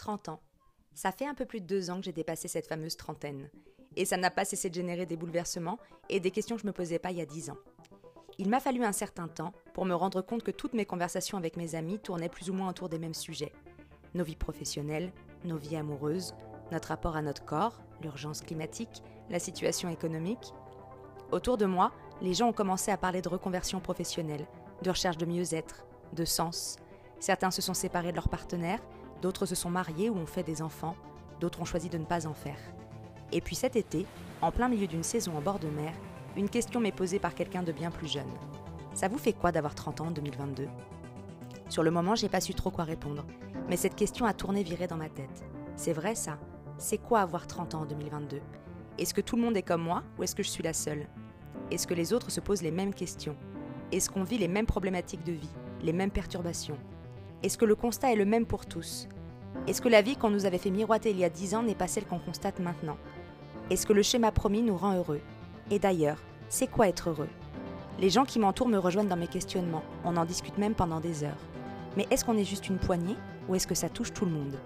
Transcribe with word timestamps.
30 0.00 0.30
ans. 0.30 0.40
Ça 0.94 1.12
fait 1.12 1.26
un 1.26 1.34
peu 1.34 1.44
plus 1.44 1.60
de 1.60 1.66
deux 1.66 1.90
ans 1.90 1.98
que 1.98 2.04
j'ai 2.04 2.12
dépassé 2.12 2.48
cette 2.48 2.66
fameuse 2.66 2.96
trentaine. 2.96 3.50
Et 3.96 4.06
ça 4.06 4.16
n'a 4.16 4.30
pas 4.30 4.46
cessé 4.46 4.70
de 4.70 4.74
générer 4.74 5.04
des 5.04 5.16
bouleversements 5.16 5.78
et 6.08 6.20
des 6.20 6.30
questions 6.30 6.56
que 6.56 6.62
je 6.62 6.66
ne 6.66 6.70
me 6.70 6.76
posais 6.76 6.98
pas 6.98 7.10
il 7.10 7.18
y 7.18 7.20
a 7.20 7.26
dix 7.26 7.50
ans. 7.50 7.58
Il 8.38 8.48
m'a 8.48 8.60
fallu 8.60 8.82
un 8.82 8.92
certain 8.92 9.28
temps 9.28 9.52
pour 9.74 9.84
me 9.84 9.94
rendre 9.94 10.22
compte 10.22 10.42
que 10.42 10.50
toutes 10.50 10.72
mes 10.72 10.86
conversations 10.86 11.36
avec 11.36 11.58
mes 11.58 11.74
amis 11.74 11.98
tournaient 11.98 12.30
plus 12.30 12.48
ou 12.48 12.54
moins 12.54 12.70
autour 12.70 12.88
des 12.88 12.98
mêmes 12.98 13.14
sujets. 13.14 13.52
Nos 14.14 14.24
vies 14.24 14.36
professionnelles, 14.36 15.12
nos 15.44 15.58
vies 15.58 15.76
amoureuses, 15.76 16.34
notre 16.72 16.88
rapport 16.88 17.16
à 17.16 17.22
notre 17.22 17.44
corps, 17.44 17.82
l'urgence 18.00 18.40
climatique, 18.40 19.02
la 19.28 19.38
situation 19.38 19.90
économique. 19.90 20.54
Autour 21.30 21.58
de 21.58 21.66
moi, 21.66 21.92
les 22.22 22.32
gens 22.32 22.48
ont 22.48 22.54
commencé 22.54 22.90
à 22.90 22.96
parler 22.96 23.20
de 23.20 23.28
reconversion 23.28 23.80
professionnelle, 23.80 24.46
de 24.82 24.90
recherche 24.90 25.18
de 25.18 25.26
mieux-être, 25.26 25.84
de 26.14 26.24
sens. 26.24 26.76
Certains 27.18 27.50
se 27.50 27.60
sont 27.60 27.74
séparés 27.74 28.12
de 28.12 28.16
leur 28.16 28.30
partenaire, 28.30 28.80
d'autres 29.22 29.46
se 29.46 29.54
sont 29.54 29.70
mariés 29.70 30.10
ou 30.10 30.16
ont 30.16 30.26
fait 30.26 30.42
des 30.42 30.62
enfants, 30.62 30.96
d'autres 31.40 31.60
ont 31.60 31.64
choisi 31.64 31.88
de 31.88 31.98
ne 31.98 32.04
pas 32.04 32.26
en 32.26 32.34
faire. 32.34 32.58
Et 33.32 33.40
puis 33.40 33.56
cet 33.56 33.76
été, 33.76 34.06
en 34.42 34.50
plein 34.50 34.68
milieu 34.68 34.86
d'une 34.86 35.02
saison 35.02 35.36
en 35.36 35.40
bord 35.40 35.58
de 35.58 35.68
mer, 35.68 35.92
une 36.36 36.48
question 36.48 36.80
m'est 36.80 36.92
posée 36.92 37.18
par 37.18 37.34
quelqu'un 37.34 37.62
de 37.62 37.72
bien 37.72 37.90
plus 37.90 38.08
jeune. 38.10 38.30
Ça 38.94 39.08
vous 39.08 39.18
fait 39.18 39.32
quoi 39.32 39.52
d'avoir 39.52 39.74
30 39.74 40.00
ans 40.00 40.06
en 40.08 40.10
2022 40.10 40.68
Sur 41.68 41.82
le 41.82 41.90
moment, 41.90 42.14
j'ai 42.14 42.28
pas 42.28 42.40
su 42.40 42.54
trop 42.54 42.70
quoi 42.70 42.84
répondre, 42.84 43.24
mais 43.68 43.76
cette 43.76 43.94
question 43.94 44.26
a 44.26 44.34
tourné 44.34 44.62
viré 44.62 44.86
dans 44.86 44.96
ma 44.96 45.08
tête. 45.08 45.44
C'est 45.76 45.92
vrai 45.92 46.14
ça? 46.14 46.38
C'est 46.78 46.98
quoi 46.98 47.20
avoir 47.20 47.46
30 47.46 47.74
ans 47.74 47.82
en 47.82 47.86
2022 47.86 48.40
Est-ce 48.98 49.14
que 49.14 49.20
tout 49.20 49.36
le 49.36 49.42
monde 49.42 49.56
est 49.56 49.62
comme 49.62 49.82
moi 49.82 50.02
ou 50.18 50.22
est-ce 50.22 50.34
que 50.34 50.42
je 50.42 50.48
suis 50.48 50.62
la 50.62 50.72
seule? 50.72 51.06
Est-ce 51.70 51.86
que 51.86 51.94
les 51.94 52.12
autres 52.12 52.30
se 52.30 52.40
posent 52.40 52.62
les 52.62 52.70
mêmes 52.70 52.94
questions? 52.94 53.36
Est-ce 53.92 54.10
qu'on 54.10 54.24
vit 54.24 54.38
les 54.38 54.48
mêmes 54.48 54.66
problématiques 54.66 55.24
de 55.24 55.32
vie, 55.32 55.50
les 55.82 55.92
mêmes 55.92 56.10
perturbations? 56.10 56.78
Est-ce 57.42 57.56
que 57.56 57.64
le 57.64 57.74
constat 57.74 58.12
est 58.12 58.16
le 58.16 58.26
même 58.26 58.44
pour 58.44 58.66
tous? 58.66 59.08
Est-ce 59.66 59.80
que 59.80 59.88
la 59.88 60.02
vie 60.02 60.14
qu'on 60.14 60.28
nous 60.28 60.44
avait 60.44 60.58
fait 60.58 60.70
miroiter 60.70 61.10
il 61.10 61.18
y 61.18 61.24
a 61.24 61.30
10 61.30 61.54
ans 61.54 61.62
n'est 61.62 61.74
pas 61.74 61.88
celle 61.88 62.04
qu'on 62.04 62.18
constate 62.18 62.60
maintenant? 62.60 62.98
Est-ce 63.70 63.86
que 63.86 63.94
le 63.94 64.02
schéma 64.02 64.30
promis 64.30 64.60
nous 64.60 64.76
rend 64.76 64.94
heureux? 64.94 65.22
Et 65.70 65.78
d'ailleurs, 65.78 66.18
c'est 66.50 66.66
quoi 66.66 66.88
être 66.88 67.08
heureux? 67.08 67.30
Les 67.98 68.10
gens 68.10 68.26
qui 68.26 68.38
m'entourent 68.38 68.68
me 68.68 68.76
rejoignent 68.76 69.08
dans 69.08 69.16
mes 69.16 69.26
questionnements, 69.26 69.84
on 70.04 70.18
en 70.18 70.26
discute 70.26 70.58
même 70.58 70.74
pendant 70.74 71.00
des 71.00 71.24
heures. 71.24 71.46
Mais 71.96 72.06
est-ce 72.10 72.26
qu'on 72.26 72.36
est 72.36 72.44
juste 72.44 72.68
une 72.68 72.78
poignée 72.78 73.16
ou 73.48 73.54
est-ce 73.54 73.66
que 73.66 73.74
ça 73.74 73.88
touche 73.88 74.12
tout 74.12 74.26
le 74.26 74.32
monde? 74.32 74.58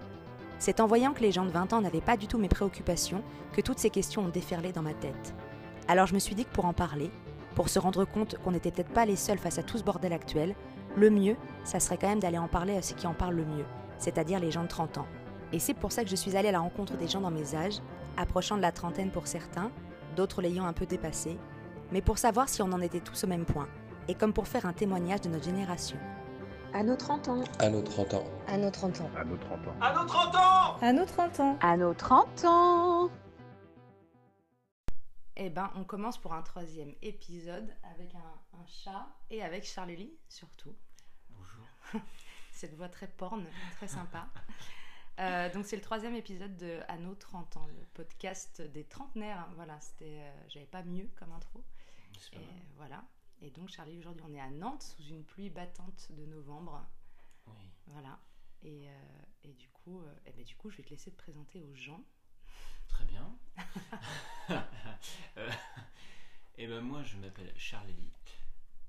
C'est 0.59 0.81
en 0.81 0.87
voyant 0.87 1.13
que 1.13 1.21
les 1.21 1.31
gens 1.31 1.45
de 1.45 1.51
20 1.51 1.71
ans 1.71 1.81
n'avaient 1.81 2.01
pas 2.01 2.17
du 2.17 2.27
tout 2.27 2.37
mes 2.37 2.49
préoccupations 2.49 3.23
que 3.53 3.61
toutes 3.61 3.79
ces 3.79 3.89
questions 3.89 4.23
ont 4.23 4.29
déferlé 4.29 4.73
dans 4.73 4.81
ma 4.81 4.93
tête. 4.93 5.33
Alors 5.87 6.07
je 6.07 6.13
me 6.13 6.19
suis 6.19 6.35
dit 6.35 6.43
que 6.43 6.53
pour 6.53 6.65
en 6.65 6.73
parler, 6.73 7.09
pour 7.55 7.69
se 7.69 7.79
rendre 7.79 8.03
compte 8.03 8.37
qu'on 8.39 8.51
n'était 8.51 8.71
peut-être 8.71 8.91
pas 8.91 9.05
les 9.05 9.15
seuls 9.15 9.37
face 9.37 9.59
à 9.59 9.63
tout 9.63 9.77
ce 9.77 9.83
bordel 9.83 10.11
actuel, 10.11 10.55
le 10.97 11.09
mieux, 11.09 11.35
ça 11.63 11.79
serait 11.79 11.97
quand 11.97 12.07
même 12.07 12.19
d'aller 12.19 12.37
en 12.37 12.47
parler 12.47 12.77
à 12.77 12.81
ceux 12.81 12.95
qui 12.95 13.07
en 13.07 13.13
parlent 13.13 13.35
le 13.35 13.45
mieux, 13.45 13.65
c'est-à-dire 13.97 14.39
les 14.39 14.51
gens 14.51 14.63
de 14.63 14.67
30 14.67 14.99
ans. 14.99 15.07
Et 15.51 15.59
c'est 15.59 15.73
pour 15.73 15.91
ça 15.91 16.03
que 16.03 16.09
je 16.09 16.15
suis 16.15 16.35
allée 16.35 16.49
à 16.49 16.53
la 16.53 16.59
rencontre 16.59 16.97
des 16.97 17.07
gens 17.07 17.21
dans 17.21 17.31
mes 17.31 17.55
âges, 17.55 17.79
approchant 18.17 18.57
de 18.57 18.61
la 18.61 18.71
trentaine 18.71 19.11
pour 19.11 19.27
certains, 19.27 19.71
d'autres 20.15 20.41
l'ayant 20.41 20.65
un 20.65 20.73
peu 20.73 20.85
dépassé, 20.85 21.37
mais 21.91 22.01
pour 22.01 22.17
savoir 22.17 22.49
si 22.49 22.61
on 22.61 22.71
en 22.71 22.81
était 22.81 22.99
tous 22.99 23.23
au 23.23 23.27
même 23.27 23.45
point, 23.45 23.67
et 24.07 24.15
comme 24.15 24.33
pour 24.33 24.47
faire 24.47 24.65
un 24.65 24.73
témoignage 24.73 25.21
de 25.21 25.29
notre 25.29 25.45
génération. 25.45 25.97
À 26.73 26.83
nos 26.83 26.95
30 26.95 27.29
ans. 27.29 27.43
À 27.59 27.69
nos 27.69 27.81
30 27.81 28.13
ans. 28.15 28.23
À 28.47 28.57
nos 28.57 28.69
30 28.69 29.01
ans. 29.01 29.09
À 29.15 29.23
nos 29.23 29.37
30 29.37 29.65
ans. 29.65 29.73
À 29.81 29.93
nos 29.93 30.05
30 30.05 30.35
ans 30.35 30.77
À 30.81 30.93
nos 30.93 31.05
30 31.05 31.39
ans. 31.39 31.57
À 31.61 31.77
nos 31.77 31.93
30 31.93 32.45
ans. 32.45 33.09
Eh 35.37 35.49
ben, 35.49 35.69
on 35.75 35.83
commence 35.83 36.17
pour 36.17 36.33
un 36.33 36.41
troisième 36.41 36.93
épisode 37.01 37.69
avec 37.93 38.13
un, 38.15 38.57
un 38.59 38.65
chat 38.67 39.07
et 39.29 39.41
avec 39.41 39.65
Charlélie 39.65 40.13
surtout. 40.29 40.73
Cette 42.51 42.73
voix 42.75 42.89
très 42.89 43.07
porne, 43.07 43.45
très 43.75 43.87
sympa. 43.87 44.29
Euh, 45.19 45.49
donc 45.53 45.65
c'est 45.65 45.75
le 45.75 45.81
troisième 45.81 46.15
épisode 46.15 46.57
de 46.57 46.79
À 46.87 46.97
nos 46.97 47.15
30 47.15 47.57
ans, 47.57 47.67
le 47.67 47.85
podcast 47.93 48.61
des 48.61 48.83
trentenaires. 48.83 49.47
Voilà, 49.55 49.79
c'était, 49.81 50.19
euh, 50.19 50.49
j'avais 50.49 50.65
pas 50.65 50.83
mieux 50.83 51.09
comme 51.15 51.31
intro. 51.31 51.63
Et 52.33 52.39
voilà. 52.77 53.03
Et 53.41 53.51
donc 53.51 53.69
Charlie, 53.69 53.97
aujourd'hui, 53.97 54.23
on 54.25 54.33
est 54.33 54.39
à 54.39 54.49
Nantes 54.49 54.83
sous 54.83 55.03
une 55.03 55.23
pluie 55.23 55.49
battante 55.49 56.11
de 56.11 56.25
novembre. 56.25 56.85
Oui. 57.47 57.69
Voilà. 57.87 58.19
Et, 58.63 58.89
euh, 58.89 59.21
et 59.43 59.53
du 59.53 59.69
coup, 59.69 60.01
eh 60.25 60.31
ben, 60.31 60.43
du 60.43 60.55
coup, 60.55 60.69
je 60.69 60.77
vais 60.77 60.83
te 60.83 60.89
laisser 60.89 61.11
te 61.11 61.17
présenter 61.17 61.61
aux 61.61 61.75
gens. 61.75 62.03
Très 62.87 63.05
bien. 63.05 63.35
Et 66.57 66.67
ben 66.67 66.81
moi 66.81 67.03
je 67.03 67.17
m'appelle 67.17 67.51
Charlélie 67.57 68.13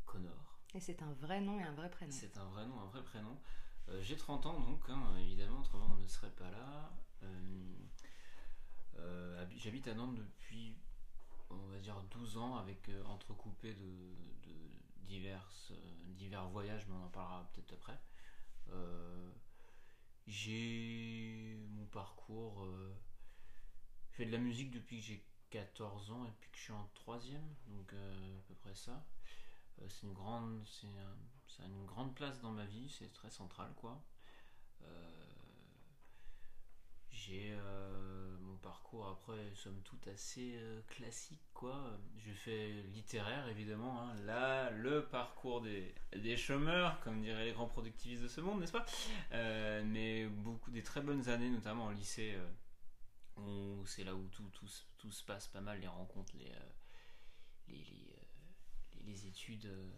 Connor. 0.04 0.55
Et 0.74 0.80
c'est 0.80 1.02
un 1.02 1.12
vrai 1.14 1.40
nom 1.40 1.58
et 1.58 1.62
un 1.62 1.72
vrai 1.74 1.90
prénom. 1.90 2.12
C'est 2.12 2.36
un 2.36 2.44
vrai 2.46 2.66
nom, 2.66 2.78
un 2.80 2.86
vrai 2.86 3.02
prénom. 3.02 3.38
Euh, 3.88 4.02
J'ai 4.02 4.16
30 4.16 4.46
ans 4.46 4.58
donc, 4.60 4.82
hein, 4.88 5.16
évidemment, 5.18 5.60
autrement 5.60 5.86
on 5.92 5.96
ne 6.02 6.06
serait 6.06 6.30
pas 6.32 6.50
là. 6.50 6.92
Euh, 7.22 7.76
euh, 8.96 9.42
habi- 9.42 9.58
J'habite 9.58 9.88
à 9.88 9.94
Nantes 9.94 10.14
depuis, 10.16 10.76
on 11.50 11.56
va 11.68 11.78
dire, 11.78 12.00
12 12.10 12.36
ans, 12.36 12.56
avec 12.56 12.90
entrecoupé 13.06 13.74
de, 13.74 14.14
de 14.42 14.54
divers, 15.06 15.48
voyages, 16.48 16.86
mais 16.88 16.94
on 16.94 17.04
en 17.04 17.08
parlera 17.10 17.48
peut-être 17.52 17.72
après. 17.74 17.98
J'ai 20.26 21.56
mon 21.70 21.86
parcours. 21.86 22.66
je 24.10 24.16
fais 24.16 24.26
de 24.26 24.32
la 24.32 24.38
musique 24.38 24.70
depuis 24.72 24.98
que 24.98 25.04
j'ai 25.04 25.24
14 25.50 26.10
ans 26.10 26.24
et 26.26 26.32
puis 26.40 26.50
que 26.50 26.58
je 26.58 26.62
suis 26.64 26.72
en 26.72 26.90
troisième, 26.94 27.46
donc 27.68 27.92
à 27.92 28.42
peu 28.48 28.54
près 28.54 28.74
ça. 28.74 29.04
Euh, 29.80 29.86
c'est 29.88 30.06
une 30.06 30.12
grande, 30.14 30.62
c'est 30.66 30.86
a 31.62 31.66
une 31.66 31.86
grande 31.86 32.14
place 32.14 32.40
dans 32.40 32.50
ma 32.50 32.66
vie, 32.66 32.88
c'est 32.88 33.12
très 33.12 33.30
central 33.30 33.72
quoi. 33.76 34.02
Euh, 34.82 34.86
j'ai 37.10 37.52
euh, 37.52 38.36
mon 38.40 38.56
parcours 38.58 39.08
après, 39.08 39.54
somme 39.54 39.80
toute 39.82 40.06
assez 40.08 40.58
classique 40.88 41.42
quoi. 41.54 41.98
Je 42.18 42.30
fais 42.32 42.82
littéraire 42.92 43.48
évidemment, 43.48 44.02
hein. 44.02 44.14
là 44.26 44.70
le 44.70 45.06
parcours 45.06 45.62
des, 45.62 45.94
des 46.14 46.36
chômeurs, 46.36 47.00
comme 47.00 47.22
diraient 47.22 47.46
les 47.46 47.52
grands 47.52 47.68
productivistes 47.68 48.22
de 48.22 48.28
ce 48.28 48.40
monde, 48.40 48.60
n'est-ce 48.60 48.72
pas? 48.72 48.86
Mais 49.32 50.26
beaucoup 50.26 50.70
des 50.70 50.82
très 50.82 51.00
bonnes 51.00 51.28
années, 51.28 51.50
notamment 51.50 51.86
en 51.86 51.90
lycée. 51.90 52.36
où 53.38 53.86
c'est 53.86 54.04
là 54.04 54.14
où 54.14 54.28
tout, 54.28 54.48
tout, 54.52 54.68
tout 54.98 55.10
se 55.10 55.24
passe 55.24 55.48
pas 55.48 55.60
mal, 55.60 55.80
les 55.80 55.88
rencontres, 55.88 56.34
les, 56.36 56.52
les- 59.06 59.26
études. 59.26 59.66
euh, 59.66 59.90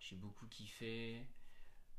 j'ai 0.00 0.16
beaucoup 0.16 0.46
kiffé, 0.46 1.26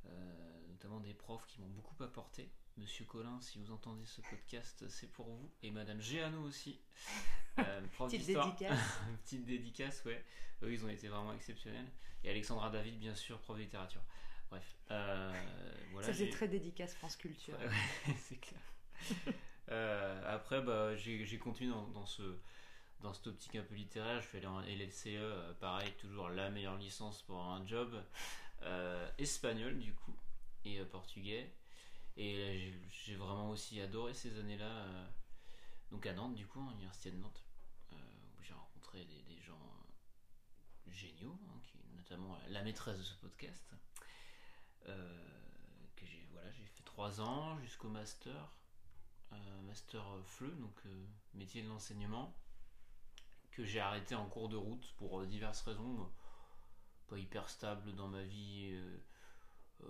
euh, 0.06 0.68
notamment 0.70 1.00
des 1.00 1.14
profs 1.14 1.46
qui 1.48 1.60
m'ont 1.62 1.70
beaucoup 1.70 2.02
apporté. 2.04 2.52
Monsieur 2.78 3.06
Colin, 3.06 3.40
si 3.42 3.58
vous 3.58 3.72
entendez 3.72 4.06
ce 4.06 4.22
podcast, 4.22 4.88
c'est 4.90 5.12
pour 5.12 5.28
vous. 5.28 5.50
Et 5.64 5.72
Madame 5.72 6.02
Géano 6.02 6.42
aussi. 6.44 6.82
euh, 7.60 7.82
prof 7.94 8.12
Petite 8.12 8.28
dédicace. 8.28 8.80
Petite 9.24 9.46
dédicace, 9.46 10.04
ouais. 10.06 10.24
Eux, 10.62 10.72
ils 10.74 10.84
ont 10.86 10.90
été 10.90 11.08
vraiment 11.08 11.34
exceptionnels. 11.34 11.88
Et 12.24 12.30
Alexandra 12.30 12.70
David, 12.70 13.00
bien 13.00 13.16
sûr, 13.16 13.40
prof 13.40 13.58
de 13.58 13.64
littérature. 13.64 14.02
Bref. 14.50 14.76
euh, 14.92 15.34
voilà, 15.92 16.06
Ça 16.08 16.14
j'ai- 16.14 16.30
très 16.30 16.48
dédicace 16.48 16.94
France 16.96 17.16
Culture. 17.16 17.58
Ouais, 17.60 17.68
ouais, 17.68 18.16
c'est 18.20 18.38
clair. 18.40 18.62
Euh, 19.70 20.36
après, 20.36 20.62
bah, 20.62 20.96
j'ai 20.96 21.26
j'ai 21.26 21.40
continué 21.40 21.72
dans, 21.72 21.88
dans 21.88 22.06
ce 22.06 22.22
dans 23.06 23.14
cette 23.14 23.28
optique 23.28 23.56
un 23.56 23.62
peu 23.62 23.76
littéraire. 23.76 24.20
Je 24.20 24.28
suis 24.28 24.38
allé 24.40 24.48
en 24.48 24.62
LLCE, 24.62 25.06
euh, 25.08 25.54
pareil, 25.60 25.94
toujours 26.00 26.30
la 26.30 26.50
meilleure 26.50 26.78
licence 26.78 27.22
pour 27.22 27.40
un 27.40 27.66
job. 27.66 28.04
Euh, 28.64 29.08
espagnol, 29.20 29.78
du 29.80 29.94
coup, 29.94 30.16
et 30.64 30.80
euh, 30.80 30.86
portugais. 30.86 31.54
Et 32.18 32.74
j'ai- 32.90 33.16
vraiment 33.16 33.52
aussi 33.52 33.80
adoré 33.80 34.14
ces 34.14 34.40
années-là. 34.40 34.86
donc 35.92 36.06
à 36.08 36.14
Nantes, 36.14 36.36
du 36.36 36.48
coup, 36.48 36.60
à 36.68 36.72
l'université 36.72 37.12
de 37.12 37.18
Nantes, 37.18 37.44
où 37.92 38.44
j'ai 38.44 38.54
rencontré 38.54 39.06
des, 39.06 39.40
gens 39.42 39.60
géniaux, 40.88 41.38
hein, 41.48 41.60
qui, 41.62 41.78
notamment 41.96 42.40
la 42.50 42.64
maîtresse 42.64 42.98
de 42.98 43.04
ce 43.04 43.16
podcast. 43.16 43.76
Que 44.86 46.06
j'ai 46.06 46.26
voilà, 46.32 46.52
fait 46.52 46.84
trois 46.84 47.22
ans 47.22 47.60
jusqu'au 47.60 47.90
master, 47.90 48.50
master 49.68 50.04
FLE, 50.26 50.58
donc 50.60 50.82
métier 51.34 51.62
de 51.62 51.68
l'enseignement, 51.68 52.34
que 53.56 53.64
j'ai 53.64 53.80
arrêté 53.80 54.16
en 54.16 54.26
cours 54.26 54.50
de 54.50 54.58
route 54.58 54.94
pour 54.98 55.22
euh, 55.22 55.26
diverses 55.26 55.62
raisons, 55.62 56.02
euh, 56.02 56.06
pas 57.08 57.18
hyper 57.18 57.50
stable 57.50 57.96
dans 57.96 58.08
ma 58.08 58.24
vie, 58.24 58.78
euh, 59.82 59.88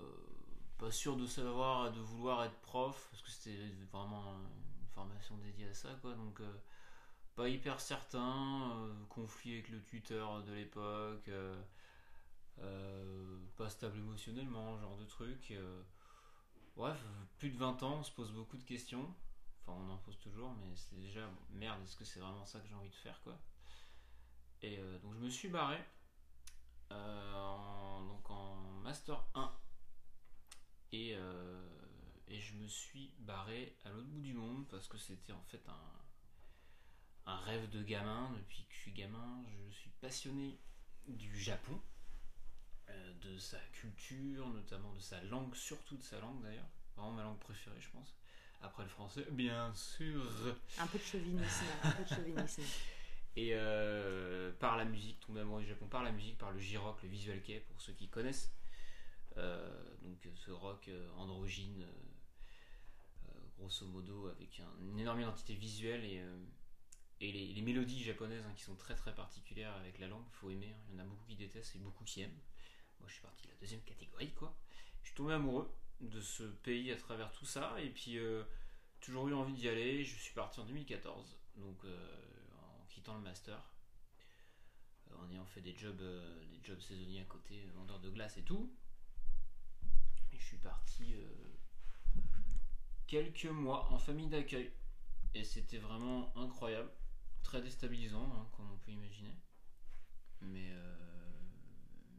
pas 0.77 0.91
sûr 0.91 1.17
de 1.17 1.25
savoir, 1.25 1.91
de 1.91 1.99
vouloir 1.99 2.43
être 2.43 2.59
prof, 2.61 3.07
parce 3.09 3.23
que 3.23 3.31
c'était 3.31 3.71
vraiment 3.91 4.35
une 4.81 4.87
formation 4.93 5.37
dédiée 5.37 5.69
à 5.69 5.73
ça, 5.73 5.89
quoi, 6.01 6.13
donc 6.13 6.41
pas 7.35 7.49
hyper 7.49 7.79
certain, 7.79 8.89
conflit 9.09 9.53
avec 9.53 9.69
le 9.69 9.81
tuteur 9.83 10.43
de 10.43 10.53
l'époque. 10.53 11.29
pas 13.55 13.69
stable 13.69 13.97
émotionnellement, 13.97 14.77
genre 14.79 14.97
de 14.97 15.05
truc. 15.05 15.53
bref, 16.75 17.01
plus 17.39 17.49
de 17.49 17.57
20 17.57 17.81
ans, 17.83 17.99
on 17.99 18.03
se 18.03 18.11
pose 18.11 18.31
beaucoup 18.31 18.57
de 18.57 18.63
questions. 18.63 19.13
Enfin, 19.61 19.79
on 19.81 19.89
en 19.89 19.97
pose 19.97 20.19
toujours, 20.19 20.51
mais 20.59 20.75
c'est 20.75 20.99
déjà 20.99 21.29
merde, 21.51 21.81
est-ce 21.83 21.95
que 21.95 22.05
c'est 22.05 22.19
vraiment 22.19 22.45
ça 22.45 22.59
que 22.59 22.67
j'ai 22.67 22.75
envie 22.75 22.89
de 22.89 22.95
faire, 22.95 23.21
quoi? 23.23 23.37
Donc, 25.05 25.13
je 25.13 25.19
me 25.19 25.29
suis 25.29 25.49
barré 25.49 25.77
euh, 26.91 27.33
en, 27.33 28.05
donc 28.05 28.29
en 28.29 28.55
Master 28.83 29.23
1 29.35 29.51
et, 30.91 31.15
euh, 31.15 31.69
et 32.27 32.39
je 32.39 32.55
me 32.55 32.67
suis 32.67 33.13
barré 33.19 33.77
à 33.85 33.89
l'autre 33.89 34.07
bout 34.07 34.21
du 34.21 34.33
monde 34.33 34.67
parce 34.69 34.87
que 34.87 34.97
c'était 34.97 35.33
en 35.33 35.43
fait 35.43 35.61
un, 35.67 37.31
un 37.31 37.37
rêve 37.37 37.69
de 37.69 37.83
gamin. 37.83 38.31
Depuis 38.35 38.63
que 38.65 38.73
je 38.73 38.79
suis 38.79 38.91
gamin, 38.93 39.43
je 39.69 39.75
suis 39.75 39.91
passionné 40.01 40.59
du 41.07 41.39
Japon, 41.39 41.79
euh, 42.89 43.13
de 43.21 43.37
sa 43.37 43.59
culture, 43.73 44.47
notamment 44.49 44.93
de 44.93 44.99
sa 44.99 45.21
langue, 45.23 45.53
surtout 45.55 45.97
de 45.97 46.03
sa 46.03 46.19
langue 46.19 46.41
d'ailleurs. 46.41 46.69
Vraiment 46.95 47.11
ma 47.11 47.23
langue 47.23 47.39
préférée, 47.39 47.79
je 47.79 47.89
pense. 47.89 48.15
Après 48.61 48.83
le 48.83 48.89
français, 48.89 49.27
bien 49.31 49.73
sûr. 49.75 50.23
Un 50.79 50.87
peu 50.87 50.97
de 50.97 51.03
chauvinisme, 51.03 51.65
un 51.83 51.91
peu 51.91 52.03
de 52.03 52.09
chauvinisme. 52.09 52.63
Et 53.37 53.49
euh, 53.53 54.51
par 54.59 54.77
la 54.77 54.85
musique, 54.85 55.19
tomber 55.19 55.41
amoureux 55.41 55.61
du 55.61 55.67
Japon, 55.67 55.87
par 55.87 56.03
la 56.03 56.11
musique, 56.11 56.37
par 56.37 56.51
le 56.51 56.59
J-rock, 56.59 57.01
le 57.03 57.09
visual 57.09 57.41
kei, 57.41 57.59
pour 57.59 57.81
ceux 57.81 57.93
qui 57.93 58.07
connaissent. 58.07 58.53
Euh, 59.37 59.83
donc 60.01 60.25
ce 60.35 60.51
rock 60.51 60.87
euh, 60.87 61.09
androgyne, 61.17 61.85
grosso 63.57 63.85
modo, 63.87 64.27
avec 64.27 64.59
un- 64.59 64.85
une 64.89 64.99
énorme 64.99 65.21
identité 65.21 65.53
visuelle 65.53 66.03
et, 66.05 66.21
les, 67.21 67.61
mélodies 67.61 68.03
japonaises 68.03 68.43
hein, 68.45 68.53
qui 68.55 68.63
sont 68.63 68.75
très 68.75 68.95
très 68.95 69.13
particulières 69.15 69.73
avec 69.75 69.97
la 69.99 70.07
langue, 70.07 70.25
faut 70.31 70.49
aimer. 70.49 70.73
hein. 70.73 70.81
Il 70.89 70.95
y 70.95 70.99
en 70.99 71.03
a 71.03 71.05
beaucoup 71.05 71.25
qui 71.25 71.35
détestent 71.35 71.75
et 71.75 71.79
beaucoup 71.79 72.03
qui 72.03 72.21
aiment. 72.21 72.37
Moi 72.99 73.07
je 73.07 73.13
suis 73.13 73.21
parti 73.23 73.43
de 73.47 73.51
la 73.51 73.57
deuxième 73.57 73.81
catégorie 73.81 74.31
quoi. 74.33 74.55
Je 75.01 75.07
suis 75.07 75.15
tombé 75.15 75.33
amoureux 75.33 75.73
de 76.01 76.19
ce 76.21 76.43
pays 76.43 76.91
à 76.91 76.97
travers 76.97 77.31
tout 77.31 77.45
ça 77.45 77.75
et 77.81 77.89
puis 77.89 78.17
toujours 78.99 79.27
eu 79.29 79.33
envie 79.33 79.53
d'y 79.53 79.67
aller. 79.69 80.03
Je 80.03 80.15
suis 80.19 80.33
parti 80.33 80.59
en 80.59 80.65
2014, 80.65 81.37
donc 81.55 81.77
quittant 83.05 83.17
le 83.17 83.21
master, 83.21 83.61
euh, 85.11 85.15
en 85.19 85.29
ayant 85.29 85.45
fait 85.45 85.61
des 85.61 85.75
jobs, 85.75 86.01
euh, 86.01 86.43
des 86.47 86.59
jobs 86.63 86.79
saisonniers 86.79 87.21
à 87.21 87.25
côté, 87.25 87.67
euh, 87.67 87.71
vendeur 87.73 87.99
de 87.99 88.09
glace 88.09 88.35
et 88.37 88.41
tout. 88.41 88.75
Et 90.31 90.39
je 90.39 90.43
suis 90.43 90.57
parti 90.57 91.15
quelques 93.05 93.45
mois 93.45 93.91
en 93.91 93.99
famille 93.99 94.27
d'accueil 94.27 94.73
et 95.35 95.43
c'était 95.43 95.77
vraiment 95.77 96.35
incroyable, 96.35 96.89
très 97.43 97.61
déstabilisant 97.61 98.33
hein, 98.33 98.49
comme 98.57 98.71
on 98.71 98.77
peut 98.77 98.91
imaginer. 98.91 99.37
Mais 100.41 100.73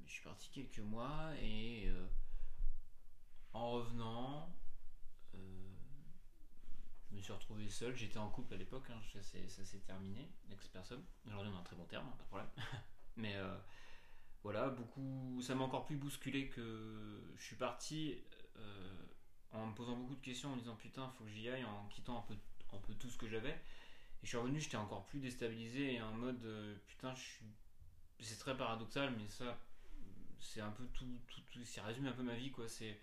je 0.04 0.12
suis 0.12 0.22
parti 0.22 0.48
quelques 0.50 0.78
mois 0.78 1.34
et 1.40 1.92
en 3.52 3.72
revenant, 3.72 4.56
me 7.16 7.22
suis 7.22 7.32
retrouvé 7.32 7.68
seul. 7.68 7.96
J'étais 7.96 8.18
en 8.18 8.28
couple 8.30 8.54
à 8.54 8.56
l'époque, 8.56 8.88
hein, 8.90 9.00
ça 9.12 9.22
s'est 9.22 9.48
ça 9.48 9.64
s'est 9.64 9.78
terminé, 9.80 10.30
l'ex-personne. 10.48 11.02
Aujourd'hui, 11.26 11.50
on 11.52 11.56
a 11.56 11.60
un 11.60 11.64
très 11.64 11.76
bon 11.76 11.84
terme, 11.86 12.06
hein, 12.08 12.14
pas 12.16 12.22
de 12.24 12.28
problème. 12.28 12.50
Mais 13.16 13.36
euh, 13.36 13.56
voilà, 14.42 14.68
beaucoup, 14.70 15.40
ça 15.42 15.54
m'a 15.54 15.64
encore 15.64 15.86
plus 15.86 15.96
bousculé 15.96 16.48
que 16.48 17.20
je 17.36 17.42
suis 17.44 17.56
parti 17.56 18.16
euh, 18.58 18.96
en 19.52 19.66
me 19.66 19.74
posant 19.74 19.96
beaucoup 19.96 20.14
de 20.16 20.20
questions, 20.20 20.50
en 20.52 20.56
me 20.56 20.60
disant 20.60 20.76
putain, 20.76 21.08
faut 21.10 21.24
que 21.24 21.30
j'y 21.30 21.48
aille, 21.48 21.64
en 21.64 21.86
quittant 21.88 22.18
un 22.18 22.22
peu, 22.22 22.94
tout 22.94 23.10
ce 23.10 23.18
que 23.18 23.28
j'avais. 23.28 23.50
Et 23.52 24.24
je 24.24 24.28
suis 24.28 24.36
revenu, 24.38 24.60
j'étais 24.60 24.76
encore 24.76 25.06
plus 25.06 25.20
déstabilisé 25.20 25.94
et 25.94 26.02
en 26.02 26.12
mode 26.12 26.44
euh, 26.44 26.76
putain, 26.86 27.14
je 27.14 27.20
suis. 27.22 27.46
C'est 28.20 28.38
très 28.38 28.56
paradoxal, 28.56 29.14
mais 29.18 29.28
ça, 29.28 29.58
c'est 30.40 30.60
un 30.60 30.70
peu 30.70 30.86
tout, 30.88 31.06
tout, 31.28 31.40
tout- 31.52 31.64
ça 31.64 31.84
résume 31.84 32.06
un 32.06 32.12
peu 32.12 32.22
ma 32.22 32.34
vie 32.34 32.50
quoi. 32.50 32.66
J'ai 32.68 32.98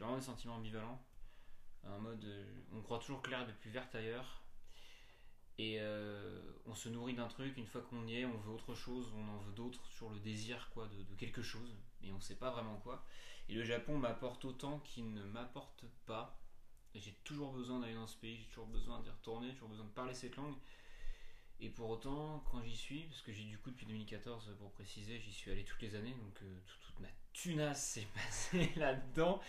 vraiment 0.00 0.16
des 0.18 0.24
sentiments 0.24 0.56
ambivalents. 0.56 1.02
Mode, 1.98 2.24
euh, 2.24 2.44
on 2.74 2.82
croit 2.82 2.98
toujours 2.98 3.22
que 3.22 3.30
l'herbe 3.30 3.48
est 3.48 3.52
plus 3.60 3.70
verte 3.70 3.94
ailleurs. 3.94 4.42
Et 5.58 5.78
euh, 5.80 6.40
on 6.66 6.74
se 6.74 6.88
nourrit 6.88 7.14
d'un 7.14 7.26
truc, 7.26 7.56
une 7.56 7.66
fois 7.66 7.80
qu'on 7.82 8.06
y 8.06 8.20
est, 8.20 8.24
on 8.24 8.36
veut 8.38 8.52
autre 8.52 8.74
chose, 8.74 9.12
on 9.16 9.28
en 9.28 9.38
veut 9.38 9.52
d'autres, 9.52 9.84
sur 9.90 10.08
le 10.10 10.20
désir 10.20 10.70
quoi, 10.72 10.86
de, 10.88 11.14
quelque 11.16 11.42
chose, 11.42 11.74
mais 12.00 12.12
on 12.12 12.20
sait 12.20 12.36
pas 12.36 12.50
vraiment 12.50 12.76
quoi. 12.76 13.04
Et 13.48 13.54
le 13.54 13.64
Japon 13.64 13.98
m'apporte 13.98 14.44
autant 14.44 14.78
qu'il 14.80 15.12
ne 15.12 15.24
m'apporte 15.24 15.84
pas. 16.06 16.38
J'ai 16.94 17.12
toujours 17.24 17.52
besoin 17.52 17.80
d'aller 17.80 17.94
dans 17.94 18.06
ce 18.06 18.16
pays, 18.16 18.36
j'ai 18.36 18.46
toujours 18.46 18.66
besoin 18.68 19.00
d'y 19.00 19.10
retourner, 19.10 19.48
j'ai 19.48 19.54
toujours 19.54 19.68
besoin 19.70 19.84
de 19.86 19.90
parler 19.90 20.14
cette 20.14 20.36
langue. 20.36 20.54
Et 21.60 21.68
pour 21.70 21.90
autant, 21.90 22.44
quand 22.50 22.62
j'y 22.62 22.76
suis, 22.76 23.02
parce 23.04 23.20
que 23.22 23.32
j'ai 23.32 23.42
du 23.44 23.58
coup 23.58 23.70
depuis 23.70 23.86
2014 23.86 24.54
pour 24.58 24.70
préciser, 24.72 25.18
j'y 25.20 25.32
suis 25.32 25.50
allé 25.50 25.64
toutes 25.64 25.82
les 25.82 25.94
années, 25.96 26.12
donc 26.14 26.40
euh, 26.42 26.60
tout- 26.66 26.86
toute 26.86 27.00
ma 27.00 27.08
tunasse 27.32 27.84
s'est 27.84 28.06
passée 28.14 28.70
là-dedans. 28.76 29.40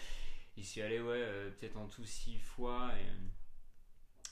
J'y 0.56 0.63
suis 0.63 0.81
allé, 0.81 1.00
ouais, 1.00 1.18
euh, 1.22 1.50
peut-être 1.51 1.78
en 1.78 1.88
tout 1.88 2.06
six 2.06 2.38
fois, 2.38 2.92
euh, 2.94 3.30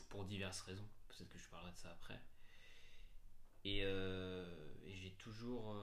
pour 0.10 0.25
diverses 0.25 0.62
raisons. 0.62 0.88
Peut-être 1.08 1.30
que 1.30 1.38
je 1.40 1.48
parlerai 1.50 1.72
de 1.72 1.78
ça 1.78 1.92
après. 1.92 2.19
Et, 3.64 3.81
euh, 3.84 4.46
j'ai 4.88 5.12
toujours 5.14 5.75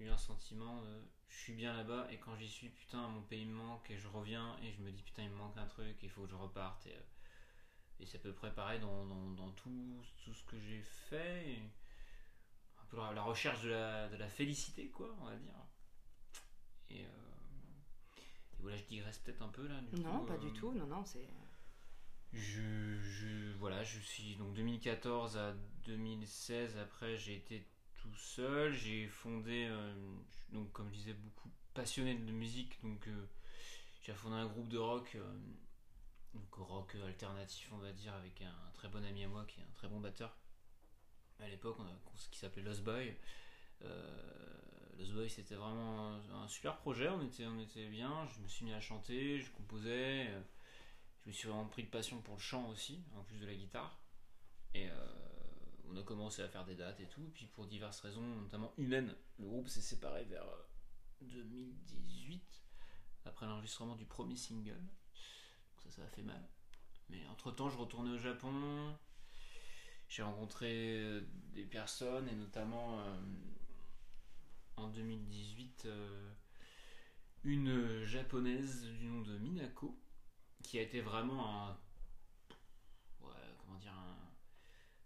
eu 0.00 0.08
un 0.08 0.16
sentiment 0.18 0.82
de 0.82 1.02
je 1.28 1.36
suis 1.36 1.52
bien 1.54 1.74
là-bas, 1.76 2.06
et 2.10 2.18
quand 2.18 2.34
j'y 2.36 2.48
suis, 2.48 2.70
putain, 2.70 3.06
mon 3.08 3.20
pays 3.22 3.44
me 3.44 3.52
manque, 3.54 3.90
et 3.90 3.98
je 3.98 4.08
reviens, 4.08 4.56
et 4.62 4.72
je 4.72 4.80
me 4.80 4.90
dis 4.90 5.02
putain, 5.02 5.22
il 5.24 5.30
me 5.30 5.36
manque 5.36 5.56
un 5.58 5.66
truc, 5.66 5.96
il 6.02 6.08
faut 6.10 6.22
que 6.24 6.30
je 6.30 6.34
reparte. 6.36 6.86
Et, 6.86 6.96
et 8.00 8.06
c'est 8.06 8.18
à 8.18 8.20
peu 8.20 8.32
près 8.32 8.52
pareil 8.54 8.80
dans, 8.80 9.04
dans- 9.06 9.50
tout, 9.52 10.02
tout 10.24 10.34
ce 10.34 10.44
que 10.44 10.58
j'ai 10.60 10.82
fait. 10.82 11.60
un 12.82 12.84
peu 12.86 12.96
la, 12.96 13.22
recherche 13.22 13.62
de 13.62 13.68
la, 13.70 14.08
de 14.08 14.16
la 14.16 14.28
félicité, 14.28 14.88
quoi, 14.88 15.14
on 15.20 15.24
va 15.26 15.36
dire. 15.36 15.52
Et 18.58 18.62
voilà, 18.62 18.76
je 18.76 18.84
digresse 18.84 19.18
peut-être 19.18 19.42
un 19.42 19.48
peu 19.48 19.66
là. 19.66 19.80
du 19.82 20.00
Non, 20.02 20.20
coup, 20.20 20.26
pas 20.26 20.34
euh, 20.34 20.38
du 20.38 20.52
tout. 20.52 20.72
Non, 20.72 20.86
non, 20.86 21.04
c'est. 21.04 21.28
je, 22.32 22.98
je- 23.00 23.52
voilà, 23.58 23.82
je 23.84 23.98
suis 24.00 24.36
donc 24.36 24.54
2014 24.54 25.36
à 25.36 25.54
2016. 25.86 26.76
Après, 26.78 27.16
j'ai 27.16 27.36
été 27.36 27.66
tout 27.96 28.14
seul. 28.14 28.72
J'ai 28.72 29.06
fondé, 29.08 29.66
euh, 29.68 29.94
donc 30.52 30.70
comme 30.72 30.88
je 30.90 30.94
disais, 30.94 31.14
beaucoup 31.14 31.50
passionné 31.74 32.14
de 32.14 32.32
musique. 32.32 32.78
Donc, 32.82 33.06
euh, 33.08 33.26
j'ai 34.02 34.12
fondé 34.14 34.36
un 34.36 34.46
groupe 34.46 34.68
de 34.68 34.78
rock, 34.78 35.12
euh, 35.14 35.38
donc 36.34 36.52
rock 36.54 36.94
alternatif, 37.06 37.68
on 37.72 37.78
va 37.78 37.92
dire, 37.92 38.14
avec 38.14 38.40
un, 38.42 38.48
un 38.50 38.70
très 38.72 38.88
bon 38.88 39.04
ami 39.04 39.24
à 39.24 39.28
moi 39.28 39.44
qui 39.46 39.60
est 39.60 39.64
un 39.64 39.72
très 39.74 39.88
bon 39.88 40.00
batteur. 40.00 40.36
À 41.40 41.48
l'époque, 41.48 41.76
on 41.78 41.84
a 41.84 41.92
ce 42.16 42.28
qui 42.30 42.38
s'appelait 42.38 42.62
Lost 42.62 42.82
Boy. 42.82 43.16
Euh, 43.82 44.18
Lost 44.98 45.12
Boy, 45.12 45.30
c'était 45.30 45.54
vraiment 45.54 46.16
un, 46.32 46.48
super 46.48 46.76
projet. 46.78 47.08
On 47.08 47.22
était, 47.22 47.46
on 47.46 47.58
était 47.60 47.88
bien. 47.88 48.26
Je 48.34 48.40
me 48.40 48.48
suis 48.48 48.64
mis 48.64 48.72
à 48.72 48.80
chanter, 48.80 49.40
je 49.40 49.50
composais. 49.52 50.26
euh, 50.28 50.40
je 51.22 51.28
me 51.28 51.32
suis 51.32 51.48
vraiment 51.48 51.66
pris 51.66 51.84
de 51.84 51.88
passion 51.88 52.20
pour 52.22 52.34
le 52.34 52.40
chant 52.40 52.68
aussi, 52.70 53.04
en 53.16 53.22
plus 53.22 53.38
de 53.38 53.46
la 53.46 53.54
guitare. 53.54 54.00
Et 54.74 54.88
euh, 54.90 54.94
on 55.88 55.96
a 55.96 56.02
commencé 56.02 56.42
à 56.42 56.48
faire 56.48 56.64
des 56.64 56.74
dates 56.74 57.00
et 57.00 57.06
tout. 57.06 57.30
Puis 57.34 57.46
pour 57.46 57.66
diverses 57.66 58.00
raisons, 58.00 58.22
notamment 58.22 58.72
humaines, 58.76 59.14
le 59.38 59.46
groupe 59.46 59.68
s'est 59.68 59.80
séparé 59.80 60.24
vers 60.24 60.46
euh, 60.46 60.62
2018, 61.20 62.42
après 63.24 63.46
l'enregistrement 63.46 63.94
du 63.94 64.06
premier 64.06 64.36
single. 64.36 64.80
Donc 64.80 65.82
ça, 65.84 65.90
ça 65.90 66.02
a 66.02 66.08
fait 66.08 66.22
mal. 66.22 66.42
Mais 67.08 67.24
entre 67.28 67.52
temps, 67.52 67.68
je 67.68 67.78
retournais 67.78 68.10
au 68.10 68.18
Japon. 68.18 68.96
J'ai 70.08 70.22
rencontré 70.22 71.20
des 71.52 71.64
personnes, 71.64 72.28
et 72.28 72.34
notamment 72.34 72.98
en 74.78 74.88
2018, 74.88 75.84
euh, 75.86 76.32
une 77.44 78.04
japonaise 78.04 78.84
du 78.86 79.06
nom 79.06 79.20
de 79.22 79.36
Minako 79.38 79.98
qui 80.62 80.78
a 80.78 80.82
été 80.82 81.00
vraiment 81.00 81.68
un. 81.68 81.78
Comment 83.58 83.78
dire 83.78 83.92
un. 83.92 84.16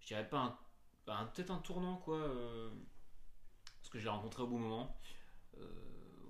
Je 0.00 0.06
dirais 0.08 0.28
pas 0.28 0.58
un. 1.06 1.26
Peut-être 1.26 1.50
un 1.50 1.58
tournant, 1.58 1.96
quoi. 1.96 2.16
euh, 2.18 2.70
parce 3.80 3.90
que 3.90 3.98
je 3.98 4.04
l'ai 4.04 4.10
rencontré 4.10 4.42
au 4.42 4.46
bon 4.46 4.58
moment. 4.58 4.96
euh, 5.58 5.66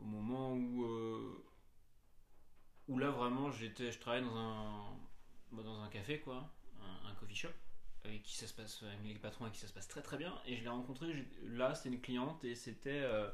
au 0.00 0.04
moment 0.04 0.52
où. 0.54 0.86
où 2.88 2.98
là, 2.98 3.10
vraiment, 3.10 3.50
j'étais, 3.50 3.92
je 3.92 3.98
travaillais 3.98 4.24
dans 4.24 4.36
un. 4.36 4.96
bah, 5.52 5.62
dans 5.62 5.80
un 5.80 5.88
café, 5.88 6.20
quoi. 6.20 6.50
Un 7.04 7.14
coffee 7.14 7.36
shop. 7.36 7.48
Avec 8.04 8.22
qui 8.22 8.36
ça 8.36 8.46
se 8.46 8.54
passe. 8.54 8.82
Avec 8.82 9.04
les 9.04 9.18
patrons 9.18 9.44
avec 9.44 9.54
qui 9.54 9.60
ça 9.60 9.68
se 9.68 9.72
passe 9.72 9.88
très 9.88 10.02
très 10.02 10.16
bien. 10.18 10.34
Et 10.46 10.56
je 10.56 10.62
l'ai 10.62 10.68
rencontré. 10.68 11.26
Là, 11.44 11.74
c'était 11.74 11.90
une 11.94 12.00
cliente 12.00 12.44
et 12.44 12.54
c'était. 12.54 13.00
euh, 13.02 13.28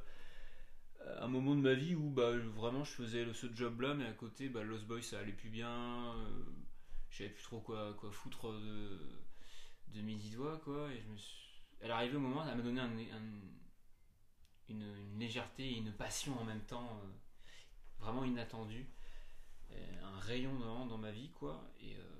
un 1.20 1.28
moment 1.28 1.54
de 1.54 1.60
ma 1.60 1.74
vie 1.74 1.94
où 1.94 2.10
bah, 2.10 2.36
vraiment 2.36 2.84
je 2.84 2.92
faisais 2.92 3.26
ce 3.32 3.46
job 3.54 3.80
là 3.80 3.94
mais 3.94 4.06
à 4.06 4.12
côté 4.12 4.48
bah, 4.48 4.62
Lost 4.62 4.86
Boy 4.86 5.02
ça 5.02 5.18
allait 5.18 5.32
plus 5.32 5.50
bien 5.50 6.14
euh, 6.14 6.44
je 7.10 7.24
plus 7.26 7.42
trop 7.42 7.60
quoi, 7.60 7.94
quoi 7.94 8.10
foutre 8.10 8.52
de, 8.52 8.98
de 9.88 10.02
mes 10.02 10.14
dix 10.16 10.32
doigts 10.32 10.58
quoi 10.64 10.90
et 10.92 11.00
je 11.00 11.08
me 11.08 11.16
suis... 11.16 11.62
elle 11.80 11.90
arrivait 11.90 12.16
au 12.16 12.20
moment 12.20 12.44
elle 12.48 12.56
m'a 12.56 12.62
donné 12.62 12.80
un- 12.80 12.98
un- 12.98 13.42
une, 14.68 15.18
légèreté 15.18 15.64
et 15.64 15.76
une 15.78 15.92
passion 15.92 16.38
en 16.38 16.44
même 16.44 16.62
temps 16.64 17.00
euh, 17.02 17.08
vraiment 18.00 18.24
inattendue 18.24 18.86
un 20.02 20.18
rayon 20.20 20.58
dans, 20.58 20.86
dans 20.86 20.98
ma 20.98 21.10
vie 21.10 21.30
quoi 21.30 21.62
euh, 21.82 22.17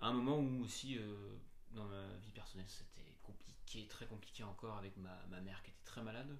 à 0.00 0.08
un 0.08 0.12
moment 0.12 0.38
où 0.38 0.64
aussi 0.64 0.98
euh, 0.98 1.38
dans 1.72 1.86
ma 1.86 2.06
vie 2.18 2.30
personnelle 2.30 2.68
c'était 2.68 3.16
compliqué 3.22 3.86
très 3.88 4.06
compliqué 4.06 4.42
encore 4.44 4.76
avec 4.76 4.96
ma, 4.96 5.24
ma 5.26 5.40
mère 5.40 5.62
qui 5.62 5.70
était 5.70 5.84
très 5.84 6.02
malade 6.02 6.38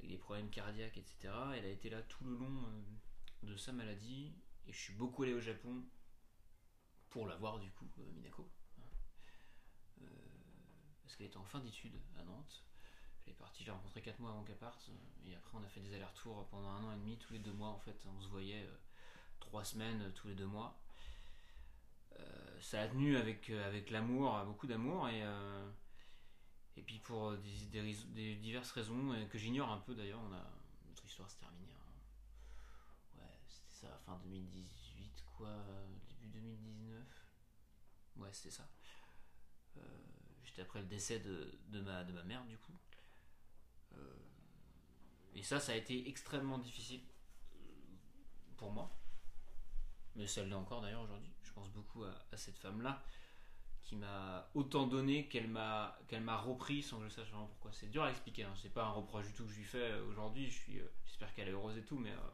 avec 0.00 0.10
des 0.10 0.18
problèmes 0.18 0.48
cardiaques, 0.50 0.96
etc. 0.96 1.32
Elle 1.54 1.66
a 1.66 1.68
été 1.68 1.90
là 1.90 2.00
tout 2.02 2.24
le 2.24 2.34
long 2.34 2.64
euh, 2.64 3.46
de 3.46 3.56
sa 3.56 3.72
maladie. 3.72 4.32
Et 4.66 4.72
je 4.72 4.78
suis 4.78 4.94
beaucoup 4.94 5.22
allé 5.22 5.34
au 5.34 5.40
Japon 5.40 5.84
pour 7.10 7.26
la 7.26 7.36
voir, 7.36 7.58
du 7.58 7.70
coup, 7.72 7.88
euh, 7.98 8.10
Minako. 8.12 8.50
parce 11.02 11.16
qu'elle 11.16 11.26
était 11.26 11.36
en 11.36 11.44
fin 11.44 11.60
d'études 11.60 12.00
à 12.18 12.24
Nantes. 12.24 12.64
Elle 13.26 13.32
est 13.32 13.36
partie, 13.36 13.62
je 13.62 13.66
l'ai 13.66 13.72
rencontrée 13.72 14.00
4 14.00 14.18
mois 14.20 14.30
avant 14.30 14.42
qu'elle 14.42 14.56
parte. 14.56 14.90
Et 15.26 15.34
après, 15.34 15.58
on 15.58 15.64
a 15.64 15.68
fait 15.68 15.80
des 15.80 15.92
allers-retours 15.94 16.46
pendant 16.48 16.70
un 16.70 16.84
an 16.84 16.92
et 16.92 16.96
demi, 16.96 17.18
tous 17.18 17.34
les 17.34 17.40
deux 17.40 17.52
mois, 17.52 17.68
en 17.68 17.78
fait. 17.78 18.06
On 18.06 18.20
se 18.20 18.28
voyait 18.28 18.66
3 19.40 19.64
semaines 19.64 20.12
tous 20.14 20.28
les 20.28 20.34
deux 20.34 20.46
mois. 20.46 20.80
Ça 22.60 22.82
a 22.82 22.88
tenu 22.88 23.16
avec, 23.16 23.50
avec 23.50 23.90
l'amour, 23.90 24.44
beaucoup 24.44 24.66
d'amour, 24.66 25.08
et, 25.08 25.22
et 26.76 26.82
puis 26.82 26.98
pour 26.98 27.36
des, 27.36 28.36
diverses 28.36 28.70
raisons 28.72 29.26
que 29.28 29.38
j'ignore 29.38 29.70
un 29.70 29.78
peu 29.78 29.94
d'ailleurs, 29.94 30.22
notre 30.88 31.04
histoire 31.04 31.30
se 31.30 31.38
termine. 31.38 31.68
Ouais, 33.16 33.24
c'était 33.48 33.86
ça, 33.86 33.98
fin 34.04 34.18
2018, 34.24 35.24
quoi, 35.36 35.50
début 36.08 36.28
2019. 36.28 37.02
Ouais, 38.16 38.28
c'était 38.32 38.54
ça. 38.54 38.68
J'étais 40.44 40.62
après 40.62 40.80
le 40.80 40.86
décès 40.86 41.20
de, 41.20 41.58
de, 41.68 41.80
ma, 41.80 42.04
de 42.04 42.12
ma 42.12 42.22
mère, 42.24 42.44
du 42.44 42.58
coup. 42.58 42.76
et 45.34 45.42
ça, 45.42 45.60
ça 45.60 45.72
a 45.72 45.76
été 45.76 46.08
extrêmement 46.08 46.58
difficile 46.58 47.02
pour 48.56 48.72
moi. 48.72 48.90
Mais 50.16 50.26
ça 50.26 50.44
l'est 50.44 50.54
encore 50.54 50.82
d'ailleurs 50.82 51.02
aujourd'hui. 51.02 51.32
Je 51.50 51.54
pense 51.54 51.70
beaucoup 51.70 52.04
à, 52.04 52.36
cette 52.36 52.58
femme-là 52.58 53.02
qui 53.82 53.96
m'a 53.96 54.48
autant 54.54 54.86
donné 54.86 55.26
qu'elle 55.26 55.48
m'a 55.48 55.98
qu'elle 56.06 56.22
m'a 56.22 56.36
repris 56.36 56.80
sans 56.80 56.98
que 56.98 57.04
je 57.04 57.08
sache 57.08 57.28
vraiment 57.30 57.46
pourquoi. 57.46 57.72
C'est 57.72 57.90
dur 57.90 58.04
à 58.04 58.10
expliquer. 58.10 58.44
Hein. 58.44 58.54
C'est 58.62 58.72
pas 58.72 58.84
un 58.84 58.90
reproche 58.90 59.26
du 59.26 59.32
tout 59.32 59.44
que 59.44 59.50
je 59.50 59.56
lui 59.56 59.64
fais 59.64 59.78
euh, 59.78 60.06
aujourd'hui. 60.08 60.46
Euh, 60.46 60.82
j'espère 61.06 61.34
qu'elle 61.34 61.48
est 61.48 61.52
heureuse 61.52 61.76
et 61.76 61.82
tout, 61.82 61.98
mais 61.98 62.12
euh, 62.12 62.30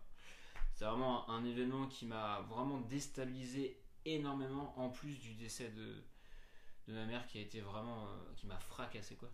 c'est 0.74 0.84
vraiment 0.84 1.28
un, 1.30 1.44
événement 1.46 1.86
qui 1.86 2.04
m'a 2.04 2.42
vraiment 2.42 2.80
déstabilisé 2.80 3.80
énormément 4.04 4.78
en 4.78 4.90
plus 4.90 5.18
du 5.18 5.34
décès 5.34 5.70
de 5.70 6.04
de 6.88 6.92
ma 6.92 7.06
mère 7.06 7.26
qui 7.26 7.38
a 7.38 7.40
été 7.40 7.60
vraiment 7.60 8.06
qui 8.36 8.46
m'a 8.46 8.58
fracassé 8.58 9.16
quoi. 9.16 9.30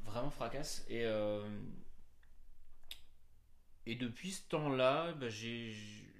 Vraiment 0.00 0.30
fracasse 0.30 0.84
et 0.88 1.04
et 3.86 3.94
depuis 3.94 4.32
ce 4.32 4.42
temps-là, 4.48 5.12
bah, 5.12 5.28
j'ai 5.28 5.72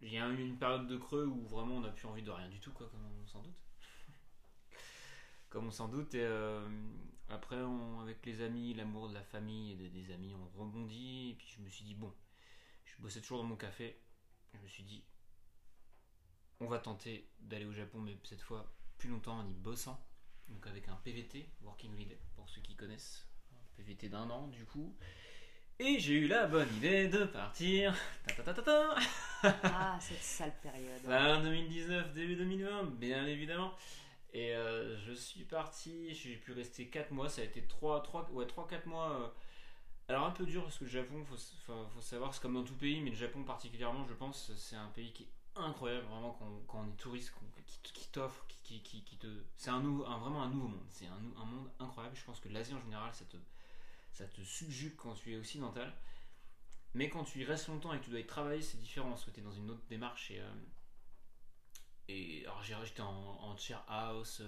il 0.00 0.12
y 0.12 0.18
a 0.18 0.28
eu 0.28 0.40
une 0.40 0.58
période 0.58 0.86
de 0.86 0.96
creux 0.96 1.26
où 1.26 1.46
vraiment 1.46 1.76
on 1.76 1.80
n'a 1.80 1.90
plus 1.90 2.06
envie 2.06 2.22
de 2.22 2.30
rien 2.30 2.48
du 2.48 2.60
tout, 2.60 2.72
quoi, 2.72 2.88
comme 2.88 3.00
on 3.22 3.26
s'en 3.26 3.42
doute. 3.42 3.56
comme 5.50 5.66
on 5.66 5.70
s'en 5.70 5.88
doute. 5.88 6.14
Et 6.14 6.24
euh, 6.24 6.66
après, 7.28 7.58
avec 8.00 8.24
les 8.26 8.42
amis, 8.42 8.74
l'amour 8.74 9.08
de 9.08 9.14
la 9.14 9.22
famille 9.22 9.72
et 9.72 9.90
des, 9.90 10.12
amis, 10.12 10.34
on 10.34 10.60
rebondit. 10.60 11.30
Et 11.30 11.34
puis 11.34 11.48
je 11.48 11.60
me 11.60 11.68
suis 11.68 11.84
dit, 11.84 11.94
bon, 11.94 12.12
je 12.84 13.00
bossais 13.00 13.20
toujours 13.20 13.38
dans 13.38 13.48
mon 13.48 13.56
café. 13.56 13.98
Je 14.54 14.58
me 14.60 14.68
suis 14.68 14.82
dit, 14.82 15.04
on 16.60 16.66
va 16.66 16.78
tenter 16.78 17.28
d'aller 17.40 17.66
au 17.66 17.72
Japon, 17.72 18.00
mais 18.00 18.16
cette 18.24 18.40
fois 18.40 18.72
plus 18.98 19.10
longtemps 19.10 19.38
en 19.38 19.46
y 19.46 19.54
bossant 19.54 20.02
donc 20.48 20.66
avec 20.66 20.88
un 20.88 20.96
PVT, 20.96 21.48
Working 21.62 21.92
Holiday, 21.92 22.18
pour 22.34 22.48
ceux 22.48 22.60
qui 22.60 22.74
connaissent, 22.74 23.26
un 23.52 23.76
PVT 23.76 24.08
d'un 24.08 24.28
an 24.30 24.48
du 24.48 24.64
coup. 24.64 24.96
Et 25.78 25.98
j'ai 26.00 26.14
eu 26.14 26.26
la 26.26 26.46
bonne 26.46 26.74
idée 26.76 27.08
de 27.08 27.24
partir. 27.24 27.94
ah, 29.42 29.98
cette 30.00 30.22
sale 30.22 30.54
période. 30.62 31.02
Fin 31.04 31.42
2019, 31.42 32.14
début 32.14 32.34
2020, 32.36 32.84
bien 32.98 33.26
évidemment. 33.26 33.74
Et 34.32 34.54
euh, 34.54 34.98
je 35.06 35.12
suis 35.12 35.44
parti, 35.44 36.14
j'ai 36.14 36.36
pu 36.36 36.52
rester 36.52 36.86
4 36.86 37.10
mois, 37.10 37.28
ça 37.28 37.42
a 37.42 37.44
été 37.44 37.62
3, 37.62 38.02
3, 38.02 38.30
ouais, 38.32 38.46
3 38.46 38.66
4 38.66 38.86
mois. 38.86 39.10
Euh, 39.10 39.28
alors 40.08 40.24
un 40.24 40.30
peu 40.30 40.46
dur 40.46 40.62
parce 40.62 40.78
que 40.78 40.84
le 40.84 40.90
Japon, 40.90 41.22
faut, 41.24 41.36
faut 41.66 42.00
savoir, 42.00 42.32
c'est 42.32 42.40
comme 42.40 42.54
dans 42.54 42.64
tout 42.64 42.74
pays, 42.76 43.00
mais 43.00 43.10
le 43.10 43.16
Japon 43.16 43.42
particulièrement, 43.44 44.06
je 44.08 44.14
pense, 44.14 44.52
c'est 44.56 44.76
un 44.76 44.88
pays 44.88 45.12
qui 45.12 45.24
est 45.24 45.28
incroyable, 45.56 46.06
vraiment, 46.06 46.36
quand, 46.38 46.50
quand 46.68 46.84
on 46.86 46.88
est 46.88 46.96
touriste, 46.96 47.34
qui, 47.66 47.92
qui 47.92 48.08
t'offre, 48.08 48.46
qui, 48.62 48.80
qui, 48.80 49.02
qui, 49.02 49.16
te. 49.16 49.26
C'est 49.56 49.70
un, 49.70 49.80
nouveau, 49.80 50.06
un, 50.06 50.16
vraiment 50.18 50.42
un 50.42 50.48
nouveau 50.48 50.68
monde. 50.68 50.86
C'est 50.90 51.06
un, 51.06 51.40
un, 51.40 51.44
monde 51.44 51.68
incroyable. 51.78 52.16
Je 52.16 52.24
pense 52.24 52.40
que 52.40 52.48
l'Asie 52.48 52.74
en 52.74 52.80
général, 52.80 53.10
ça 53.12 53.24
te, 53.26 53.36
ça 54.16 54.26
te 54.26 54.40
subjugue 54.40 54.96
quand 54.96 55.12
tu 55.12 55.34
es 55.34 55.36
occidental. 55.36 55.92
Mais 56.94 57.10
quand 57.10 57.24
tu 57.24 57.40
y 57.40 57.44
restes 57.44 57.68
longtemps 57.68 57.92
et 57.92 57.98
que 57.98 58.04
tu 58.04 58.10
dois 58.10 58.20
y 58.20 58.26
travailler, 58.26 58.62
c'est 58.62 58.78
différent. 58.78 59.10
Parce 59.10 59.24
que 59.24 59.30
tu 59.30 59.40
es 59.40 59.42
dans 59.42 59.52
une 59.52 59.70
autre 59.70 59.84
démarche. 59.90 60.30
Et, 60.30 60.40
euh, 60.40 62.48
alors, 62.48 62.62
j'étais 62.62 63.02
en, 63.02 63.54
chair 63.58 63.84
house. 63.88 64.40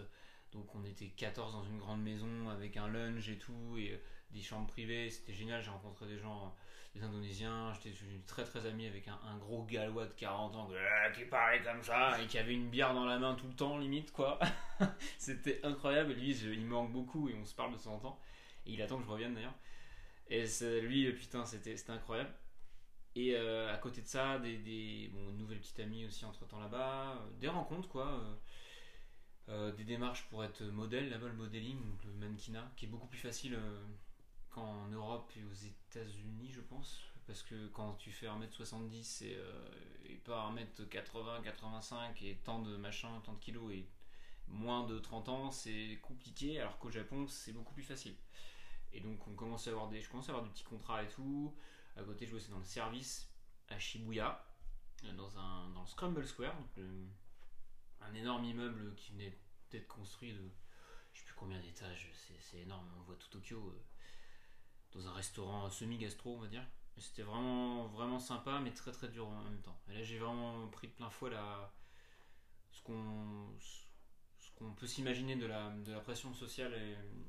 Donc, 0.53 0.75
on 0.75 0.83
était 0.85 1.09
14 1.09 1.53
dans 1.53 1.65
une 1.65 1.77
grande 1.77 2.03
maison 2.03 2.49
avec 2.49 2.79
un 2.79 2.89
lunch 2.89 3.29
et 3.29 3.37
tout. 3.37 3.77
Et 3.77 3.93
euh, 3.93 3.99
des 4.31 4.41
chambres 4.41 4.69
privées. 4.69 5.11
C'était 5.11 5.35
génial. 5.35 5.63
J'ai 5.63 5.71
rencontré 5.71 6.07
des 6.07 6.19
gens 6.19 6.55
des 6.95 7.03
Indonésiens. 7.03 7.75
J'étais 7.75 7.95
très 8.27 8.45
très 8.45 8.65
ami 8.65 8.87
avec 8.87 9.07
un, 9.09 9.37
gros 9.37 9.65
gallois 9.65 10.07
de 10.07 10.15
40 10.15 10.57
ans 10.57 10.71
euh, 10.73 11.11
qui 11.11 11.27
parlait 11.27 11.63
comme 11.63 11.83
ça 11.83 12.19
et 12.23 12.27
qui 12.27 12.39
avait 12.39 12.55
une 12.55 12.71
bière 12.71 12.95
dans 12.95 13.05
la 13.05 13.19
main 13.19 13.35
tout 13.35 13.49
le 13.49 13.55
temps, 13.55 13.77
limite 13.77 14.13
quoi. 14.13 14.39
C'était 15.19 15.61
incroyable. 15.63 16.15
lui, 16.15 16.31
il 16.31 16.65
manque 16.65 16.91
beaucoup 16.91 17.29
et 17.29 17.35
on 17.35 17.45
se 17.45 17.55
parle 17.55 17.73
de 17.73 17.79
temps 17.79 17.97
en 17.97 17.99
temps. 17.99 18.19
Il 18.69 18.81
attend 18.83 18.99
que 18.99 19.05
je 19.05 19.11
revienne 19.11 19.35
d'ailleurs. 19.35 19.55
Et 20.29 20.45
lui, 20.83 21.11
putain, 21.13 21.45
c'était 21.45 21.75
incroyable. 21.91 22.33
Et 23.17 23.35
euh, 23.35 23.73
à 23.73 23.79
côté 23.79 24.03
de 24.03 24.07
ça, 24.07 24.39
des, 24.39 24.59
des 24.59 25.11
bon, 25.13 25.31
une 25.31 25.39
nouvelle 25.39 25.59
petite 25.59 25.81
amie 25.81 26.05
aussi 26.07 26.25
entre 26.25 26.47
temps 26.47 26.61
là-bas, 26.61 27.15
euh, 27.15 27.31
des 27.41 27.49
rencontres 27.49 27.89
quoi. 27.89 28.39
des 29.49 29.85
démarches 29.85 30.29
pour 30.29 30.45
être 30.45 30.63
modèle, 30.63 31.09
là-bas 31.11 31.29
le 31.29 31.35
modeling, 31.35 31.81
le 32.05 32.13
mannequinat, 32.13 32.71
qui 32.77 32.85
est 32.85 32.89
beaucoup 32.89 33.09
plus 33.09 33.19
facile 33.19 33.59
qu'en 34.51 34.89
Europe 34.89 35.33
et 35.37 35.45
aux 35.45 35.53
États-Unis, 35.53 36.51
je 36.53 36.61
pense. 36.61 37.01
Parce 37.27 37.43
que 37.43 37.69
quand 37.69 37.93
tu 37.95 38.11
fais 38.11 38.27
1m70 38.27 39.25
et, 39.25 39.37
euh, 39.37 39.69
et 40.07 40.15
pas 40.17 40.51
1m80, 40.51 41.43
85 41.43 42.23
et 42.23 42.39
tant 42.43 42.63
de 42.63 42.77
machin, 42.77 43.09
tant 43.25 43.35
de 43.35 43.39
kilos 43.39 43.71
et 43.73 43.87
moins 44.49 44.87
de 44.87 44.99
30 44.99 45.29
ans, 45.29 45.51
c'est 45.51 45.99
compliqué, 46.01 46.59
alors 46.59 46.79
qu'au 46.79 46.91
Japon, 46.91 47.27
c'est 47.29 47.53
beaucoup 47.53 47.75
plus 47.75 47.83
facile. 47.83 48.15
Et 48.93 49.01
donc, 49.01 49.27
on 49.27 49.35
commence 49.35 49.67
à 49.67 49.71
avoir 49.71 49.89
des, 49.89 50.01
je 50.01 50.11
commence 50.11 50.29
à 50.29 50.33
avoir 50.33 50.45
des 50.45 50.51
petits 50.51 50.65
contrats 50.65 51.03
et 51.03 51.09
tout. 51.09 51.55
À 51.97 52.03
côté, 52.03 52.27
je 52.27 52.33
bossais 52.33 52.51
dans 52.51 52.59
le 52.59 52.65
service 52.65 53.31
à 53.69 53.79
Shibuya, 53.79 54.45
dans, 55.17 55.39
un, 55.39 55.69
dans 55.71 55.83
le 55.83 55.87
Scramble 55.87 56.27
Square, 56.27 56.57
donc 56.57 56.87
un 58.01 58.15
énorme 58.15 58.45
immeuble 58.45 58.95
qui 58.95 59.13
venait 59.13 59.39
d'être 59.71 59.89
construit 59.89 60.33
de 60.33 60.51
je 61.19 61.21
sais 61.21 61.27
plus 61.27 61.35
combien 61.35 61.59
d'étages, 61.61 62.11
c'est 62.41 62.59
énorme, 62.59 62.87
on 62.99 63.03
voit 63.03 63.17
tout 63.17 63.29
Tokyo. 63.29 63.59
Euh, 63.59 63.83
dans 64.93 65.07
un 65.09 65.13
restaurant 65.13 65.69
semi-gastro, 65.69 66.37
on 66.37 66.41
va 66.41 66.47
dire. 66.47 66.65
C'était 66.97 67.23
vraiment, 67.23 67.87
vraiment 67.89 68.19
sympa, 68.19 68.59
mais 68.61 68.73
très 68.73 68.91
très 68.91 69.09
dur 69.09 69.29
en 69.29 69.43
même 69.43 69.61
temps. 69.61 69.79
Et 69.89 69.95
là, 69.95 70.03
j'ai 70.03 70.19
vraiment 70.19 70.67
pris 70.69 70.89
de 70.89 70.93
plein 70.93 71.11
fouet 71.11 71.31
la, 71.31 71.73
ce 72.73 72.83
qu'on 72.83 73.55
ce 73.61 74.51
qu'on 74.57 74.73
peut 74.73 74.87
s'imaginer 74.87 75.37
de 75.37 75.47
la, 75.47 75.71
de 75.71 75.93
la 75.93 76.01
pression 76.01 76.33
sociale 76.35 76.73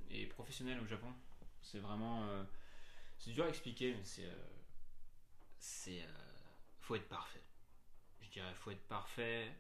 et, 0.10 0.26
professionnelle 0.28 0.80
au 0.80 0.86
Japon. 0.86 1.14
C'est 1.62 1.80
vraiment. 1.80 2.24
Euh, 2.28 2.44
c'est 3.18 3.32
dur 3.32 3.46
à 3.46 3.50
expliquer, 3.50 3.94
mais 3.94 4.04
c'est. 4.04 4.26
Euh, 4.26 4.48
c'est. 5.58 6.02
Euh, 6.02 6.08
faut 6.82 6.96
être 6.96 7.10
parfait. 7.10 7.44
Je 8.22 8.30
dirais, 8.30 8.54
faut 8.56 8.72
être 8.72 8.88
parfait. 8.88 9.52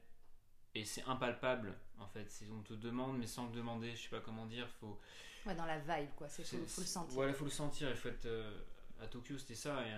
Et 0.75 0.85
c'est 0.85 1.03
impalpable, 1.03 1.75
en 1.97 2.07
fait. 2.07 2.31
On 2.51 2.61
te 2.61 2.73
demande, 2.73 3.17
mais 3.17 3.27
sans 3.27 3.47
le 3.47 3.51
demander, 3.51 3.95
je 3.95 4.03
sais 4.03 4.09
pas 4.09 4.21
comment 4.21 4.45
dire. 4.45 4.67
Faut 4.79 4.99
Ouais, 5.45 5.55
dans 5.55 5.65
la 5.65 5.79
vibe, 5.79 6.09
quoi. 6.15 6.27
C'est 6.27 6.43
faut, 6.43 6.57
faut, 6.65 6.81
le 6.81 6.87
sentir. 6.87 7.13
Voilà, 7.13 7.33
faut 7.33 7.45
le 7.45 7.51
sentir. 7.51 7.89
Il 7.89 7.95
faut 7.95 8.09
être 8.09 8.25
euh, 8.25 8.61
à 9.01 9.07
Tokyo, 9.07 9.37
c'était 9.37 9.55
ça. 9.55 9.85
Et, 9.87 9.91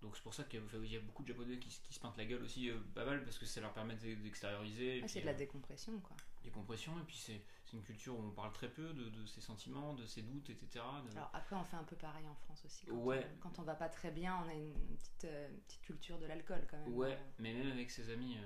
donc 0.00 0.16
c'est 0.16 0.22
pour 0.22 0.34
ça 0.34 0.44
qu'il 0.44 0.60
y 0.60 0.96
a 0.96 1.00
beaucoup 1.00 1.22
de 1.22 1.28
Japonais 1.28 1.58
qui, 1.58 1.68
qui, 1.68 1.94
se 1.94 1.98
peintent 1.98 2.18
la 2.18 2.26
gueule 2.26 2.42
aussi 2.42 2.68
euh, 2.68 2.78
pas 2.94 3.06
mal 3.06 3.24
parce 3.24 3.38
que 3.38 3.46
ça 3.46 3.62
leur 3.62 3.72
permet 3.72 3.94
d'extérioriser. 3.94 5.02
c'est 5.06 5.22
de 5.22 5.26
la 5.26 5.34
décompression, 5.34 5.98
quoi. 6.00 6.16
Décompression, 6.42 6.92
et 6.98 7.04
puis 7.04 7.16
c'est 7.16 7.40
une 7.72 7.82
culture 7.82 8.18
où 8.18 8.22
on 8.22 8.30
parle 8.30 8.52
très 8.52 8.68
peu 8.68 8.92
de, 8.92 9.08
de 9.08 9.26
ses 9.26 9.40
sentiments, 9.40 9.94
de 9.94 10.06
ses 10.06 10.22
doutes, 10.22 10.50
etc. 10.50 10.84
Alors 11.12 11.30
après, 11.32 11.56
on 11.56 11.64
fait 11.64 11.76
un 11.76 11.84
peu 11.84 11.96
pareil 11.96 12.26
en 12.28 12.34
France 12.34 12.64
aussi. 12.64 12.86
Quand 12.86 12.94
ouais. 12.96 13.26
On, 13.36 13.40
quand 13.40 13.58
on 13.58 13.62
va 13.62 13.74
pas 13.74 13.88
très 13.88 14.10
bien, 14.10 14.36
on 14.44 14.48
a 14.48 14.54
une 14.54 14.96
petite, 14.96 15.26
petite 15.66 15.82
culture 15.82 16.18
de 16.18 16.26
l'alcool 16.26 16.66
quand 16.70 16.78
même. 16.78 16.92
Ouais, 16.92 17.18
mais 17.38 17.52
même 17.54 17.72
avec 17.72 17.90
ses 17.90 18.10
amis 18.10 18.36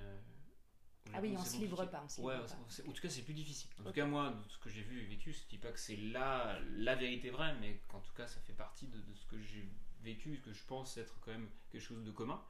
ah 1.13 1.19
oui, 1.21 1.35
on 1.37 1.43
se 1.43 1.57
livre 1.57 1.85
pas. 1.85 2.05
ouais, 2.19 2.35
en 2.35 2.91
tout 2.91 3.01
cas, 3.01 3.09
c'est 3.09 3.23
plus 3.23 3.33
difficile. 3.33 3.69
En 3.79 3.83
tout 3.83 3.91
cas, 3.91 4.05
moi, 4.05 4.31
de 4.31 4.49
ce 4.49 4.57
que 4.57 4.69
j'ai 4.69 4.81
vu 4.81 5.01
et 5.01 5.05
vécu, 5.05 5.33
je 5.33 5.47
dis 5.47 5.57
pas 5.57 5.71
que 5.71 5.79
c'est 5.79 5.95
la, 5.95 6.59
la 6.71 6.95
vérité 6.95 7.29
vraie, 7.29 7.55
mais 7.59 7.81
qu'en 7.87 7.99
tout 7.99 8.13
cas, 8.13 8.27
ça 8.27 8.39
fait 8.41 8.53
partie 8.53 8.87
de, 8.87 9.01
ce 9.15 9.25
que 9.25 9.39
j'ai 9.39 9.67
vécu, 10.01 10.37
ce 10.37 10.41
que 10.41 10.53
je 10.53 10.63
pense 10.65 10.97
être 10.97 11.19
quand 11.21 11.31
même 11.31 11.49
quelque 11.71 11.81
chose 11.81 12.03
de 12.03 12.11
commun. 12.11 12.41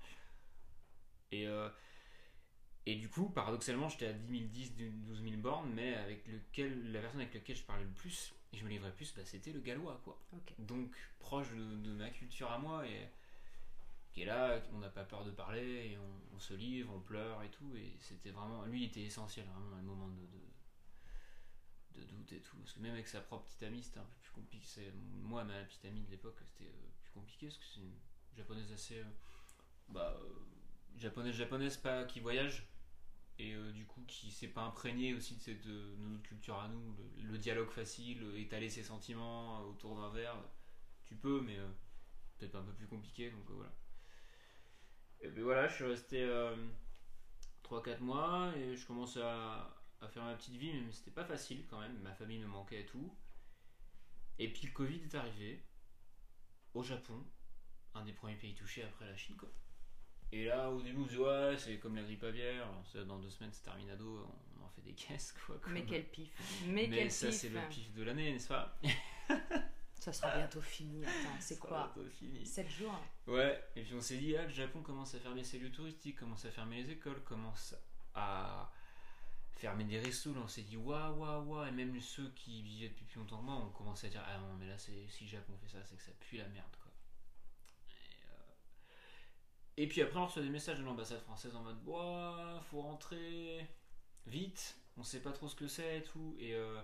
Et, 1.31 1.47
euh, 1.47 1.69
et 2.91 2.95
du 2.95 3.07
coup, 3.07 3.29
paradoxalement, 3.29 3.87
j'étais 3.87 4.07
à 4.07 4.13
10 4.13 4.47
010, 4.47 4.73
12 4.77 5.21
000 5.21 5.35
bornes, 5.37 5.71
mais 5.75 5.93
avec 5.93 6.25
lequel, 6.27 6.91
la 6.91 7.01
personne 7.01 7.21
avec 7.21 7.35
laquelle 7.35 7.55
je 7.55 7.63
parlais 7.63 7.83
le 7.83 7.91
plus, 7.91 8.33
et 8.51 8.57
je 8.57 8.63
me 8.63 8.69
livrais 8.69 8.91
plus, 8.91 9.13
bah, 9.13 9.21
c'était 9.25 9.51
le 9.51 9.59
gallois, 9.59 10.01
quoi. 10.03 10.19
Donc, 10.57 10.95
proche 11.19 11.51
de, 11.51 11.75
de, 11.75 11.91
ma 11.91 12.09
culture 12.09 12.51
à 12.51 12.57
moi, 12.57 12.87
et 12.87 13.07
qui 14.11 14.23
est 14.23 14.25
là, 14.25 14.59
on 14.73 14.79
n'a 14.79 14.89
pas 14.89 15.03
peur 15.03 15.23
de 15.23 15.29
parler, 15.29 15.91
et 15.91 15.97
on, 16.33 16.39
se 16.39 16.53
livre, 16.53 16.93
on 16.95 17.01
pleure 17.01 17.43
et 17.43 17.49
tout, 17.49 17.75
et 17.75 17.93
c'était 17.99 18.31
vraiment, 18.31 18.63
lui 18.63 18.83
il 18.83 18.85
était 18.85 19.01
essentiel 19.01 19.45
vraiment 19.45 19.75
les 19.75 19.83
moments 19.83 20.07
de, 20.07 21.99
de, 21.99 22.05
doute 22.05 22.31
et 22.31 22.39
tout, 22.39 22.55
parce 22.55 22.71
que 22.71 22.79
même 22.79 22.93
avec 22.93 23.09
sa 23.09 23.19
propre 23.19 23.43
petite 23.43 23.63
amie 23.63 23.83
c'était 23.83 23.99
un 23.99 24.03
peu 24.05 24.15
plus 24.21 24.31
compliqué, 24.31 24.93
moi 25.21 25.43
ma 25.43 25.61
petite 25.65 25.83
amie 25.83 25.99
de 25.99 26.11
l'époque 26.11 26.37
c'était 26.39 26.69
euh, 26.71 26.87
plus 27.03 27.11
compliqué, 27.11 27.47
parce 27.47 27.57
que 27.57 27.65
c'est 27.65 27.81
une 27.81 27.91
japonaise 28.37 28.71
assez, 28.71 28.99
euh, 28.99 29.03
bah, 29.89 30.17
euh, 30.17 30.29
japonaise 30.95 31.35
japonaise 31.35 31.75
pas 31.75 32.05
qui 32.05 32.21
voyage, 32.21 32.65
et 33.39 33.55
du 33.73 33.85
coup 33.85 34.01
qui 34.07 34.31
s'est 34.31 34.49
pas 34.49 34.61
imprégné 34.61 35.13
aussi 35.13 35.35
de, 35.35 35.41
cette, 35.41 35.65
de, 35.65 35.95
notre 35.97 36.23
culture 36.23 36.59
à 36.59 36.67
nous, 36.67 36.95
le, 37.23 37.37
dialogue 37.37 37.69
facile, 37.69 38.21
étaler 38.35 38.69
ses 38.69 38.83
sentiments 38.83 39.61
autour 39.61 39.95
d'un 39.95 40.09
verre, 40.09 40.35
tu 41.05 41.15
peux, 41.15 41.41
mais 41.41 41.57
peut-être 42.37 42.55
un 42.55 42.63
peu 42.63 42.73
plus 42.73 42.87
compliqué, 42.87 43.31
donc 43.31 43.49
euh, 43.49 43.53
voilà. 43.53 43.73
Et 45.21 45.29
puis 45.29 45.41
voilà, 45.41 45.67
je 45.67 45.75
suis 45.75 45.85
resté 45.85 46.25
3-4 47.63 47.99
mois 47.99 48.53
et 48.57 48.75
je 48.75 48.85
commençais 48.85 49.21
à, 49.21 49.79
à 50.01 50.07
faire 50.07 50.23
ma 50.23 50.35
petite 50.35 50.55
vie, 50.55 50.71
mais 50.73 50.91
c'était 50.91 51.11
pas 51.11 51.25
facile 51.25 51.65
quand 51.69 51.79
même. 51.79 51.97
Ma 51.99 52.13
famille 52.13 52.39
me 52.39 52.47
manquait 52.47 52.81
et 52.81 52.85
tout. 52.85 53.13
Et 54.37 54.51
puis 54.51 54.67
le 54.67 54.73
Covid 54.73 55.01
est 55.03 55.15
arrivé 55.15 55.61
au 56.73 56.83
Japon, 56.83 57.25
un 57.93 58.05
des 58.05 58.13
premiers 58.13 58.37
pays 58.37 58.55
touchés 58.55 58.83
après 58.83 59.05
la 59.05 59.17
Chine, 59.17 59.35
quoi. 59.35 59.49
Et 60.31 60.45
là, 60.45 60.69
au 60.69 60.81
début, 60.81 61.01
on 61.01 61.05
se 61.05 61.11
dit, 61.11 61.17
ouais, 61.17 61.55
c'est 61.57 61.77
comme 61.79 61.95
la 61.95 62.03
grippe 62.03 62.23
aviaire, 62.23 62.67
dans 63.07 63.17
deux 63.19 63.29
semaines, 63.31 63.51
c'est 63.51 63.63
terminado, 63.63 64.27
on 64.59 64.63
en 64.65 64.69
fait 64.69 64.81
des 64.81 64.93
caisses, 64.93 65.33
quoi. 65.45 65.57
comme- 65.59 65.73
Mais 65.73 65.85
quel 65.85 66.05
pif. 66.05 66.29
Mais, 66.67 66.87
Mais 66.87 66.97
quel 66.97 67.11
ça, 67.11 67.31
c'est 67.31 67.49
le 67.49 67.59
pif 67.69 67.91
de 67.93 68.03
l'année, 68.03 68.31
n'est-ce 68.33 68.47
pas? 68.47 68.77
Ça 69.95 70.13
sera 70.13 70.33
bientôt 70.37 70.61
fini. 70.61 71.03
Attends, 71.03 71.13
c'est 71.41 71.59
quoi? 71.59 71.91
bientôt 71.93 72.09
fini. 72.09 72.45
7 72.45 72.69
jours 72.69 72.97
Ouais, 73.27 73.61
et 73.75 73.81
puis 73.83 73.93
on 73.95 73.99
s'est 74.01 74.17
dit, 74.17 74.33
ah, 74.37 74.43
le 74.43 74.49
Japon 74.49 74.81
commence 74.81 75.13
à 75.13 75.19
fermer 75.19 75.43
ses 75.43 75.59
lieux 75.59 75.71
touristiques, 75.71 76.17
commence 76.19 76.45
à 76.45 76.51
fermer 76.51 76.81
les 76.83 76.91
écoles, 76.91 77.21
commence 77.23 77.75
à 78.15 78.71
fermer 79.57 79.83
des 79.83 79.99
restos. 79.99 80.33
Là, 80.33 80.39
on 80.45 80.47
s'est 80.47 80.61
dit, 80.61 80.77
waouh, 80.77 81.17
waouh, 81.17 81.43
waouh. 81.43 81.65
Et 81.65 81.71
même 81.71 81.99
ceux 81.99 82.29
qui 82.33 82.61
vivaient 82.61 82.87
depuis 82.87 83.03
plus 83.03 83.19
longtemps 83.19 83.39
que 83.39 83.43
moi, 83.43 83.55
on 83.55 83.69
commençait 83.71 84.07
à 84.07 84.09
dire, 84.11 84.23
ah 84.25 84.37
non, 84.39 84.53
mais 84.57 84.67
là, 84.67 84.77
c'est, 84.77 85.05
si 85.09 85.25
le 85.25 85.31
Japon 85.31 85.51
fait 85.61 85.67
ça, 85.77 85.83
c'est 85.83 85.97
que 85.97 86.01
ça 86.03 86.13
pue 86.21 86.37
la 86.37 86.47
merde, 86.47 86.71
quoi. 86.81 86.88
Et, 89.79 89.87
puis 89.87 90.01
après, 90.01 90.19
on 90.19 90.25
reçoit 90.25 90.41
des 90.41 90.49
messages 90.49 90.77
de 90.77 90.83
l'ambassade 90.83 91.21
française 91.21 91.55
en 91.55 91.63
mode, 91.63 91.77
ouah, 91.85 92.59
faut 92.69 92.81
rentrer 92.81 93.65
vite, 94.27 94.77
on 94.97 95.03
sait 95.03 95.21
pas 95.21 95.31
trop 95.31 95.47
ce 95.47 95.55
que 95.55 95.67
c'est 95.67 95.99
et 95.99 96.03
tout. 96.03 96.35
Et 96.37 96.53
euh, 96.53 96.81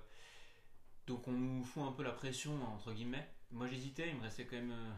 donc, 1.06 1.28
on 1.28 1.34
nous 1.34 1.64
fout 1.64 1.84
un 1.84 1.92
peu 1.92 2.04
la 2.04 2.14
pression, 2.14 2.64
entre 2.64 2.94
guillemets. 2.94 3.30
Moi, 3.52 3.68
j'hésitais, 3.68 4.10
il 4.10 4.16
me 4.16 4.22
restait 4.22 4.46
quand 4.46 4.56
même. 4.56 4.72
euh, 4.72 4.94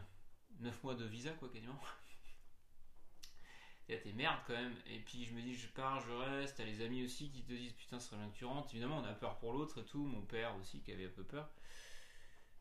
9 0.60 0.82
mois 0.82 0.94
de 0.94 1.04
visa, 1.04 1.30
quoi, 1.32 1.48
quasiment. 1.48 1.78
Et 3.88 3.94
là, 3.94 4.00
t'es 4.00 4.12
merde 4.12 4.38
quand 4.46 4.54
même. 4.54 4.74
Et 4.86 4.98
puis 4.98 5.24
je 5.24 5.32
me 5.32 5.40
dis, 5.40 5.54
je 5.54 5.68
pars, 5.68 6.00
je 6.00 6.12
reste. 6.12 6.58
T'as 6.58 6.64
les 6.64 6.82
amis 6.82 7.04
aussi 7.04 7.30
qui 7.30 7.42
te 7.42 7.52
disent, 7.52 7.72
putain, 7.72 7.98
ce 7.98 8.10
serait 8.10 8.18
bien. 8.38 8.64
Évidemment, 8.70 8.98
on 8.98 9.04
a 9.04 9.14
peur 9.14 9.38
pour 9.38 9.52
l'autre 9.52 9.80
et 9.80 9.84
tout. 9.84 10.04
Mon 10.04 10.22
père 10.22 10.54
aussi 10.56 10.80
qui 10.80 10.92
avait 10.92 11.06
un 11.06 11.10
peu 11.10 11.24
peur. 11.24 11.48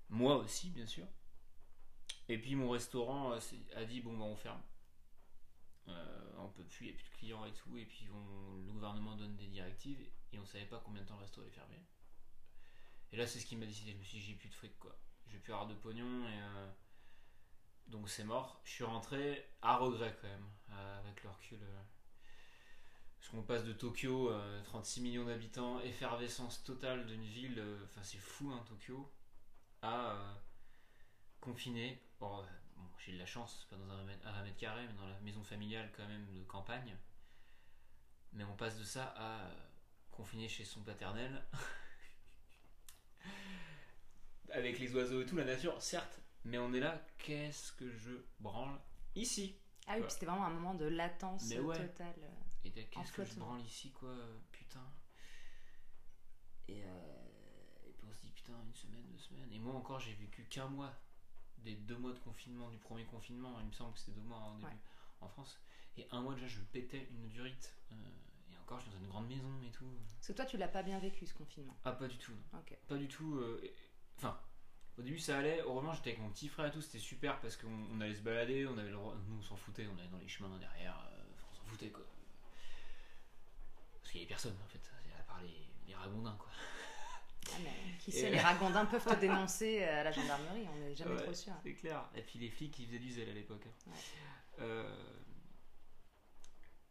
Moi 0.10 0.38
aussi, 0.38 0.70
bien 0.70 0.86
sûr. 0.86 1.06
Et 2.30 2.38
puis 2.38 2.56
mon 2.56 2.70
restaurant 2.70 3.34
euh, 3.34 3.40
a 3.76 3.86
dit, 3.86 4.02
bon, 4.02 4.18
bah, 4.18 4.26
on 4.26 4.36
ferme. 4.36 4.62
Euh, 5.90 6.34
on 6.40 6.50
peut 6.50 6.64
plus, 6.64 6.88
il 6.88 6.90
n'y 6.90 6.96
a 6.96 7.00
plus 7.00 7.10
de 7.10 7.16
clients 7.16 7.46
et 7.46 7.54
tout. 7.54 7.78
Et 7.78 7.86
puis 7.86 8.10
on- 8.12 8.58
le 8.66 8.72
gouvernement 8.72 9.16
donne 9.16 9.36
des 9.36 9.48
directives. 9.48 10.00
Et 10.34 10.40
on 10.40 10.46
savait 10.46 10.66
pas 10.66 10.82
combien 10.86 11.02
de 11.02 11.08
temps 11.08 11.16
le 11.16 11.22
resto 11.22 11.42
allait 11.42 11.52
fermer. 11.52 11.82
Et 13.12 13.18
là, 13.18 13.28
c'est 13.28 13.40
ce 13.40 13.46
qui 13.46 13.56
m'a 13.56 13.66
décidé. 13.66 13.92
Je 13.94 13.98
me 13.98 14.04
suis 14.04 14.20
dit, 14.20 14.24
j'ai 14.26 14.34
plus 14.36 14.50
de 14.50 14.54
fric, 14.54 14.78
quoi. 14.80 14.98
Je 15.28 15.34
vais 15.34 15.40
plus 15.40 15.52
avoir 15.54 15.68
de 15.68 15.76
pognon 15.76 16.28
et. 16.28 16.40
euh, 16.42 16.72
donc 17.88 18.10
c'est 18.10 18.24
mort. 18.24 18.62
Je 18.64 18.72
suis 18.72 18.84
rentré 18.84 19.46
à 19.62 19.78
regret 19.78 20.16
quand 20.22 20.28
même, 20.28 20.50
euh, 20.72 21.00
avec 21.00 21.24
le 21.24 21.30
recul. 21.30 21.60
euh, 21.62 21.82
parce 23.20 23.30
qu'on 23.32 23.44
passe 23.44 23.64
de 23.66 23.74
Tokyo, 23.74 24.30
euh, 24.32 24.64
36 24.64 25.02
millions 25.02 25.26
d'habitants, 25.26 25.80
effervescence 25.82 26.64
totale 26.64 27.06
d'une 27.08 27.24
ville, 27.24 27.60
euh, 27.60 27.84
enfin 27.86 28.02
c'est 28.04 28.18
fou 28.20 28.52
hein, 28.52 28.64
Tokyo, 28.68 29.12
à 29.82 30.12
euh, 30.16 30.34
confiné. 31.42 32.02
Bon, 32.20 32.40
euh, 32.42 32.46
bon, 32.78 32.84
j'ai 32.98 33.14
de 33.14 33.20
la 33.20 33.26
chance, 33.26 33.60
c'est 33.60 33.70
pas 33.70 33.84
dans 33.84 33.92
un 33.92 34.04
20 34.04 34.44
mètres 34.44 34.58
carrés, 34.58 34.86
mais 34.88 34.94
dans 34.94 35.08
la 35.08 35.20
maison 35.22 35.44
familiale 35.44 35.92
quand 35.96 36.08
même 36.08 36.26
de 36.34 36.44
campagne. 36.44 36.96
Mais 38.34 38.44
on 38.44 38.56
passe 38.56 38.78
de 38.78 38.84
ça 38.84 39.06
à 39.18 39.42
euh, 39.42 39.56
confiné 40.12 40.48
chez 40.48 40.66
son 40.66 40.84
paternel. 40.84 41.44
avec 44.52 44.80
les 44.80 44.94
oiseaux 44.96 45.22
et 45.22 45.26
tout, 45.26 45.36
la 45.36 45.46
nature, 45.46 45.82
certes, 45.82 46.20
mais 46.46 46.58
on 46.58 46.74
est 46.74 46.80
là, 46.80 47.06
qu'est-ce 47.18 47.72
que 47.74 47.90
je 47.90 48.14
branle 48.40 48.80
ici 49.16 49.56
Ah 49.88 49.94
oui, 49.96 50.02
puis 50.02 50.12
c'était 50.12 50.26
vraiment 50.26 50.46
un 50.46 50.52
moment 50.52 50.74
de 50.74 50.86
latence 50.86 51.52
ouais. 51.52 51.78
totale. 51.78 52.16
Et 52.64 52.70
là, 52.70 52.84
qu'est-ce 52.90 53.12
que 53.12 53.24
je 53.24 53.36
branle 53.36 53.62
ici, 53.62 53.92
quoi, 53.92 54.10
euh, 54.10 54.40
putain 54.52 54.86
et, 56.70 56.84
euh, 56.84 57.86
et 57.86 57.94
puis 57.94 58.08
on 58.10 58.14
se 58.14 58.22
dit, 58.22 58.32
putain, 58.32 58.54
une 58.66 58.74
semaine, 58.74 59.06
deux 59.10 59.20
semaines. 59.20 59.52
Et 59.52 59.60
moi 59.60 59.74
encore, 59.74 60.00
j'ai 60.00 60.14
vécu 60.14 60.46
qu'un 60.46 60.68
mois 60.68 60.94
des 61.64 61.76
deux 61.76 61.98
mois 61.98 62.12
de 62.14 62.20
confinement, 62.20 62.70
du 62.70 62.78
premier 62.78 63.04
confinement, 63.06 63.58
il 63.60 63.68
me 63.68 63.72
semble 63.74 63.94
que 63.94 64.00
c'était 64.00 64.12
deux 64.20 64.22
mois 64.28 64.38
en 64.38 64.56
début 64.56 64.66
Ouais. 64.68 64.78
en 65.22 65.28
France. 65.28 65.60
Et 65.98 66.08
un 66.12 66.22
mois 66.22 66.34
déjà, 66.36 66.48
je 66.48 66.60
pétais 66.62 67.08
une 67.12 67.28
durite. 67.30 67.76
euh, 67.92 67.96
et 68.54 68.58
encore, 68.58 68.80
je 68.80 68.84
suis 68.86 68.94
dans 68.94 69.00
une 69.00 69.08
grande 69.10 69.28
maison 69.28 69.62
et 69.68 69.72
tout. 69.72 69.86
Parce 70.16 70.28
que 70.28 70.34
toi, 70.34 70.46
tu 70.46 70.58
l'as 70.58 70.68
pas 70.68 70.84
bien 70.84 71.00
vécu 71.00 71.26
ce 71.26 71.34
confinement. 71.34 71.76
Ah, 71.86 71.92
pas 71.94 72.08
du 72.08 72.18
tout, 72.18 72.32
non. 72.34 72.64
Pas 72.88 72.96
du 72.98 73.08
tout. 73.08 73.36
euh, 73.38 73.62
Enfin, 74.18 74.40
au 74.98 75.02
début 75.02 75.20
ça 75.20 75.38
allait. 75.40 75.62
Heureusement, 75.62 75.94
j'étais 75.94 76.10
avec 76.12 76.22
mon 76.22 76.30
petit 76.32 76.48
frère 76.48 76.66
et 76.68 76.72
tout. 76.72 76.82
C'était 76.82 77.00
super 77.00 77.40
parce 77.40 77.56
qu'on 77.58 77.68
on 77.92 78.02
allait 78.02 78.16
se 78.16 78.22
balader. 78.22 78.66
On 78.68 78.78
avait 78.78 78.90
le 78.90 78.96
droit- 78.96 79.16
Nous, 79.28 79.38
on 79.38 79.42
s'en 79.42 79.56
foutait. 79.56 79.88
On 79.88 79.98
allait 80.00 80.08
dans 80.10 80.18
les 80.18 80.28
chemins 80.28 80.58
derrière. 80.60 80.98
euh, 81.14 81.24
on 81.52 81.56
s'en 81.56 81.64
foutait 81.66 81.90
quoi. 81.90 82.04
Parce 84.02 84.12
qu'il 84.12 84.22
y 84.22 84.24
avait 84.24 84.30
personne 84.30 84.56
en 84.64 84.68
fait. 84.68 84.82
À 85.20 85.24
part 85.24 85.42
les, 85.42 85.68
les 85.88 85.96
ragondins 85.96 86.36
quoi. 86.40 86.50
Qui 88.00 88.12
Et- 88.12 88.14
sait, 88.14 88.30
les 88.30 88.40
ragondins 88.40 88.86
peuvent 88.86 89.06
te 89.06 89.16
dénoncer 89.20 89.84
à 89.84 90.04
la 90.04 90.12
gendarmerie, 90.12 90.66
on 90.74 90.80
n'est 90.80 90.96
jamais 90.96 91.16
Ouais, 91.16 91.24
trop 91.24 91.34
sûr. 91.34 91.54
C'est 91.64 91.74
clair. 91.74 92.04
Et 92.16 92.22
puis 92.22 92.40
les 92.40 92.50
flics, 92.50 92.78
ils 92.80 92.86
faisaient 92.88 93.00
du 93.00 93.12
zèle 93.12 93.30
à 93.30 93.34
l'époque. 93.34 93.66
hein. 93.68 93.92
Ouais. 93.92 93.98
Euh, 94.62 94.96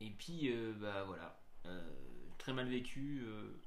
Et 0.00 0.10
puis, 0.10 0.50
euh, 0.52 0.72
bah 0.76 1.04
voilà. 1.04 1.38
Euh, 1.66 1.90
très 2.38 2.52
mal 2.52 2.68
vécu. 2.68 3.22
euh, 3.24 3.60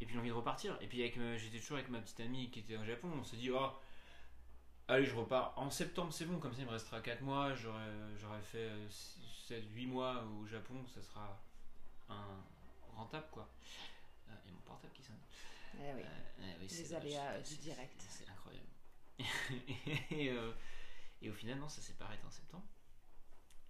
Et 0.00 0.06
puis 0.06 0.16
l'envie 0.16 0.28
de 0.28 0.34
repartir. 0.34 0.78
Et 0.80 0.86
puis 0.86 1.02
ma- 1.16 1.36
j'étais 1.36 1.58
toujours 1.58 1.76
avec 1.76 1.88
ma 1.90 2.00
petite 2.00 2.20
amie 2.20 2.50
qui 2.50 2.60
était 2.60 2.76
au 2.76 2.84
Japon. 2.84 3.10
On 3.18 3.24
s'est 3.24 3.36
dit, 3.36 3.50
oh, 3.50 3.70
allez, 4.88 5.04
je 5.04 5.14
repars. 5.14 5.52
En 5.56 5.70
septembre, 5.70 6.12
c'est 6.12 6.24
bon. 6.24 6.38
Comme 6.38 6.52
ça, 6.54 6.60
il 6.60 6.66
me 6.66 6.70
restera 6.72 7.00
4 7.00 7.20
mois. 7.22 7.54
J'aurais, 7.54 7.90
fait 8.42 8.70
7, 9.46 9.64
8 9.74 9.86
mois 9.86 10.24
au 10.40 10.46
Japon. 10.46 10.74
Ça 10.94 11.02
sera 11.02 11.38
un 12.08 12.24
rentable, 12.96 13.26
quoi. 13.30 13.48
Euh, 14.28 14.32
Et 14.48 14.52
mon 14.52 14.60
portable 14.60 14.92
qui 14.94 15.02
sonne. 15.02 15.16
Eh 15.74 15.94
oui. 15.94 16.02
Euh, 16.04 16.30
eh 16.40 16.56
oui, 16.60 16.66
Les 16.68 16.94
aléas, 16.94 17.32
euh, 17.32 17.42
du 17.42 17.56
direct. 17.56 18.04
C'est 18.08 18.28
incroyable. 18.28 18.66
et, 20.10 20.30
euh, 20.30 20.52
et 21.22 21.30
au 21.30 21.34
final, 21.34 21.58
non, 21.58 21.68
ça 21.68 21.80
s'est 21.82 21.94
pas 21.94 22.04
arrêté 22.06 22.24
en 22.26 22.30
septembre. 22.30 22.66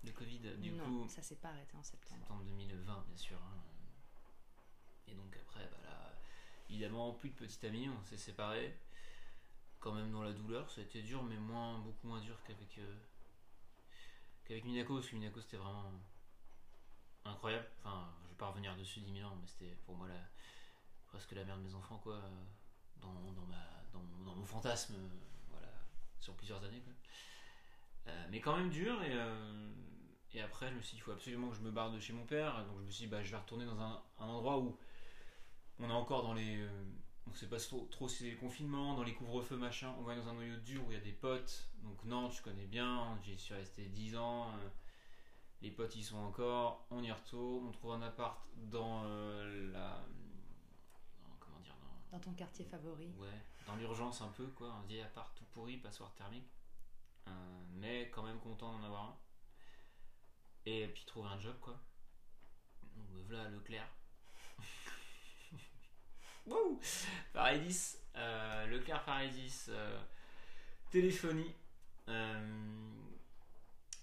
Le 0.04 0.12
Covid, 0.12 0.38
du 0.58 0.70
non, 0.72 0.84
coup, 0.84 1.08
ça 1.08 1.22
s'est 1.22 1.36
pas 1.36 1.48
arrêté 1.48 1.76
en 1.76 1.82
septembre. 1.82 2.20
septembre 2.20 2.44
2020, 2.44 3.04
bien 3.08 3.16
sûr. 3.16 3.38
hein. 3.42 3.62
Et 5.08 5.14
donc 5.14 5.36
après, 5.36 5.64
bah 5.70 5.78
là, 5.84 6.12
évidemment, 6.70 7.12
plus 7.14 7.30
de 7.30 7.34
petite 7.34 7.64
amie, 7.64 7.88
on 7.88 8.02
s'est 8.04 8.16
séparés. 8.18 8.78
Quand 9.80 9.92
même 9.92 10.10
dans 10.12 10.22
la 10.22 10.32
douleur, 10.32 10.70
ça 10.70 10.80
a 10.80 10.84
été 10.84 11.02
dur, 11.02 11.22
mais 11.22 11.36
moins, 11.36 11.78
beaucoup 11.78 12.06
moins 12.08 12.20
dur 12.20 12.36
qu'avec 12.46 12.80
qu'avec 14.44 14.64
Minako, 14.64 14.94
parce 14.96 15.08
que 15.08 15.14
Minako 15.16 15.40
c'était 15.40 15.56
vraiment 15.56 15.92
incroyable. 17.24 17.66
Enfin, 17.78 18.08
je 18.24 18.28
vais 18.30 18.34
pas 18.36 18.48
revenir 18.48 18.76
dessus 18.76 19.00
10 19.00 19.12
000 19.20 19.28
ans, 19.30 19.36
mais 19.40 19.46
c'était 19.46 19.76
pour 19.86 19.94
moi 19.96 20.08
la, 20.08 20.20
presque 21.08 21.32
la 21.32 21.44
mère 21.44 21.56
de 21.56 21.62
mes 21.62 21.74
enfants, 21.74 21.98
quoi, 22.02 22.14
euh, 22.14 22.44
dans, 23.00 23.32
dans, 23.32 23.46
ma, 23.46 23.56
dans, 23.92 24.00
mon- 24.34 24.44
fantasme, 24.44 24.94
euh, 24.94 25.08
voilà, 25.50 25.68
sur 26.20 26.34
plusieurs 26.34 26.62
années, 26.64 26.80
quoi. 26.80 26.92
Euh, 28.06 28.26
mais 28.30 28.40
quand 28.40 28.56
même 28.56 28.70
dur, 28.70 29.02
et, 29.02 29.14
et 30.36 30.40
après, 30.40 30.70
je 30.70 30.74
me 30.74 30.80
suis 30.80 30.92
dit, 30.92 30.98
il 30.98 31.02
faut 31.02 31.12
absolument 31.12 31.50
que 31.50 31.56
je 31.56 31.60
me 31.60 31.70
barre 31.70 31.90
de 31.90 32.00
chez 32.00 32.12
mon 32.12 32.24
père, 32.24 32.64
donc 32.66 32.78
je 32.80 32.86
me 32.86 32.90
suis 32.90 33.04
dit, 33.04 33.10
bah, 33.10 33.22
je 33.22 33.30
vais 33.30 33.36
retourner 33.36 33.66
dans 33.66 33.78
un, 33.80 34.02
endroit 34.18 34.58
où 34.58 34.78
on 35.80 35.90
est 35.90 35.92
encore 35.92 36.22
dans 36.22 36.34
les. 36.34 36.66
on 37.26 37.34
sait 37.34 37.48
pas 37.48 37.58
trop, 37.58 37.86
trop 37.90 38.08
si 38.08 38.24
c'est 38.24 38.30
le 38.30 38.36
confinement, 38.36 38.94
dans 38.94 39.02
les 39.02 39.14
couvre-feux, 39.14 39.56
machin. 39.56 39.94
On 39.98 40.02
va 40.02 40.16
dans 40.16 40.28
un 40.28 40.34
noyau 40.34 40.56
dur 40.56 40.82
où 40.86 40.90
il 40.90 40.94
y 40.94 41.00
a 41.00 41.04
des 41.04 41.12
potes. 41.12 41.68
Donc, 41.82 42.02
Nantes, 42.04 42.32
je 42.36 42.42
connais 42.42 42.66
bien. 42.66 43.18
J'y 43.22 43.38
suis 43.38 43.54
resté 43.54 43.86
10 43.86 44.16
ans. 44.16 44.50
les 45.60 45.70
potes 45.70 45.94
y 45.96 46.02
sont 46.02 46.16
encore. 46.16 46.86
On 46.90 47.02
y 47.02 47.12
retourne. 47.12 47.66
On 47.68 47.72
trouve 47.72 47.92
un 47.92 48.02
appart 48.02 48.40
dans 48.56 49.04
la. 49.72 50.02
Dans- 52.12 52.18
ton 52.20 52.32
quartier 52.34 52.64
favori. 52.64 53.06
Ouais, 53.18 53.28
dans 53.66 53.76
l'urgence 53.76 54.20
un 54.22 54.28
peu, 54.28 54.46
quoi. 54.48 54.72
Un 54.72 54.82
vieil 54.86 55.02
appart 55.02 55.34
tout 55.36 55.44
pourri, 55.52 55.76
passoire 55.76 56.12
thermique. 56.14 56.48
Euh, 57.26 57.30
mais 57.74 58.10
quand 58.10 58.22
même 58.22 58.38
content 58.40 58.72
d'en 58.72 58.84
avoir 58.84 59.04
un. 59.04 59.16
Et 60.66 60.88
puis 60.88 61.04
trouver 61.04 61.28
un 61.28 61.38
job, 61.38 61.56
quoi. 61.60 61.78
Donc 62.96 63.06
voilà 63.28 63.48
Leclerc. 63.50 63.88
Wouh 66.46 66.80
Paradis. 67.32 67.96
Euh, 68.16 68.66
Leclerc 68.66 69.04
Paradis. 69.04 69.66
euh, 69.68 70.02
téléphonie. 70.90 71.54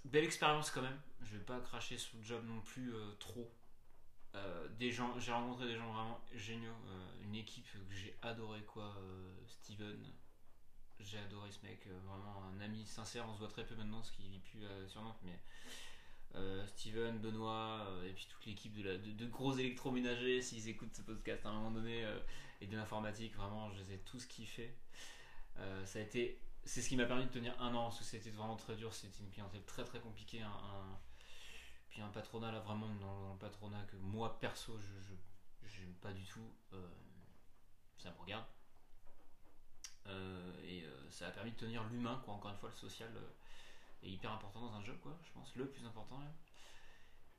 Belle 0.06 0.24
expérience 0.24 0.70
quand 0.72 0.82
même. 0.84 1.00
Je 1.24 1.36
vais 1.38 1.44
pas 1.44 1.60
cracher 1.60 1.98
sur 1.98 2.18
le 2.18 2.24
job 2.24 2.46
non 2.46 2.62
plus 2.62 2.94
trop. 3.20 3.52
Euh, 4.36 4.68
des 4.80 4.92
gens, 4.92 5.18
j'ai 5.20 5.32
rencontré 5.32 5.66
des 5.66 5.76
gens 5.76 5.92
vraiment 5.94 6.20
géniaux, 6.34 6.72
euh, 6.90 7.24
une 7.24 7.36
équipe 7.36 7.66
que 7.72 7.96
j'ai 7.96 8.18
adoré 8.22 8.62
quoi, 8.64 8.96
euh, 9.00 9.34
Steven, 9.48 9.98
j'ai 11.00 11.18
adoré 11.20 11.50
ce 11.52 11.66
mec, 11.66 11.88
vraiment 12.06 12.44
un 12.54 12.60
ami 12.60 12.86
sincère, 12.86 13.26
on 13.30 13.34
se 13.34 13.40
voit 13.40 13.48
très 13.48 13.66
peu 13.66 13.76
maintenant 13.76 13.98
parce 13.98 14.12
qu'il 14.12 14.30
vit 14.30 14.40
plus 14.40 14.64
sur 14.88 15.02
Nantes, 15.02 15.20
mais 15.24 15.40
Steven, 16.68 17.18
Benoît, 17.20 17.88
et 18.06 18.12
puis 18.12 18.28
toute 18.30 18.46
l'équipe 18.46 18.74
de, 18.74 18.84
la- 18.84 18.98
de, 18.98 19.26
gros 19.26 19.56
électroménagers, 19.56 20.42
s'ils 20.42 20.68
écoutent 20.68 20.94
ce 20.94 21.02
podcast 21.02 21.46
à 21.46 21.50
un 21.50 21.54
moment 21.54 21.72
donné, 21.72 22.06
et 22.60 22.68
de 22.68 22.76
l'informatique, 22.76 23.36
vraiment 23.36 23.72
je 23.72 23.80
les 23.84 23.94
ai 23.94 23.98
tous 24.00 24.26
kiffés. 24.26 24.76
Ça 25.86 26.00
a 26.00 26.02
été 26.02 26.40
c'est 26.66 26.82
ce 26.82 26.90
qui 26.90 26.98
m'a 26.98 27.06
permis 27.06 27.26
de 27.26 27.30
tenir 27.30 27.54
un 27.62 27.74
an, 27.76 27.84
parce 27.86 28.00
que 28.00 28.04
c'était 28.04 28.32
vraiment 28.32 28.56
très 28.58 28.76
dur, 28.76 28.94
c'était 28.94 29.20
une 29.24 29.30
clientèle 29.30 29.64
très 29.66 29.86
très 29.86 30.00
compliquée. 30.00 30.42
Un 32.02 32.10
patronat, 32.10 32.52
là 32.52 32.60
vraiment, 32.60 32.88
dans, 32.96 33.34
le 33.34 33.40
patronat 33.40 33.82
que 33.84 33.96
moi 33.98 34.38
perso, 34.40 34.78
je 34.80 35.02
je- 35.02 35.68
j'aime 35.68 35.94
pas 36.02 36.12
du 36.14 36.24
tout. 36.26 36.54
euh, 36.74 36.90
ça 37.98 38.12
me 38.12 38.18
regarde. 38.20 38.46
Euh, 40.08 40.54
et 40.64 40.84
euh, 40.84 41.10
ça 41.10 41.28
a 41.28 41.32
permis 41.32 41.52
de 41.52 41.58
tenir 41.58 41.84
l'humain, 41.86 42.22
quoi. 42.26 42.34
Encore 42.36 42.52
une 42.52 42.58
fois, 42.58 42.70
le 42.70 42.76
social 42.76 43.10
est 44.04 44.10
hyper 44.10 44.32
important 44.32 44.62
dans 44.62 44.74
un 44.74 44.84
job, 44.84 44.98
quoi. 45.02 45.18
Je 45.24 45.32
pense 45.32 45.56
le 45.56 45.68
plus 45.68 45.86
important. 45.86 46.20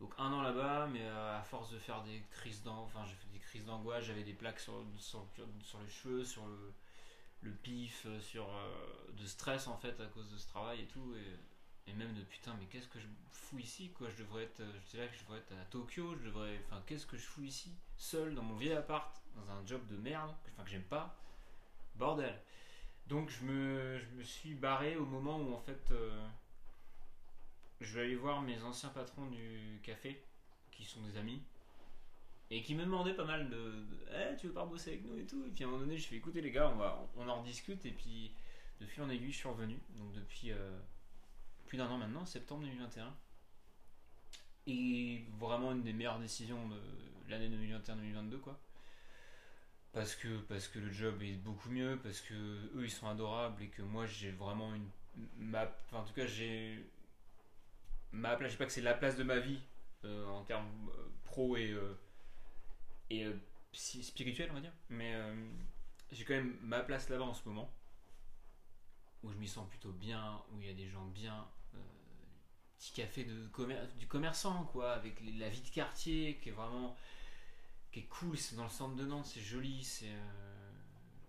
Donc 0.01 0.13
un 0.19 0.33
an 0.33 0.43
là-bas, 0.43 0.89
mais 0.89 1.07
à 1.07 1.43
force 1.43 1.71
de 1.71 1.79
faire 1.79 2.03
des 2.03 2.23
crises 2.31 2.63
d'angoisse, 2.63 2.91
enfin 2.95 3.07
j'ai 3.07 3.15
fait 3.15 3.29
des 3.33 3.39
crises 3.39 3.65
d'angoisse, 3.65 4.05
j'avais 4.05 4.25
des 4.25 4.35
plaques 4.35 4.61
sur, 4.61 4.85
sur, 4.99 5.27
sur 5.63 5.81
les 5.81 5.89
cheveux, 5.89 6.25
sur 6.25 6.47
le, 6.47 6.75
le 7.43 7.53
pif, 7.53 8.07
sur 8.21 8.47
de 9.13 9.27
stress 9.27 9.69
en 9.69 9.77
fait 9.79 9.99
à 10.01 10.07
cause 10.07 10.31
de 10.31 10.37
ce 10.37 10.47
travail 10.49 10.83
et 10.83 10.87
tout, 10.87 11.15
et, 11.15 11.39
et 11.87 11.93
même 11.93 12.15
de 12.15 12.23
putain 12.23 12.55
mais 12.59 12.67
qu'est-ce 12.67 12.89
que 12.89 12.99
je 12.99 13.07
fous 13.31 13.59
ici 13.59 13.91
quoi, 13.91 14.09
je 14.11 14.23
devrais 14.23 14.45
être, 14.45 14.61
euh, 14.61 14.73
je 14.93 14.99
là 14.99 15.07
que 15.07 15.15
je 15.15 15.21
devrais 15.21 15.39
être 15.39 15.53
à 15.53 15.65
Tokyo, 15.67 16.17
je 16.17 16.27
devrais, 16.27 16.61
enfin 16.67 16.83
qu'est-ce 16.87 17.07
que 17.07 17.17
je 17.17 17.25
fous 17.25 17.45
ici, 17.45 17.73
seul 17.97 18.35
dans 18.35 18.43
mon 18.43 18.57
vieil 18.57 18.73
appart, 18.73 19.23
dans 19.37 19.51
un 19.51 19.65
job 19.67 19.87
de 19.87 19.97
merde, 19.97 20.35
enfin 20.53 20.65
que 20.65 20.71
j'aime 20.71 20.83
pas, 20.83 21.17
bordel. 21.95 22.39
Donc 23.07 23.31
je 23.31 23.45
me, 23.45 23.99
je 23.99 24.07
me 24.17 24.23
suis 24.23 24.55
barré 24.55 24.97
au 24.97 25.07
moment 25.07 25.39
où 25.39 25.55
en 25.55 25.61
fait 25.61 25.91
euh, 25.93 26.27
je 27.81 27.95
vais 27.95 28.05
aller 28.05 28.17
voir 28.17 28.43
mes 28.43 28.63
anciens 28.63 28.89
patrons 28.89 29.27
du 29.27 29.81
café, 29.83 30.23
qui 30.71 30.85
sont 30.85 31.01
des 31.03 31.17
amis, 31.17 31.43
et 32.51 32.63
qui 32.63 32.75
me 32.75 32.85
demandaient 32.85 33.15
pas 33.15 33.25
mal 33.25 33.49
de, 33.49 33.57
de 33.57 34.07
Eh, 34.13 34.37
tu 34.37 34.47
veux 34.47 34.53
pas 34.53 34.65
bosser 34.65 34.91
avec 34.91 35.05
nous 35.05 35.19
et 35.19 35.27
tout? 35.27 35.45
Et 35.47 35.51
puis 35.51 35.65
à 35.65 35.67
un 35.67 35.71
moment 35.71 35.83
donné, 35.83 35.99
je 35.99 36.07
fais 36.07 36.17
écoutez 36.17 36.41
les 36.41 36.51
gars, 36.51 36.71
on, 36.73 36.77
va, 36.77 37.07
on 37.17 37.29
en 37.29 37.41
rediscute. 37.41 37.85
Et 37.85 37.91
puis 37.91 38.33
de 38.81 38.87
fil 38.87 39.03
en 39.03 39.11
aiguille, 39.11 39.33
je 39.33 39.39
suis 39.39 39.49
revenu. 39.49 39.79
Donc 39.97 40.13
depuis 40.13 40.53
euh, 40.53 40.79
plus 41.67 41.79
d'un 41.79 41.89
an 41.89 41.99
maintenant, 41.99 42.25
septembre 42.25 42.63
2021. 42.63 43.15
Et 44.69 45.25
vraiment 45.39 45.73
une 45.73 45.83
des 45.83 45.93
meilleures 45.93 46.19
décisions 46.19 46.69
de 46.69 47.31
l'année 47.31 47.49
2021-2022 47.49 48.41
quoi. 48.41 48.59
Parce 49.93 50.15
que, 50.15 50.41
parce 50.43 50.69
que 50.69 50.79
le 50.79 50.93
job 50.93 51.23
est 51.23 51.37
beaucoup 51.37 51.71
mieux, 51.71 51.99
parce 52.03 52.21
que 52.21 52.35
eux 52.35 52.85
ils 52.85 52.91
sont 52.91 53.09
adorables 53.09 53.63
et 53.63 53.69
que 53.69 53.81
moi 53.81 54.05
j'ai 54.05 54.31
vraiment 54.31 54.75
une. 54.75 54.89
Ma, 55.39 55.63
enfin, 55.87 56.01
en 56.01 56.05
tout 56.05 56.13
cas, 56.13 56.27
j'ai. 56.27 56.85
Ma 58.13 58.37
place, 58.37 58.51
je 58.51 58.53
sais 58.53 58.59
pas 58.59 58.67
que 58.67 58.73
c'est 58.73 58.83
la 58.83 58.93
place 58.93 59.17
de 59.17 59.23
ma 59.23 59.39
vie 59.39 59.59
euh, 60.05 60.27
en 60.27 60.45
termes 60.45 60.91
euh, 60.91 61.09
pro 61.25 61.57
et, 61.57 61.71
euh, 61.71 61.99
et 63.09 63.25
euh, 63.25 63.33
spirituel, 63.73 64.49
on 64.51 64.55
va 64.55 64.61
dire. 64.61 64.75
Mais 64.91 65.15
j'ai 66.13 66.25
quand 66.25 66.35
même 66.35 66.57
ma 66.61 66.81
place 66.81 67.09
là-bas 67.09 67.25
en 67.25 67.35
ce 67.35 67.49
moment, 67.49 67.73
où 69.27 69.33
je 69.33 69.37
m'y 69.39 69.49
sens 69.49 69.69
plutôt 69.69 69.93
bien, 69.93 70.41
où 70.53 70.61
il 70.61 70.67
y 70.67 70.71
a 70.71 70.75
des 70.75 70.89
gens 70.89 71.05
bien. 71.07 71.47
euh, 71.75 71.79
petit 72.79 72.93
café 72.93 73.25
de 73.25 73.47
commer- 73.49 73.87
du 73.99 74.07
commerçant, 74.07 74.65
quoi, 74.67 74.93
avec 74.93 75.21
les- 75.21 75.33
la 75.33 75.49
vie 75.49 75.63
de 75.63 75.69
quartier 75.71 76.39
qui 76.39 76.49
est 76.51 76.53
vraiment. 76.53 76.97
qui 77.93 78.01
est 78.01 78.07
cool. 78.09 78.37
C'est 78.37 78.57
dans 78.57 78.65
le 78.65 78.71
centre 78.71 78.95
de 78.97 79.05
Nantes, 79.07 79.27
c'est 79.27 79.41
joli, 79.41 79.83
c'est. 79.83 80.11
euh, 80.11 80.73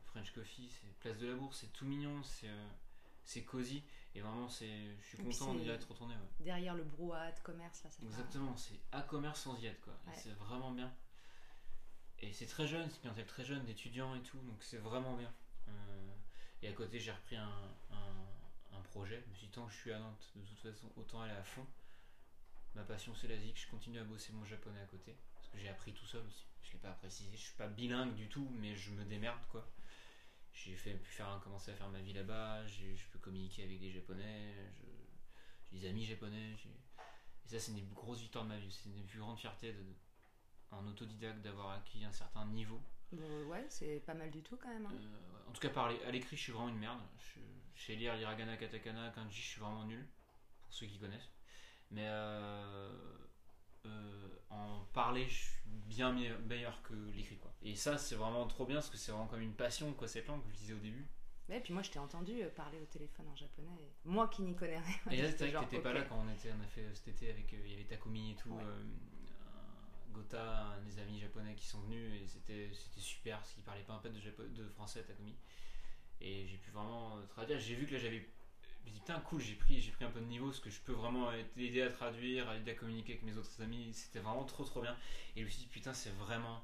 French 0.08 0.32
Coffee, 0.32 0.70
c'est 0.70 0.94
Place 1.00 1.18
de 1.18 1.28
la 1.28 1.36
Bourse, 1.36 1.60
c'est 1.62 1.72
tout 1.74 1.86
mignon, 1.86 2.22
c'est. 2.24 2.50
euh, 2.50 2.68
c'est 3.24 3.44
cosy 3.44 3.84
et 4.16 4.22
vraiment 4.22 4.48
c'est 4.48 4.96
je 5.02 5.06
suis 5.06 5.18
content 5.18 5.54
d'y 5.56 5.68
être 5.70 5.90
retourné 5.90 6.14
ouais. 6.16 6.22
Derrière 6.46 6.76
le 6.76 6.84
brouhaha 6.86 7.30
de 7.34 7.40
commerce, 7.42 7.84
là, 7.84 7.90
pas- 7.90 8.06
Exactement, 8.06 8.56
c'est 8.56 8.80
à 8.94 9.02
commerce 9.02 9.42
sans 9.42 9.58
y 9.58 9.66
être 9.66 9.82
quoi. 9.82 9.94
Ouais. 10.08 10.14
c'est 10.16 10.32
vraiment 10.38 10.72
bien. 10.72 10.94
Et 12.20 12.32
c'est 12.34 12.46
très 12.48 12.68
jeune, 12.68 12.90
c'est 12.90 12.96
une 12.96 13.02
clientèle 13.02 13.26
très 13.28 13.44
jeune, 13.44 13.64
d'étudiants 13.66 14.16
et 14.16 14.22
tout, 14.22 14.40
donc 14.40 14.64
c'est 14.64 14.78
vraiment 14.78 15.16
bien. 15.16 15.32
Euh, 15.68 16.08
et 16.62 16.68
à 16.70 16.72
côté, 16.74 17.00
j'ai 17.00 17.12
repris 17.12 17.36
un 17.36 17.52
projet. 18.98 19.22
Je 19.26 19.30
me 19.30 19.36
suis 19.36 19.48
dit, 19.48 19.52
tant 19.54 19.66
que 19.68 19.72
je 19.72 19.78
suis 19.78 19.92
à 19.92 20.00
Nantes, 20.00 20.32
de 20.36 20.46
toute 20.46 20.60
façon, 20.60 20.92
autant 20.96 21.22
aller 21.22 21.34
à 21.34 21.44
fond. 21.44 21.66
Ma 22.76 22.84
passion, 22.84 23.14
c'est 23.16 23.28
la 23.28 23.38
zik. 23.38 23.60
Je 23.60 23.70
continue 23.70 24.00
à 24.00 24.04
bosser 24.04 24.34
mon 24.34 24.44
japonais 24.46 24.82
à 24.82 24.86
côté. 24.86 25.16
Parce 25.36 25.48
que 25.50 25.58
j'ai 25.60 25.70
appris 25.70 25.94
tout 25.94 26.06
seul 26.06 26.26
aussi. 26.26 26.46
Je 26.64 26.70
ne 26.70 26.74
l'ai 26.74 26.80
pas 26.80 26.92
précisé. 26.94 27.30
Je 27.38 27.42
suis 27.42 27.56
pas 27.56 27.68
bilingue 27.68 28.16
du 28.16 28.28
tout, 28.28 28.50
mais 28.60 28.76
je 28.76 28.92
me 28.92 29.04
démerde 29.06 29.40
quoi. 29.52 29.66
J'ai 30.54 30.76
fait, 30.76 30.94
pu 30.96 31.12
faire, 31.12 31.40
commencer 31.44 31.72
à 31.72 31.76
faire 31.76 31.90
ma 31.90 32.00
vie 32.02 32.14
là-bas. 32.14 32.66
Je 32.66 33.06
peux 33.12 33.20
communiquer 33.20 33.64
avec 33.64 33.80
des 33.80 33.92
japonais. 33.92 34.54
J'ai 35.72 35.80
des 35.80 35.88
amis 35.90 36.06
japonais. 36.06 36.54
et 37.46 37.50
ça, 37.50 37.60
c'est 37.60 37.72
une 37.72 37.78
des 37.78 37.94
grosses 37.94 38.20
victoires 38.20 38.44
de 38.46 38.50
ma 38.50 38.58
vie. 38.58 38.72
C'est 38.72 38.90
une 38.90 38.96
des 38.96 39.04
plus 39.04 39.20
grandes 39.20 39.38
fiertés 39.38 39.74
de, 39.74 39.84
en 40.72 40.86
autodidacte 40.88 41.42
d'avoir 41.42 41.72
acquis 41.72 42.04
un 42.04 42.12
certain 42.12 42.46
niveau. 42.48 42.82
Bon, 43.12 43.46
ouais, 43.46 43.66
c'est 43.70 44.00
pas 44.02 44.14
mal 44.16 44.32
du 44.32 44.42
tout 44.42 44.58
quand 44.58 44.70
même. 44.70 44.86
hein. 44.86 44.94
Euh, 44.94 45.50
en 45.50 45.54
tout 45.54 45.62
cas, 45.62 45.70
par 45.70 45.90
les- 45.90 46.04
à 46.04 46.12
l'écrit, 46.12 46.36
je 46.36 46.42
suis 46.42 46.52
vraiment 46.52 46.70
une 46.70 46.80
merde. 46.80 47.00
Je, 47.20 47.40
je 47.78 47.84
sais 47.86 47.96
lire 47.96 48.16
l'hiragana, 48.16 48.58
katakana, 48.58 49.12
kanji, 49.12 49.40
je 49.42 49.48
suis 49.48 49.62
vraiment 49.62 49.86
nul. 49.86 50.06
Pour 50.64 50.74
ceux 50.74 50.88
qui 50.88 51.00
connaissent. 51.00 51.32
Mais 51.92 52.06
euh, 52.08 52.92
euh, 53.86 54.28
en 54.50 54.82
parler, 54.94 55.28
je 55.30 55.34
suis 55.36 55.62
bien 55.66 56.12
me- 56.12 56.38
meilleur 56.40 56.82
que 56.82 56.94
l'écrit. 57.16 57.38
quoi. 57.38 57.54
Et 57.62 57.76
ça, 57.76 57.98
c'est 57.98 58.16
vraiment 58.16 58.46
trop 58.48 58.66
bien 58.66 58.76
parce 58.78 58.90
que 58.90 58.98
c'est 58.98 59.12
vraiment 59.14 59.28
comme 59.28 59.42
une 59.42 59.54
passion, 59.56 59.94
quoi, 59.94 60.08
cette 60.08 60.28
langue, 60.28 60.42
je 60.50 60.58
disais 60.58 60.74
au 60.74 60.80
début. 60.80 61.08
Ouais, 61.48 61.62
puis 61.62 61.72
moi, 61.74 61.82
je 61.82 61.92
t'ai 61.92 62.00
entendu 62.00 62.42
euh, 62.44 62.50
parler 62.50 62.82
au 62.82 62.86
téléphone 62.86 63.30
en 63.30 63.36
japonais. 63.38 63.70
Moi 64.04 64.28
qui 64.28 64.42
n'y 64.42 64.54
connais 64.54 64.80
rien. 64.80 64.96
Et 65.12 65.22
là, 65.22 65.30
c'est 65.32 65.48
vrai 65.50 65.54
que 65.54 65.70
t'étais 65.70 65.82
pas 65.82 65.92
ok. 65.92 65.96
là 65.96 66.02
quand 66.04 66.20
on 66.20 66.30
était, 66.30 66.52
on 66.52 66.62
a 66.62 66.68
fait 66.68 66.94
cet 66.94 67.08
été 67.08 67.30
avec, 67.32 67.50
il 67.54 67.70
y 67.72 67.74
avait 67.76 67.86
Takumi 67.86 68.32
et 68.32 68.36
tout, 68.36 68.52
Ouais. 68.52 68.64
euh, 68.66 68.84
des 70.84 71.00
amis 71.00 71.20
japonais 71.20 71.54
qui 71.56 71.66
sont 71.66 71.80
venus 71.82 72.22
et 72.22 72.28
c'était 72.28 72.70
super 72.98 73.38
parce 73.38 73.54
qu'il 73.54 73.64
parlait 73.64 73.84
pas 73.84 73.94
un 73.94 74.00
peu 74.00 74.10
de, 74.10 74.20
japo- 74.20 74.52
de 74.52 74.68
français 74.70 75.04
Takumi. 75.04 75.36
Et 76.22 76.48
j'ai 76.48 76.58
pu 76.58 76.72
vraiment 76.72 77.18
euh, 77.18 77.26
traduire. 77.28 77.60
J'ai 77.60 77.76
vu 77.76 77.86
que 77.86 77.94
là 77.94 78.00
j'avais, 78.00 78.18
je 78.20 78.90
me 78.90 78.94
dis 78.94 79.00
putain 79.00 79.20
cool, 79.22 79.42
j'ai 79.42 79.56
pris, 79.56 79.80
j'ai 79.80 79.92
pris 79.92 80.06
un 80.06 80.10
peu 80.10 80.20
de 80.20 80.26
niveau 80.26 80.48
parce 80.48 80.60
que 80.60 80.70
je 80.70 80.80
peux 80.82 80.94
vraiment 80.94 81.32
aider 81.58 81.82
à 81.82 81.90
traduire, 81.90 82.50
à 82.50 82.58
aider 82.58 82.72
à 82.72 82.76
communiquer 82.76 83.14
avec 83.14 83.24
mes 83.24 83.38
autres 83.38 83.62
amis. 83.62 83.94
C'était 83.94 84.20
vraiment 84.20 84.44
trop 84.46 84.64
trop 84.64 84.82
bien. 84.82 84.96
Et 85.36 85.42
je 85.42 85.46
me 85.46 85.50
suis 85.50 85.60
dit 85.62 85.68
putain 85.68 85.94
c'est 85.94 86.14
vraiment 86.16 86.64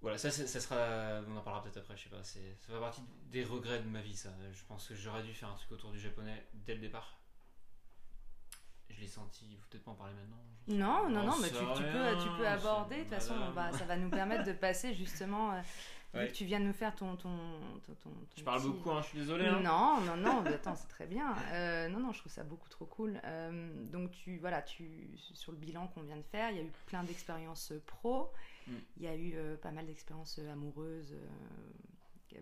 voilà, 0.00 0.16
ça, 0.16 0.30
ça 0.30 0.60
sera. 0.60 1.20
On 1.28 1.36
en 1.36 1.40
parlera 1.40 1.62
peut-être 1.64 1.78
après, 1.78 1.96
je 1.96 2.04
sais 2.04 2.08
pas. 2.08 2.22
Ça 2.22 2.38
fait 2.68 2.78
partie 2.78 3.02
des 3.32 3.42
regrets 3.42 3.80
de 3.80 3.88
ma 3.88 4.00
vie, 4.00 4.14
ça. 4.14 4.30
Je 4.52 4.62
pense 4.68 4.86
que 4.86 4.94
j'aurais 4.94 5.24
dû 5.24 5.34
faire 5.34 5.48
un 5.48 5.56
truc 5.56 5.72
autour 5.72 5.90
du 5.90 5.98
japonais 5.98 6.46
dès 6.54 6.74
le 6.74 6.80
départ. 6.80 7.18
Je 8.90 9.00
l'ai 9.00 9.08
senti, 9.08 9.46
il 9.50 9.56
faut 9.56 9.66
peut-être 9.70 9.84
pas 9.84 9.90
en 9.90 9.94
parler 9.94 10.14
maintenant. 10.14 10.38
Non, 10.68 11.08
non, 11.08 11.24
non, 11.24 11.38
mais 11.40 11.48
tu, 11.48 11.54
peux, 11.54 12.22
tu 12.22 12.28
peux 12.36 12.46
aborder. 12.46 12.96
De 12.98 13.02
toute 13.02 13.10
façon, 13.10 13.34
on 13.34 13.50
va, 13.50 13.72
ça 13.72 13.84
va 13.84 13.96
nous 13.96 14.10
permettre 14.10 14.44
de 14.44 14.52
passer 14.52 14.94
justement. 14.94 15.52
euh, 15.52 15.60
Vu 16.14 16.20
Ouais. 16.20 16.28
que 16.28 16.32
tu 16.32 16.46
viens 16.46 16.58
de 16.58 16.64
nous 16.64 16.72
faire 16.72 16.94
ton. 16.96 17.16
ton, 17.16 17.36
ton, 17.86 17.94
ton- 17.96 18.10
Je 18.36 18.42
parle 18.42 18.60
petit- 18.60 18.68
beaucoup, 18.70 18.90
hein, 18.92 19.02
je 19.02 19.08
suis 19.08 19.18
désolé. 19.18 19.46
hein. 19.46 19.60
Non, 19.60 20.00
non, 20.00 20.16
non, 20.16 20.40
mais 20.42 20.54
attends, 20.54 20.74
c'est 20.74 20.88
très 20.88 21.06
bien. 21.06 21.34
Euh, 21.52 21.88
non, 21.88 22.00
non, 22.00 22.12
je 22.12 22.18
trouve 22.20 22.32
ça 22.32 22.44
beaucoup 22.44 22.68
trop 22.70 22.86
cool. 22.86 23.20
Euh, 23.24 23.84
donc, 23.92 24.10
tu, 24.12 24.38
voilà, 24.38 24.62
tu, 24.62 25.10
sur 25.34 25.52
le 25.52 25.58
bilan 25.58 25.86
qu'on 25.88 26.00
vient 26.02 26.16
de 26.16 26.22
faire, 26.22 26.50
il 26.50 26.56
y 26.56 26.60
a 26.60 26.62
eu 26.62 26.72
plein 26.86 27.04
d'expériences 27.04 27.72
pro, 27.86 28.32
Mm. 28.66 28.72
il 28.96 29.02
y 29.02 29.06
a 29.06 29.14
eu 29.16 29.32
euh, 29.36 29.56
pas 29.56 29.70
mal 29.70 29.84
d'expériences 29.86 30.38
amoureuses, 30.38 31.14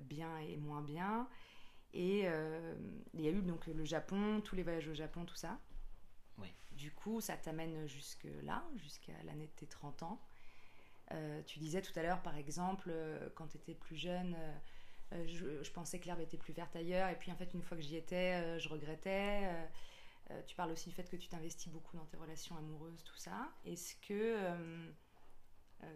bien 0.02 0.38
et 0.38 0.56
moins 0.56 0.82
bien. 0.82 1.28
Et 1.94 2.26
il 3.14 3.20
y 3.20 3.26
a 3.26 3.30
eu 3.30 3.42
donc 3.42 3.66
le 3.66 3.84
Japon, 3.84 4.40
tous 4.42 4.54
les 4.54 4.62
voyages 4.62 4.88
au 4.88 4.94
Japon, 4.94 5.24
tout 5.24 5.34
ça. 5.36 5.58
Oui. 6.38 6.48
Du 6.72 6.90
coup, 6.92 7.20
ça 7.20 7.36
t'amène 7.36 7.86
jusque 7.86 8.26
là, 8.42 8.62
jusqu'à 8.76 9.12
l'année 9.24 9.46
de 9.46 9.52
tes 9.52 9.66
30 9.66 10.02
ans. 10.02 10.20
Euh, 11.12 11.42
tu 11.46 11.58
disais 11.58 11.82
tout 11.82 11.96
à 11.98 12.02
l'heure, 12.02 12.20
par 12.22 12.36
exemple, 12.36 12.88
euh, 12.90 13.28
quand 13.34 13.46
tu 13.48 13.56
étais 13.56 13.74
plus 13.74 13.96
jeune, 13.96 14.36
euh, 15.12 15.26
je, 15.26 15.70
pensais 15.70 16.00
que 16.00 16.06
l'herbe 16.06 16.20
était 16.20 16.36
plus 16.36 16.52
verte 16.52 16.74
ailleurs, 16.74 17.08
et 17.08 17.16
puis 17.16 17.30
en 17.30 17.36
fait, 17.36 17.54
une 17.54 17.62
fois 17.62 17.76
que 17.76 17.82
j'y 17.82 17.96
étais, 17.96 18.58
je 18.58 18.68
regrettais. 18.68 19.68
Tu 20.48 20.56
parles 20.56 20.72
aussi 20.72 20.88
du 20.88 20.94
fait 20.96 21.08
que 21.08 21.14
tu 21.14 21.28
t'investis 21.28 21.72
beaucoup 21.72 21.96
dans 21.96 22.04
tes 22.06 22.16
relations 22.16 22.56
amoureuses, 22.56 23.04
tout 23.04 23.16
ça. 23.16 23.48
Est-ce 23.64 23.94
que, 24.08 24.36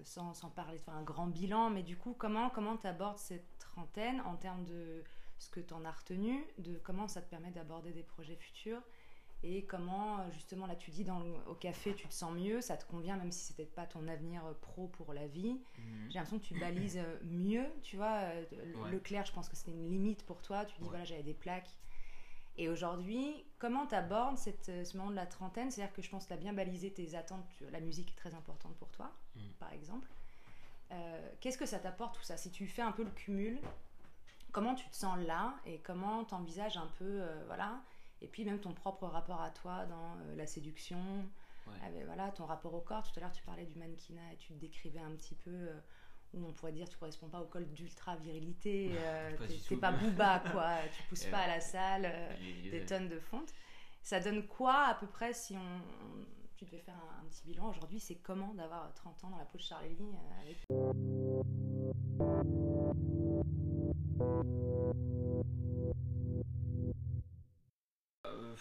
sans, 0.05 0.33
parler 0.55 0.79
de 0.79 0.83
faire 0.83 0.95
un 0.95 1.03
grand 1.03 1.27
bilan, 1.27 1.71
mais 1.71 1.83
du 1.83 1.97
coup, 1.97 2.15
comment 2.15 2.49
comment 2.51 2.77
tu 2.77 2.87
abordes 2.87 3.19
cette 3.19 3.59
trentaine 3.59 4.21
en 4.21 4.37
termes 4.37 4.65
de 4.65 5.03
ce 5.39 5.51
que 5.51 5.59
tu 5.59 5.75
en 5.75 5.85
as 5.85 5.91
retenu, 5.91 6.47
de 6.59 6.79
comment 6.79 7.09
ça 7.09 7.21
te 7.21 7.29
permet 7.29 7.51
d'aborder 7.51 7.93
des 7.93 8.05
projets 8.05 8.37
futurs 8.37 8.83
et 9.43 9.65
comment, 9.65 10.19
euh, 10.21 10.31
justement, 10.33 10.67
là, 10.67 10.77
tu 10.77 10.91
dis 10.91 11.03
dans 11.05 11.19
le- 11.21 11.35
au 11.49 11.55
café, 11.55 11.95
tu 11.95 12.07
te 12.07 12.13
sens 12.13 12.33
mieux, 12.35 12.61
ça 12.61 12.77
te 12.77 12.85
convient, 12.85 13.17
même 13.17 13.33
si 13.33 13.47
c'était 13.47 13.65
pas 13.65 13.87
ton 13.87 14.07
avenir 14.09 14.45
euh, 14.45 14.53
pro 14.61 14.89
pour 14.89 15.13
la 15.15 15.27
vie. 15.27 15.55
Mhm. 15.79 16.07
J'ai 16.11 16.15
l'impression 16.19 16.39
que 16.39 16.45
tu 16.45 16.59
balises 16.61 16.99
euh, 16.99 17.19
mieux, 17.25 17.67
tu 17.83 17.97
vois. 17.97 18.21
le- 18.35 18.77
Ouais. 18.77 18.91
Le 18.91 18.99
clair, 19.01 19.25
je 19.25 19.33
pense 19.33 19.49
que 19.49 19.57
c'était 19.57 19.71
une 19.73 19.89
limite 19.89 20.25
pour 20.27 20.43
toi. 20.43 20.65
Tu 20.67 20.75
dis, 20.77 20.83
Ouais. 20.83 20.89
voilà, 20.91 21.05
j'avais 21.05 21.23
des 21.23 21.35
plaques. 21.35 21.71
Et 22.59 22.69
aujourd'hui, 22.69 23.45
comment 23.59 23.87
tu 23.87 23.95
abordes 23.95 24.37
ce 24.37 24.97
moment 24.97 25.11
de 25.11 25.17
la 25.17 25.25
trentaine? 25.27 25.71
C'est-à-dire 25.71 25.95
que 25.95 26.03
je 26.03 26.11
pense 26.11 26.25
que 26.25 26.29
tu 26.29 26.35
as 26.35 26.37
bien 26.37 26.53
balisé 26.53 26.93
tes 26.93 27.15
attentes. 27.15 27.47
La 27.73 27.81
musique 27.81 28.11
est 28.11 28.17
très 28.17 28.35
importante 28.35 28.75
pour 28.77 28.89
toi, 28.91 29.11
Mhm. 29.37 29.43
par 29.59 29.73
exemple. 29.73 30.09
Euh, 30.93 31.31
Qu'est-ce 31.41 31.57
que 31.57 31.65
ça 31.67 31.79
t'apporte 31.79 32.17
tout 32.17 32.23
ça? 32.25 32.37
Si 32.37 32.51
tu 32.51 32.67
fais 32.67 32.83
un 32.83 32.93
peu 32.93 33.05
le 33.05 33.11
cumul, 33.13 33.59
comment 34.53 34.75
tu 34.75 34.87
te 34.91 34.97
sens 34.97 35.19
là? 35.27 35.55
Et 35.65 35.79
comment 35.79 36.25
tu 36.25 36.35
envisages 36.35 36.77
un 36.77 36.89
peu, 36.99 37.05
euh, 37.23 37.43
voilà, 37.47 37.81
et 38.23 38.29
puis 38.29 38.45
même 38.45 38.59
ton 38.61 38.73
propre 38.73 39.07
rapport 39.07 39.41
à 39.41 39.51
toi 39.51 39.85
dans 39.87 40.17
euh, 40.21 40.37
la 40.37 40.47
séduction, 40.47 40.99
Ouais. 41.67 41.75
avec, 41.87 42.07
voilà, 42.07 42.31
ton 42.31 42.47
rapport 42.47 42.73
au 42.75 42.81
corps. 42.81 43.03
Tout 43.05 43.19
à 43.19 43.21
l'heure, 43.21 43.33
tu 43.33 43.43
parlais 43.43 43.67
du 43.67 43.77
mannequinat 43.79 44.33
et 44.33 44.37
tu 44.37 44.55
te 44.55 44.59
décrivais 44.59 44.99
un 45.01 45.11
petit 45.13 45.35
peu. 45.35 45.51
euh, 45.51 45.79
où 46.33 46.47
on 46.47 46.53
pourrait 46.53 46.71
dire 46.73 46.89
tu 46.89 46.97
corresponds 46.97 47.29
pas 47.29 47.41
au 47.41 47.47
code 47.47 47.73
d'ultra 47.75 48.15
virilité, 48.15 48.93
euh, 48.97 49.37
t'es- 49.69 49.77
pas 49.77 49.91
booba 49.91 50.41
quoi, 50.53 50.77
tu 50.97 51.03
pousses 51.09 51.27
Et 51.27 51.31
pas 51.31 51.39
à 51.39 51.49
la 51.49 51.61
salle 51.61 52.05
euh, 52.07 52.33
des 52.71 52.85
tonnes 52.87 53.09
de 53.09 53.19
fonte. 53.19 53.53
Ça 54.03 54.21
donne 54.21 54.47
quoi 54.47 54.85
à 54.91 54.95
peu 54.95 55.09
près 55.09 55.33
si 55.35 55.57
on, 55.57 55.59
on- 55.61 56.25
tu 56.57 56.65
devais 56.67 56.79
faire 56.79 56.95
un, 56.95 57.25
un 57.25 57.29
petit 57.29 57.45
bilan 57.47 57.69
aujourd'hui, 57.71 57.99
c'est 57.99 58.15
comment 58.17 58.55
d'avoir 58.55 58.95
30 58.95 59.25
ans 59.25 59.31
dans 59.31 59.39
la 59.39 59.45
peau 59.45 59.59
de 59.59 59.63
Charlie 59.65 59.97
avec 60.41 60.57
Euh. 68.31 68.57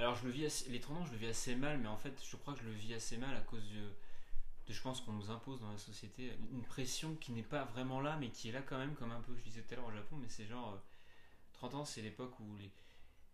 Alors 0.00 0.14
je 0.14 0.24
le 0.26 0.30
vis 0.30 0.46
assez... 0.46 0.70
les 0.70 0.80
30 0.80 0.98
ans 0.98 1.04
je 1.04 1.12
le 1.12 1.18
vis 1.18 1.26
assez 1.28 1.56
mal 1.56 1.78
mais 1.78 1.88
en 1.88 1.96
fait 1.96 2.22
je 2.24 2.36
crois 2.36 2.54
que 2.54 2.60
je 2.60 2.66
le 2.66 2.72
vis 2.72 2.94
assez 2.94 3.16
mal 3.16 3.34
à 3.36 3.40
cause 3.40 3.64
de, 3.72 4.72
je 4.72 4.80
pense 4.80 5.00
qu'on 5.00 5.12
nous 5.12 5.30
impose 5.30 5.60
dans 5.60 5.70
la 5.72 5.78
société 5.78 6.32
une 6.52 6.62
pression 6.62 7.14
qui 7.16 7.32
n'est 7.32 7.42
pas 7.42 7.64
vraiment 7.64 8.00
là 8.00 8.16
mais 8.20 8.28
qui 8.30 8.48
est 8.48 8.52
là 8.52 8.62
quand 8.62 8.78
même 8.78 8.94
comme 8.94 9.10
un 9.12 9.20
peu 9.20 9.34
je 9.36 9.42
disais 9.42 9.62
tout 9.62 9.74
à 9.74 9.76
l'heure 9.76 9.86
au 9.86 9.92
Japon 9.92 10.16
mais 10.16 10.28
c'est 10.28 10.46
genre 10.46 10.74
euh, 10.74 10.78
30 11.54 11.74
ans 11.74 11.84
c'est 11.84 12.02
l'époque 12.02 12.38
où 12.40 12.56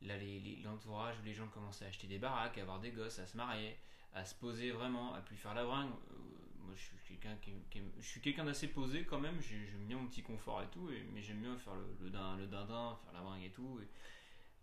là 0.02 0.16
les, 0.16 0.56
l'entourage 0.64 1.16
où 1.20 1.24
les 1.24 1.34
gens 1.34 1.48
commençaient 1.48 1.84
à 1.84 1.88
acheter 1.88 2.06
des 2.06 2.18
baraques 2.18 2.56
à 2.58 2.62
avoir 2.62 2.80
des 2.80 2.90
gosses 2.92 3.18
à 3.18 3.26
se 3.26 3.36
marier 3.36 3.76
à 4.14 4.24
se 4.24 4.34
poser 4.34 4.70
vraiment 4.70 5.12
à 5.14 5.20
plus 5.20 5.36
faire 5.36 5.54
la 5.54 5.64
bringue 5.64 5.90
Euh, 6.12 6.16
moi 6.60 6.72
je 6.74 6.80
suis 7.04 7.18
quelqu'un 7.18 7.36
qui, 7.42 7.52
je 7.98 8.06
suis 8.06 8.20
quelqu'un 8.22 8.44
d'assez 8.46 8.68
posé 8.68 9.04
quand 9.04 9.20
même 9.20 9.38
j'ai- 9.42 9.66
j'aime 9.66 9.86
bien 9.86 9.98
mon 9.98 10.06
petit 10.06 10.22
confort 10.22 10.62
et 10.62 10.68
tout 10.68 10.88
mais 11.12 11.20
j'aime 11.20 11.42
bien 11.42 11.56
faire 11.58 11.74
le, 11.74 11.94
le, 12.00 12.10
din- 12.10 12.36
le 12.38 12.46
dindin 12.46 12.96
faire 13.04 13.12
la 13.12 13.20
bringue 13.20 13.42
et 13.44 13.50
tout 13.50 13.80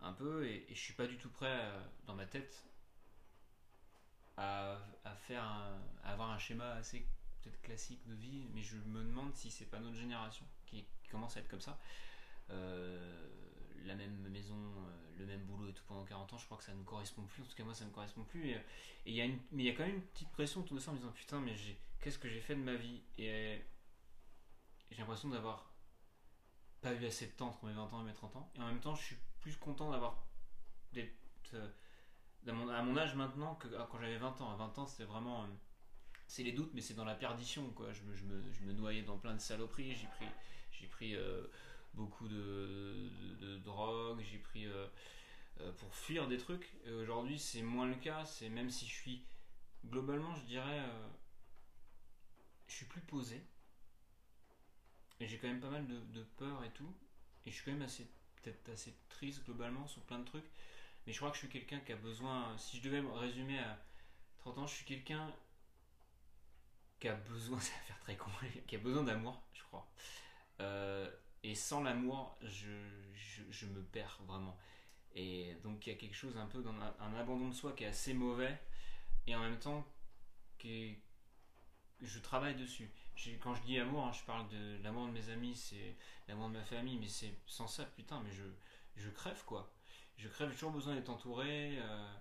un 0.01 0.13
peu 0.13 0.45
et, 0.45 0.65
je 0.69 0.79
suis 0.79 0.93
pas 0.93 1.07
du 1.07 1.17
tout 1.17 1.29
prêt 1.29 1.51
à- 1.51 1.89
dans 2.05 2.15
ma 2.15 2.25
tête 2.25 2.65
à, 4.37 4.77
faire 5.27 5.43
un- 5.43 5.79
à 6.03 6.13
avoir 6.13 6.31
un 6.31 6.39
schéma 6.39 6.71
assez 6.71 7.05
peut-être 7.41 7.61
classique 7.61 8.01
de 8.07 8.13
vie 8.13 8.47
mais 8.53 8.63
je 8.63 8.77
me 8.77 9.03
demande 9.03 9.33
si 9.35 9.51
c'est 9.51 9.65
pas 9.65 9.79
notre 9.79 9.95
génération 9.97 10.45
qui, 10.65 10.85
commence 11.09 11.35
à 11.37 11.41
être 11.41 11.49
comme 11.49 11.61
ça 11.61 11.79
Euh, 12.49 13.27
la 13.85 13.95
même 13.95 14.27
maison 14.29 14.55
euh, 14.55 15.17
le 15.19 15.25
même 15.25 15.41
boulot 15.45 15.69
et 15.69 15.73
tout 15.73 15.83
pendant 15.87 16.03
40 16.03 16.33
ans 16.33 16.37
je 16.37 16.45
crois 16.45 16.57
que 16.57 16.63
ça 16.63 16.73
ne 16.73 16.83
correspond 16.83 17.23
plus 17.23 17.43
en 17.43 17.45
tout 17.45 17.55
cas 17.55 17.63
moi 17.63 17.73
ça 17.73 17.85
me 17.85 17.91
correspond 17.91 18.23
plus 18.23 18.49
et 18.49 18.53
et 18.53 18.61
il 19.05 19.13
y 19.13 19.21
a 19.21 19.25
une 19.25 19.39
mais 19.51 19.63
il 19.63 19.65
y 19.67 19.69
a 19.69 19.73
quand 19.73 19.85
même 19.85 19.95
une 19.95 20.01
petite 20.01 20.31
pression 20.31 20.61
autour 20.61 20.75
de 20.75 20.81
ça 20.81 20.91
en 20.91 20.93
me 20.93 20.99
disant 20.99 21.11
putain 21.11 21.39
mais 21.39 21.55
j'ai 21.55 21.79
qu'est-ce 22.01 22.19
que 22.19 22.27
j'ai 22.27 22.41
fait 22.41 22.55
de 22.55 22.61
ma 22.61 22.75
vie? 22.75 23.01
Et 23.17 23.29
euh, 23.29 23.57
j'ai 24.89 24.97
l'impression 24.97 25.29
d'avoir 25.29 25.71
pas 26.81 26.93
eu 26.93 27.05
assez 27.05 27.27
de 27.27 27.31
temps 27.31 27.49
entre 27.49 27.65
mes 27.65 27.73
20 27.73 27.93
ans 27.93 28.01
et 28.01 28.05
mes 28.05 28.13
30 28.13 28.35
ans. 28.35 28.51
Et 28.55 28.59
en 28.59 28.65
même 28.67 28.79
temps, 28.79 28.95
je 28.95 29.03
suis 29.03 29.17
plus 29.41 29.57
content 29.57 29.91
d'avoir 29.91 30.23
d'être 30.93 31.11
euh, 31.55 31.67
à 32.47 32.81
mon, 32.81 32.97
âge 32.97 33.15
maintenant 33.15 33.55
que 33.55 33.67
ah, 33.77 33.87
quand 33.91 33.99
j'avais 33.99 34.17
20 34.17 34.41
ans. 34.41 34.51
À 34.51 34.55
20 34.55 34.79
ans, 34.79 34.85
c'était 34.85 35.03
vraiment. 35.03 35.43
euh, 35.43 35.47
c'est 36.27 36.43
les 36.43 36.53
doutes, 36.53 36.71
mais 36.73 36.81
c'est 36.81 36.93
dans 36.93 37.05
la 37.05 37.15
perdition. 37.15 37.69
Quoi. 37.71 37.91
Je, 37.91 38.03
me, 38.03 38.15
je, 38.15 38.23
me, 38.23 38.51
je 38.51 38.61
me 38.61 38.73
noyais 38.73 39.01
dans 39.03 39.17
plein 39.17 39.33
de 39.33 39.39
saloperies. 39.39 39.93
J'ai 39.95 40.07
pris, 40.07 40.87
pris 40.87 41.15
euh, 41.15 41.45
beaucoup 41.93 42.27
de, 42.27 43.09
de, 43.39 43.57
drogue. 43.57 44.21
J'ai 44.21 44.37
pris. 44.37 44.65
pour 45.77 45.93
fuir 45.93 46.27
des 46.27 46.37
trucs. 46.37 46.73
Aujourd'hui, 47.01 47.37
c'est 47.37 47.61
moins 47.61 47.87
le 47.87 47.95
cas. 47.95 48.25
C'est 48.25 48.49
même 48.49 48.69
si 48.69 48.87
je 48.87 48.93
suis. 48.93 49.25
Globalement, 49.85 50.33
je 50.35 50.45
dirais. 50.45 50.85
je 52.67 52.75
suis 52.75 52.85
plus 52.85 53.01
posé. 53.01 53.43
J'ai 55.19 55.37
quand 55.37 55.47
même 55.47 55.59
pas 55.59 55.69
mal 55.69 55.85
de, 55.85 55.99
de 55.99 56.23
peur 56.37 56.63
et 56.63 56.71
tout. 56.71 56.95
Et 57.45 57.51
je 57.51 57.55
suis 57.55 57.65
quand 57.65 57.71
même 57.71 57.81
assez 57.81 58.07
peut-être 58.41 58.69
assez 58.69 58.93
triste 59.09 59.43
globalement 59.45 59.87
sur 59.87 60.01
plein 60.03 60.19
de 60.19 60.25
trucs. 60.25 60.49
Mais 61.05 61.13
je 61.13 61.17
crois 61.17 61.29
que 61.29 61.35
je 61.35 61.41
suis 61.41 61.49
quelqu'un 61.49 61.79
qui 61.79 61.91
a 61.91 61.95
besoin. 61.95 62.55
Si 62.57 62.77
je 62.77 62.83
devais 62.83 63.01
me 63.01 63.11
résumer 63.11 63.59
à 63.59 63.79
30 64.39 64.59
ans, 64.59 64.67
je 64.67 64.75
suis 64.75 64.85
quelqu'un 64.85 65.33
qui 66.99 67.07
a 67.07 67.15
besoin, 67.15 67.59
ça 67.59 67.73
va 67.73 67.83
faire 67.85 67.99
très 67.99 68.15
con, 68.15 68.31
qui 68.67 68.75
a 68.75 68.79
besoin 68.79 69.03
d'amour, 69.03 69.41
je 69.53 69.63
crois. 69.63 69.89
Euh, 70.61 71.09
et 71.43 71.55
sans 71.55 71.81
l'amour, 71.81 72.37
je, 72.43 72.69
je, 73.49 73.65
me 73.65 73.81
perds 73.81 74.19
vraiment. 74.27 74.57
Et 75.15 75.55
donc 75.63 75.85
il 75.87 75.89
y 75.91 75.95
a 75.95 75.97
quelque 75.97 76.15
chose 76.15 76.37
un 76.37 76.45
peu 76.45 76.61
dans 76.61 76.73
un, 76.73 77.15
abandon 77.15 77.49
de 77.49 77.53
soi 77.53 77.73
qui 77.73 77.83
est 77.83 77.87
assez 77.87 78.13
mauvais. 78.13 78.59
Et 79.27 79.35
en 79.35 79.41
même 79.41 79.59
temps, 79.59 79.85
qui 80.57 80.97
je 82.01 82.19
travaille 82.19 82.55
dessus. 82.55 82.89
Quand 83.41 83.53
je 83.53 83.61
dis 83.61 83.79
amour, 83.79 84.05
hein, 84.05 84.11
je 84.13 84.23
parle 84.23 84.47
de 84.49 84.77
l'amour 84.83 85.07
de 85.07 85.11
mes 85.11 85.29
amis, 85.29 85.55
c'est 85.55 85.95
l'amour 86.27 86.49
de 86.49 86.53
ma 86.53 86.63
famille, 86.63 86.97
mais 86.97 87.07
c'est 87.07 87.33
sans 87.45 87.67
ça, 87.67 87.85
putain, 87.85 88.21
mais 88.23 88.31
je, 88.31 88.43
je 88.95 89.09
crève 89.09 89.43
quoi. 89.45 89.71
Je 90.17 90.27
crève, 90.27 90.49
j'ai 90.49 90.55
toujours 90.55 90.71
besoin 90.71 90.95
d'être 90.95 91.09
entouré, 91.09 91.77
euh, 91.79 92.13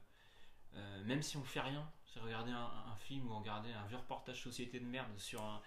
euh, 0.74 1.04
même 1.04 1.22
si 1.22 1.36
on 1.36 1.44
fait 1.44 1.60
rien. 1.60 1.90
C'est 2.06 2.20
regarder 2.20 2.50
un, 2.50 2.96
film 2.96 3.30
ou 3.30 3.38
regarder 3.38 3.72
un 3.72 3.86
vieux 3.86 3.96
reportage 3.96 4.42
société 4.42 4.80
de 4.80 4.84
merde 4.84 5.16
sur 5.16 5.42
un- 5.42 5.62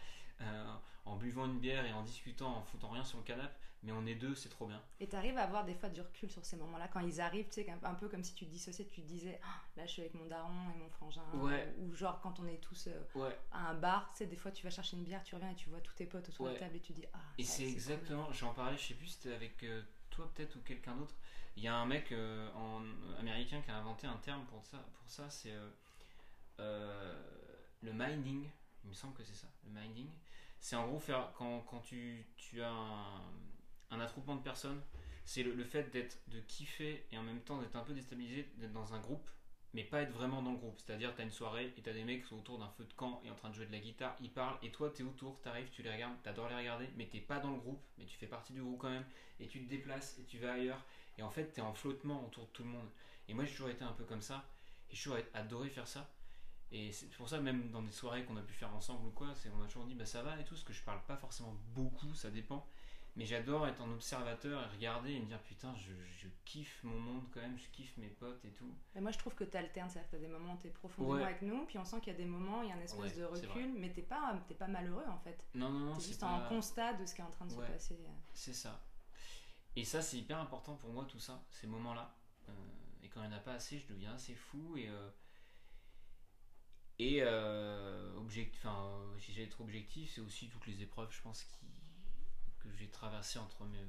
en 1.05 1.15
buvant 1.15 1.45
une 1.45 1.59
bière 1.59 1.85
et 1.85 1.93
en 1.93 2.03
discutant, 2.03 2.57
en 2.57 2.61
foutant 2.63 2.89
rien 2.89 3.03
sur 3.03 3.17
le 3.17 3.23
canapé, 3.23 3.53
mais 3.83 3.91
on 3.91 4.05
est 4.05 4.15
deux, 4.15 4.33
c'est 4.33 4.49
trop 4.49 4.65
bien. 4.65 4.81
Et 4.99 5.07
t'arrives 5.07 5.37
à 5.37 5.43
avoir 5.43 5.65
des 5.65 5.73
fois 5.75 5.89
du 5.89 5.99
recul 6.01 6.31
sur 6.31 6.45
ces 6.45 6.55
moments-là 6.55 6.87
quand 6.87 7.01
ils 7.01 7.19
arrivent, 7.19 7.47
tu 7.47 7.63
sais, 7.63 7.69
un 7.83 7.93
peu 7.95 8.07
comme 8.07 8.23
si 8.23 8.33
tu 8.33 8.45
te 8.45 8.49
dissociais, 8.49 8.85
tu 8.85 9.01
te 9.01 9.07
disais, 9.07 9.39
Ah, 9.43 9.61
là 9.75 9.85
je 9.85 9.91
suis 9.91 10.01
avec 10.01 10.13
mon 10.13 10.25
daron 10.25 10.71
et 10.73 10.77
mon 10.77 10.89
frangin, 10.89 11.21
Ouais. 11.33 11.73
ou 11.79 11.93
genre 11.93 12.21
quand 12.21 12.39
on 12.39 12.47
est 12.47 12.57
tous 12.59 12.87
euh, 12.87 13.01
Ouais, 13.15 13.37
à 13.51 13.69
un 13.69 13.73
bar, 13.73 14.09
tu 14.11 14.19
sais, 14.19 14.25
des 14.25 14.37
fois 14.37 14.51
tu 14.51 14.63
vas 14.63 14.69
chercher 14.69 14.95
une 14.95 15.03
bière, 15.03 15.21
tu 15.23 15.35
reviens 15.35 15.51
et 15.51 15.55
tu 15.55 15.69
vois 15.69 15.81
tous 15.81 15.93
tes 15.93 16.05
potes 16.05 16.29
autour 16.29 16.47
de 16.47 16.53
la 16.53 16.59
table 16.59 16.77
et 16.77 16.79
tu 16.79 16.93
dis, 16.93 17.05
ah. 17.13 17.19
Et 17.37 17.43
c'est 17.43 17.63
cool. 17.63 17.73
exactement, 17.73 18.31
j'en 18.31 18.53
parlais, 18.53 18.77
je 18.77 18.83
sais 18.83 18.93
plus, 18.93 19.07
c'était 19.07 19.33
avec 19.33 19.61
euh, 19.63 19.81
toi 20.09 20.31
peut-être 20.33 20.55
ou 20.55 20.59
quelqu'un 20.61 20.95
d'autre. 20.95 21.15
Il 21.55 21.63
y 21.63 21.67
a 21.67 21.75
un 21.75 21.85
mec 21.85 22.11
euh, 22.11 22.49
en, 22.53 22.81
américain 23.19 23.61
qui 23.61 23.69
a 23.69 23.77
inventé 23.77 24.07
un 24.07 24.17
terme 24.17 24.45
pour 24.45 24.65
ça, 24.65 24.77
pour 24.77 25.09
ça 25.09 25.29
c'est 25.29 25.53
le 26.57 27.91
minding. 27.91 28.47
Il 28.83 28.89
me 28.89 28.93
semble 28.93 29.13
que 29.13 29.23
c'est 29.23 29.35
ça, 29.35 29.47
le 29.65 29.71
minding. 29.79 30.09
C'est 30.59 30.75
en 30.77 30.87
gros 30.87 30.99
faire 30.99 31.31
quand, 31.37 31.61
quand 31.61 31.79
tu, 31.81 32.25
tu 32.37 32.61
as 32.61 32.69
un, 32.69 33.21
un 33.93 33.99
attroupement 33.99 34.35
de 34.35 34.41
personnes, 34.41 34.81
c'est 35.25 35.43
le, 35.43 35.63
fait 35.63 35.89
d'être 35.91 36.17
de 36.27 36.39
kiffer 36.41 37.05
et 37.11 37.17
en 37.17 37.23
même 37.23 37.41
temps 37.41 37.61
d'être 37.61 37.75
un 37.75 37.83
peu 37.83 37.93
déstabilisé, 37.93 38.49
d'être 38.57 38.73
dans 38.73 38.93
un 38.93 38.99
groupe, 38.99 39.29
mais 39.73 39.83
pas 39.83 40.01
être 40.01 40.11
vraiment 40.11 40.41
dans 40.41 40.51
le 40.51 40.57
groupe. 40.57 40.79
C'est-à-dire, 40.85 41.13
t'as 41.15 41.23
une 41.23 41.31
soirée 41.31 41.73
et 41.77 41.81
t'as 41.81 41.93
des 41.93 42.03
mecs 42.03 42.23
qui 42.23 42.29
sont 42.29 42.37
autour 42.37 42.59
d'un 42.59 42.69
feu 42.69 42.83
de 42.83 42.93
camp 42.93 43.21
et 43.23 43.29
en 43.29 43.35
train 43.35 43.49
de 43.49 43.55
jouer 43.55 43.65
de 43.65 43.71
la 43.71 43.79
guitare, 43.79 44.15
ils 44.21 44.31
parlent 44.31 44.57
et 44.61 44.71
toi 44.71 44.89
t'es 44.89 45.03
autour, 45.03 45.39
t'arrives, 45.41 45.69
tu 45.71 45.81
les 45.81 45.91
regardes, 45.91 46.21
t'adores 46.23 46.49
les 46.49 46.55
regarder, 46.55 46.89
mais 46.97 47.07
t'es 47.07 47.21
pas 47.21 47.39
dans 47.39 47.51
le 47.51 47.57
groupe, 47.57 47.81
mais 47.97 48.05
tu 48.05 48.17
fais 48.17 48.27
partie 48.27 48.53
du 48.53 48.61
groupe 48.61 48.79
quand 48.79 48.89
même 48.89 49.05
et 49.39 49.47
tu 49.47 49.63
te 49.63 49.69
déplaces 49.69 50.17
et 50.19 50.25
tu 50.25 50.37
vas 50.37 50.53
ailleurs 50.53 50.83
et 51.17 51.23
en 51.23 51.29
fait 51.29 51.51
t'es 51.53 51.61
en 51.61 51.73
flottement 51.73 52.25
autour 52.25 52.45
de 52.45 52.51
tout 52.51 52.63
le 52.63 52.69
monde. 52.69 52.89
Et 53.27 53.33
moi 53.33 53.45
j'ai 53.45 53.51
toujours 53.51 53.69
été 53.69 53.83
un 53.83 53.93
peu 53.93 54.03
comme 54.03 54.21
ça 54.21 54.45
et 54.91 54.95
j'ai 54.95 55.03
toujours 55.03 55.17
adoré 55.33 55.69
faire 55.69 55.87
ça. 55.87 56.09
Et 56.71 56.91
c'est 56.91 57.07
pour 57.11 57.29
ça, 57.29 57.39
même 57.39 57.69
dans 57.69 57.83
des 57.83 57.91
soirées 57.91 58.25
qu'on 58.25 58.35
a 58.35 58.41
pu 58.41 58.53
faire 58.53 58.73
ensemble 58.75 59.05
ou 59.07 59.11
quoi, 59.11 59.27
on 59.55 59.61
a 59.61 59.67
toujours 59.67 59.85
dit 59.85 59.93
bah 59.93 60.07
ça 60.07 60.23
va 60.23 60.39
et 60.39 60.43
tout, 60.43 60.55
parce 60.55 60.63
que 60.63 60.73
je 60.73 60.81
parle 60.81 61.03
pas 61.05 61.15
forcément 61.17 61.55
beaucoup, 61.75 62.13
ça 62.15 62.31
dépend. 62.31 62.67
Mais 63.15 63.25
j'adore 63.27 63.67
être 63.67 63.79
en 63.81 63.91
observateur 63.91 64.63
et 64.63 64.75
regarder 64.75 65.11
et 65.11 65.19
me 65.19 65.25
dire 65.27 65.39
putain, 65.43 65.75
je, 65.75 65.93
je 66.17 66.27
kiffe 66.45 66.83
mon 66.83 66.99
monde 66.99 67.23
quand 67.31 67.41
même, 67.41 67.57
je 67.59 67.67
kiffe 67.69 67.95
mes 67.97 68.07
potes 68.09 68.43
et 68.43 68.51
tout. 68.53 68.73
Mais 68.95 69.01
moi 69.01 69.11
je 69.11 69.19
trouve 69.19 69.35
que 69.35 69.43
t'alternes, 69.43 69.87
c'est-à-dire 69.89 70.09
que 70.09 70.15
des 70.17 70.27
moments 70.27 70.53
où 70.53 70.57
t'es 70.57 70.69
profondément 70.71 71.17
Ouais. 71.17 71.23
avec 71.23 71.43
nous, 71.43 71.63
puis 71.67 71.77
on 71.77 71.85
sent 71.85 71.99
qu'il 72.01 72.11
y 72.11 72.15
a 72.15 72.17
des 72.17 72.25
moments, 72.25 72.63
il 72.63 72.69
y 72.69 72.71
a 72.71 72.75
une 72.75 72.81
espèce 72.81 72.99
Ouais, 73.15 73.21
de 73.21 73.25
recul, 73.25 73.71
mais 73.77 73.93
t'es 73.93 74.01
pas, 74.01 74.33
pas 74.57 74.67
malheureux 74.67 75.05
en 75.07 75.19
fait. 75.19 75.45
Non, 75.53 75.69
non, 75.69 75.79
non, 75.79 75.93
T'es 75.95 76.01
c'est 76.01 76.07
juste 76.07 76.21
pas... 76.21 76.27
en 76.27 76.49
constat 76.49 76.93
de 76.93 77.05
ce 77.05 77.13
qui 77.13 77.21
est 77.21 77.23
en 77.23 77.29
train 77.29 77.45
de 77.45 77.53
Ouais. 77.53 77.67
se 77.67 77.71
passer. 77.71 77.99
C'est 78.33 78.53
ça. 78.53 78.83
Et 79.75 79.85
ça, 79.85 80.01
c'est 80.01 80.17
hyper 80.17 80.39
important 80.39 80.75
pour 80.75 80.91
moi, 80.91 81.05
tout 81.05 81.19
ça, 81.19 81.43
ces 81.51 81.67
moments-là. 81.67 82.15
Euh, 82.49 82.51
et 83.03 83.09
quand 83.09 83.21
il 83.23 83.29
n'y 83.29 83.33
en 83.35 83.37
a 83.37 83.41
pas 83.41 83.53
assez, 83.53 83.77
je 83.77 83.85
deviens 83.87 84.13
assez 84.15 84.33
fou. 84.35 84.75
Et, 84.75 84.87
euh, 84.89 85.09
et 86.99 87.19
euh, 87.21 88.15
object- 88.17 88.55
enfin, 88.57 89.01
si 89.19 89.33
j'ai 89.33 89.43
être 89.43 89.61
objectif, 89.61 90.11
c'est 90.13 90.21
aussi 90.21 90.47
toutes 90.49 90.67
les 90.67 90.81
épreuves, 90.83 91.11
je 91.11 91.21
pense, 91.21 91.43
qui, 91.43 91.65
que 92.63 92.71
j'ai 92.71 92.87
traversées 92.87 93.39
entre 93.39 93.65
mes, 93.65 93.85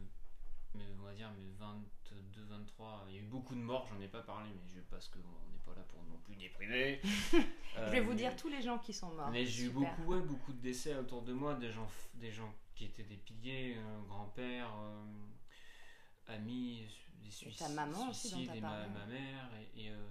mes, 0.74 0.84
on 0.98 1.02
va 1.02 1.14
dire, 1.14 1.30
mes 1.32 1.50
22, 1.58 2.44
23. 2.44 3.06
Il 3.08 3.14
y 3.14 3.18
a 3.18 3.20
eu 3.20 3.24
beaucoup 3.24 3.54
de 3.54 3.60
morts, 3.60 3.86
j'en 3.86 4.00
ai 4.00 4.08
pas 4.08 4.22
parlé, 4.22 4.50
mais 4.50 4.68
je, 4.68 4.80
parce 4.90 5.08
qu'on 5.08 5.18
n'est 5.18 5.58
pas 5.64 5.74
là 5.74 5.82
pour 5.88 6.02
non 6.04 6.18
plus 6.24 6.36
déprimer. 6.36 7.00
Je 7.76 7.90
vais 7.90 8.00
vous 8.00 8.14
dire 8.14 8.36
tous 8.36 8.48
les 8.48 8.62
gens 8.62 8.78
qui 8.78 8.92
sont 8.92 9.10
morts. 9.10 9.30
Mais 9.30 9.44
j'ai 9.44 9.64
eu 9.64 9.70
beaucoup, 9.70 10.02
ouais, 10.04 10.20
beaucoup 10.20 10.52
de 10.52 10.60
décès 10.60 10.94
autour 10.94 11.22
de 11.22 11.32
moi, 11.32 11.54
des 11.54 11.72
gens, 11.72 11.88
des 12.14 12.30
gens 12.30 12.52
qui 12.74 12.84
étaient 12.84 13.02
des 13.02 13.16
piliers, 13.16 13.76
euh, 13.76 14.00
grands-pères, 14.02 14.72
euh, 14.76 16.32
amis, 16.34 16.86
des 17.22 17.30
suicides, 17.30 17.66
ta 17.66 17.72
maman 17.72 18.10
aussi 18.10 18.28
suicides, 18.28 18.46
t'as 18.48 18.56
et 18.56 18.60
ma, 18.60 18.86
ma 18.88 19.06
mère, 19.06 19.50
et, 19.76 19.86
et, 19.86 19.90
euh, 19.90 20.06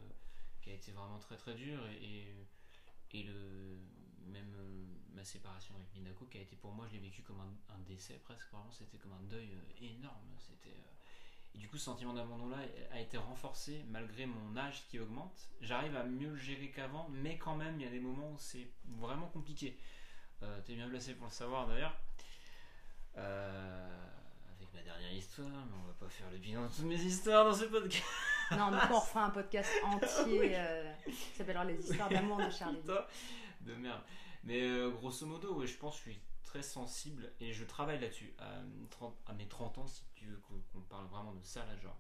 qui 0.62 0.72
a 0.72 0.74
été 0.74 0.92
vraiment 0.92 1.20
très 1.20 1.38
très 1.38 1.54
dur, 1.54 1.80
et, 1.88 2.06
et, 2.06 3.20
et 3.20 3.24
le, 3.24 3.80
même 4.28 4.54
euh, 4.56 4.86
ma 5.14 5.24
séparation 5.24 5.76
avec 5.76 5.94
Minako, 5.94 6.26
qui 6.26 6.38
a 6.38 6.42
été 6.42 6.56
pour 6.56 6.72
moi, 6.72 6.86
je 6.88 6.94
l'ai 6.94 7.00
vécu 7.00 7.22
comme 7.22 7.40
un, 7.40 7.74
un 7.74 7.80
décès 7.80 8.20
presque, 8.24 8.50
vraiment, 8.52 8.72
c'était 8.72 8.98
comme 8.98 9.14
un 9.14 9.24
deuil 9.30 9.52
euh, 9.54 9.86
énorme, 9.86 10.28
c'était... 10.38 10.70
euh, 10.76 11.56
et 11.56 11.60
du 11.60 11.68
coup, 11.70 11.78
ce 11.78 11.86
sentiment 11.86 12.14
d'abandon-là 12.14 12.58
a 12.92 13.00
été 13.00 13.16
renforcé 13.18 13.84
malgré 13.88 14.26
mon 14.26 14.58
âge 14.58 14.88
qui 14.90 14.98
augmente. 15.00 15.50
J'arrive 15.62 15.96
à 15.96 16.04
mieux 16.04 16.30
le 16.30 16.36
gérer 16.36 16.72
qu'avant, 16.72 17.08
mais 17.12 17.38
quand 17.38 17.56
même, 17.56 17.80
il 17.80 17.84
y 17.84 17.88
a 17.88 17.92
des 17.92 18.00
moments 18.00 18.32
où 18.32 18.38
c'est 18.40 18.68
vraiment 18.88 19.28
compliqué. 19.28 19.78
Euh, 20.42 20.60
T'es 20.66 20.74
bien 20.74 20.90
placé 20.90 21.14
pour 21.14 21.28
le 21.28 21.32
savoir 21.32 21.68
d'ailleurs. 21.68 21.96
Euh, 23.18 24.08
avec 24.58 24.74
ma 24.74 24.82
dernière 24.82 25.14
histoire, 25.14 25.48
mais 25.68 25.78
on 25.84 25.86
va 25.88 25.94
pas 25.94 26.10
faire 26.10 26.30
le 26.32 26.38
bilan 26.40 26.64
de 26.64 26.68
toutes 26.70 26.86
mes 26.86 27.00
histoires 27.00 27.46
dans 27.46 27.54
ce 27.54 27.66
podcast. 27.66 28.04
Non, 28.52 28.72
donc 28.72 28.82
on 28.90 29.00
refera 29.00 29.26
un 29.26 29.30
podcast 29.30 29.70
entier 29.84 30.56
euh, 30.56 30.92
qui 31.06 31.36
s'appellera 31.38 31.66
Les 31.66 31.80
histoires 31.80 32.10
d'amour 32.10 32.38
de 32.38 32.50
Charlie. 32.50 32.82
De 33.62 33.76
merde. 33.76 34.02
Mais 34.44 34.62
euh, 34.62 34.92
grosso 34.92 35.26
modo, 35.26 35.66
je 35.66 35.76
pense 35.78 36.00
que 36.00 36.06
je 36.06 36.12
suis 36.12 36.22
très 36.44 36.62
sensible 36.62 37.32
et 37.40 37.54
je 37.54 37.64
travaille 37.64 38.00
là-dessus. 38.00 38.34
À, 38.38 38.62
30 38.92 39.16
à 39.26 39.34
mes 39.34 39.48
30 39.48 39.78
ans, 39.80 39.88
si 39.88 40.04
tu 40.16 40.26
veux 40.26 40.42
qu'on 40.72 40.82
parle 40.82 41.08
vraiment 41.08 41.34
de 41.34 41.44
ça, 41.44 41.66
là, 41.66 41.76
genre, 41.78 41.98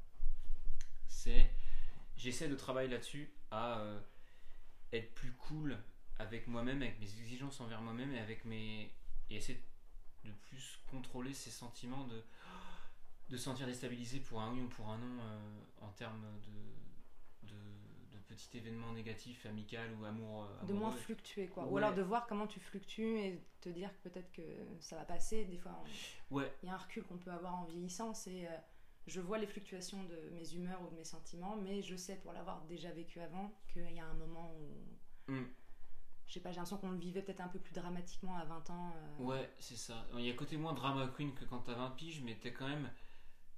c'est. 1.07 1.49
J'essaie 2.15 2.47
de 2.47 2.55
travailler 2.55 2.89
là-dessus 2.89 3.33
à 3.49 3.79
euh, 3.79 3.99
être 4.91 5.13
plus 5.15 5.31
cool 5.31 5.77
avec 6.19 6.47
moi-même, 6.47 6.81
avec 6.83 6.99
mes 6.99 7.11
exigences 7.19 7.59
envers 7.59 7.81
moi-même 7.81 8.13
et 8.13 8.19
avec 8.19 8.45
mes. 8.45 8.91
et 9.29 9.37
essayer 9.37 9.63
de 10.23 10.31
plus 10.31 10.79
contrôler 10.87 11.33
ces 11.33 11.49
sentiments 11.49 12.05
de. 12.07 12.23
de 13.29 13.37
se 13.37 13.43
sentir 13.43 13.65
déstabilisé 13.65 14.19
pour 14.19 14.41
un 14.41 14.53
oui 14.53 14.61
ou 14.61 14.67
pour 14.67 14.89
un 14.89 14.97
non 14.97 15.23
euh, 15.23 15.61
en 15.81 15.89
termes 15.89 16.39
de. 16.45 16.82
Petits 18.33 18.57
événements 18.57 18.91
négatifs, 18.93 19.45
amical 19.45 19.93
ou 19.99 20.05
amour, 20.05 20.47
de 20.67 20.73
moins 20.73 20.91
fluctuer 20.91 21.47
quoi. 21.47 21.65
Ou 21.65 21.77
alors 21.77 21.93
de 21.93 22.01
voir 22.01 22.27
comment 22.27 22.47
tu 22.47 22.59
fluctues 22.59 23.19
et 23.19 23.41
te 23.61 23.69
dire 23.69 23.89
que 23.93 24.09
peut-être 24.09 24.31
que 24.31 24.41
ça 24.79 24.95
va 24.97 25.05
passer. 25.05 25.45
Des 25.45 25.57
fois, 25.57 25.81
on- 26.31 26.35
Ouais, 26.35 26.51
il 26.63 26.67
y 26.67 26.69
a 26.69 26.73
un 26.75 26.77
recul 26.77 27.03
qu'on 27.03 27.17
peut 27.17 27.31
avoir 27.31 27.55
en 27.55 27.65
vieillissant, 27.65 28.13
c'est 28.13 28.47
euh, 28.47 28.51
je 29.07 29.19
vois 29.21 29.37
les 29.37 29.47
fluctuations 29.47 30.03
de 30.05 30.29
mes 30.33 30.53
humeurs 30.53 30.81
ou 30.81 30.89
de 30.89 30.95
mes 30.95 31.03
sentiments, 31.03 31.55
mais 31.57 31.81
je 31.81 31.95
sais 31.95 32.15
pour 32.17 32.33
l'avoir 32.33 32.61
déjà 32.65 32.91
vécu 32.91 33.19
avant 33.19 33.51
qu'il 33.71 33.91
y 33.91 33.99
a 33.99 34.05
un 34.05 34.13
moment 34.13 34.53
où 34.59 35.31
Mm. 35.31 35.45
je 36.27 36.33
sais 36.33 36.39
pas, 36.41 36.51
j'ai 36.51 36.57
l'impression 36.57 36.77
qu'on 36.77 36.91
le 36.91 36.97
vivait 36.97 37.21
peut-être 37.21 37.39
un 37.41 37.47
peu 37.47 37.59
plus 37.59 37.73
dramatiquement 37.73 38.35
à 38.37 38.43
20 38.45 38.69
ans. 38.69 38.91
euh, 39.19 39.23
Ouais, 39.23 39.49
c'est 39.59 39.77
ça. 39.77 40.05
Il 40.17 40.25
y 40.25 40.29
a 40.29 40.33
un 40.33 40.37
côté 40.37 40.57
moins 40.57 40.73
drama 40.73 41.07
queen 41.15 41.33
que 41.33 41.45
quand 41.45 41.59
t'as 41.59 41.75
20 41.75 41.91
piges, 41.91 42.21
mais 42.23 42.35
t'es 42.37 42.51
quand 42.51 42.67
même. 42.67 42.89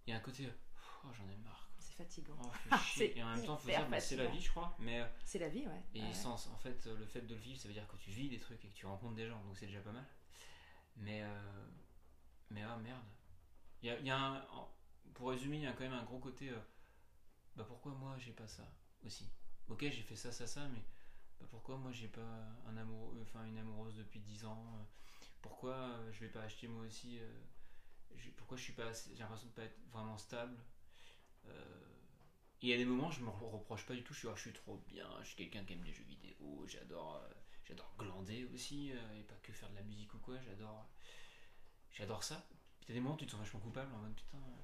Il 0.06 0.12
y 0.12 0.14
a 0.14 0.18
un 0.18 0.22
côté. 0.22 0.48
Oh, 1.04 1.08
j'en 1.14 1.28
ai 1.30 1.38
marre. 1.38 1.65
Fatigant. 1.98 2.36
Oh. 2.44 2.76
C'est 2.94 3.16
Et 3.16 3.24
en 3.24 3.28
même 3.36 3.46
temps, 3.46 3.58
faut 3.58 3.70
hyper 3.70 3.82
dire, 3.82 3.90
bah, 3.90 4.00
c'est 4.02 4.16
la 4.18 4.26
vie, 4.28 4.42
je 4.42 4.50
crois. 4.50 4.76
Mais 4.80 5.02
euh, 5.02 5.06
C'est 5.26 5.40
la 5.40 5.50
vie, 5.50 5.66
ouais. 5.66 5.84
et 5.94 6.02
Ah 6.02 6.08
ouais. 6.08 6.14
sans, 6.14 6.48
en 6.48 6.58
fait, 6.58 6.88
euh, 6.88 6.98
le 6.98 7.06
fait 7.06 7.22
de 7.22 7.34
le 7.34 7.40
vivre, 7.40 7.60
ça 7.60 7.68
veut 7.68 7.74
dire 7.74 7.88
que 7.88 7.96
tu 7.98 8.12
vis 8.12 8.30
des 8.30 8.40
trucs 8.40 8.64
et 8.66 8.68
que 8.70 8.74
tu 8.76 8.86
rencontres 8.86 9.16
des 9.16 9.28
gens, 9.28 9.42
donc 9.46 9.58
c'est 9.58 9.68
déjà 9.68 9.80
pas 9.82 9.92
mal. 9.92 10.06
Mais 10.98 11.24
euh, 11.24 11.66
mais 12.50 12.64
ah 12.64 12.78
merde. 12.78 13.04
Il 13.84 13.90
y 13.90 13.92
a, 13.92 14.00
il 14.00 14.06
y 14.08 14.10
a 14.12 14.18
un, 14.18 14.42
en- 14.52 14.70
pour 15.14 15.30
résumer, 15.30 15.58
il 15.58 15.64
y 15.64 15.68
a 15.68 15.74
quand 15.74 15.84
même 15.84 15.94
un 15.94 16.04
gros 16.04 16.20
côté. 16.20 16.50
euh, 16.50 16.60
bah 17.56 17.66
pourquoi 17.68 17.94
moi 17.94 18.18
j'ai 18.20 18.32
pas 18.34 18.48
ça 18.48 18.64
aussi? 19.06 19.30
Ok, 19.70 19.82
j'ai 19.82 20.04
fait 20.04 20.16
ça, 20.16 20.32
ça, 20.32 20.48
ça, 20.48 20.68
mais 20.70 20.84
bah, 21.40 21.48
pourquoi 21.50 21.78
moi 21.78 21.92
j'ai 21.92 22.08
pas 22.10 22.48
un 22.68 22.78
amoureux, 22.78 23.20
enfin 23.24 23.46
une 23.46 23.58
amoureuse 23.58 23.96
depuis 23.98 24.20
10 24.20 24.46
ans 24.46 24.88
Pourquoi 25.42 25.74
euh, 25.76 26.12
je 26.14 26.20
vais 26.22 26.30
pas 26.30 26.42
acheter 26.44 26.68
moi 26.68 26.84
aussi 26.86 27.20
Pourquoi 28.38 28.58
je 28.58 28.64
suis 28.64 28.74
pas, 28.74 28.92
j'ai 28.94 29.20
l'impression 29.20 29.48
de 29.48 29.54
pas 29.54 29.64
être 29.64 29.78
vraiment 29.92 30.18
stable? 30.18 30.58
Il 32.62 32.70
y 32.70 32.74
a 32.74 32.78
des 32.78 32.86
moments, 32.86 33.12
je 33.12 33.22
me 33.22 33.30
re- 33.30 33.52
reproche 33.52 33.86
pas 33.86 33.94
du 33.94 34.04
tout. 34.04 34.14
Je 34.14 34.20
suis, 34.20 34.28
ah, 34.28 34.34
je 34.36 34.42
suis 34.42 34.54
trop 34.54 34.78
bien. 34.88 35.08
Je 35.22 35.28
suis 35.28 35.36
quelqu'un 35.36 35.64
qui 35.66 35.74
aime 35.74 35.84
les 35.84 35.94
jeux 35.94 36.04
vidéo. 36.04 36.66
J'adore, 36.68 37.22
euh, 37.24 37.34
j'adore 37.64 37.94
glander 37.98 38.46
aussi 38.54 38.92
euh, 38.92 39.20
et 39.20 39.24
pas 39.24 39.36
que 39.44 39.52
faire 39.54 39.70
de 39.70 39.76
la 39.76 39.84
musique 39.84 40.14
ou 40.16 40.20
quoi. 40.20 40.36
J'adore, 40.42 40.88
j'adore 41.92 42.24
ça. 42.24 42.44
Puis 42.80 42.88
t'as 42.88 42.94
des 42.94 43.00
moments, 43.00 43.16
où 43.16 43.18
tu 43.18 43.26
te 43.26 43.32
sens 43.32 43.40
vachement 43.40 43.60
coupable 43.60 43.94
en 43.94 43.98
mode 44.00 44.16
putain. 44.16 44.38
euh, 44.38 44.62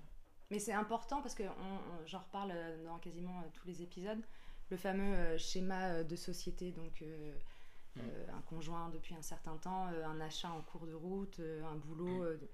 Mais 0.49 0.59
c'est 0.59 0.73
important 0.73 1.21
parce 1.21 1.35
que 1.35 1.43
on- 1.43 1.47
on- 2.03 2.05
j'en 2.07 2.19
reparle 2.19 2.51
euh, 2.53 2.85
dans 2.85 2.97
quasiment 2.99 3.39
euh, 3.41 3.49
tous 3.53 3.67
les 3.67 3.81
épisodes. 3.81 4.21
Le 4.69 4.77
fameux 4.77 5.13
euh, 5.15 5.37
schéma 5.37 5.89
euh, 5.89 6.03
de 6.03 6.15
société, 6.15 6.71
donc 6.71 7.01
euh, 7.01 7.33
Mm. 7.95 7.99
euh, 7.99 8.27
un 8.33 8.41
conjoint 8.43 8.89
depuis 8.89 9.15
un 9.15 9.21
certain 9.21 9.57
temps, 9.57 9.87
euh, 9.89 10.05
un 10.05 10.21
achat 10.21 10.49
en 10.49 10.61
cours 10.61 10.87
de 10.87 10.93
route, 10.93 11.39
euh, 11.41 11.63
un 11.65 11.75
boulot, 11.75 12.23
euh, 12.23 12.37
euh, 12.41 12.47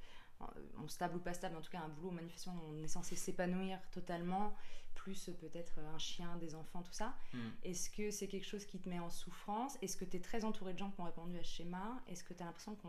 on 0.77 0.87
stable 0.87 1.15
ou 1.17 1.19
pas 1.19 1.33
stable, 1.33 1.55
en 1.57 1.61
tout 1.61 1.71
cas 1.71 1.79
un 1.81 1.89
boulot, 1.89 2.11
manifestement 2.11 2.55
on 2.69 2.83
est 2.83 2.87
censé 2.87 3.15
s'épanouir 3.15 3.79
totalement, 3.91 4.55
plus 4.95 5.29
euh, 5.29 5.33
peut-être 5.33 5.79
un 5.79 5.97
chien, 5.97 6.35
des 6.37 6.55
enfants, 6.55 6.81
tout 6.83 6.91
ça. 6.93 7.15
Mm. 7.33 7.37
Est-ce 7.63 7.89
que 7.89 8.11
c'est 8.11 8.27
quelque 8.27 8.45
chose 8.47 8.65
qui 8.65 8.79
te 8.79 8.87
met 8.89 8.99
en 8.99 9.09
souffrance? 9.09 9.77
Est-ce 9.81 9.95
que 9.97 10.05
tu 10.05 10.17
es 10.17 10.19
très 10.19 10.43
entouré 10.45 10.73
de 10.73 10.77
gens 10.79 10.89
qui 10.91 11.01
ont 11.01 11.05
répondu 11.05 11.37
à 11.37 11.43
ce 11.43 11.49
schéma? 11.55 12.01
Est-ce 12.07 12.23
que 12.23 12.33
tu 12.33 12.41
as 12.41 12.45
l'impression 12.45 12.75
que 12.75 12.87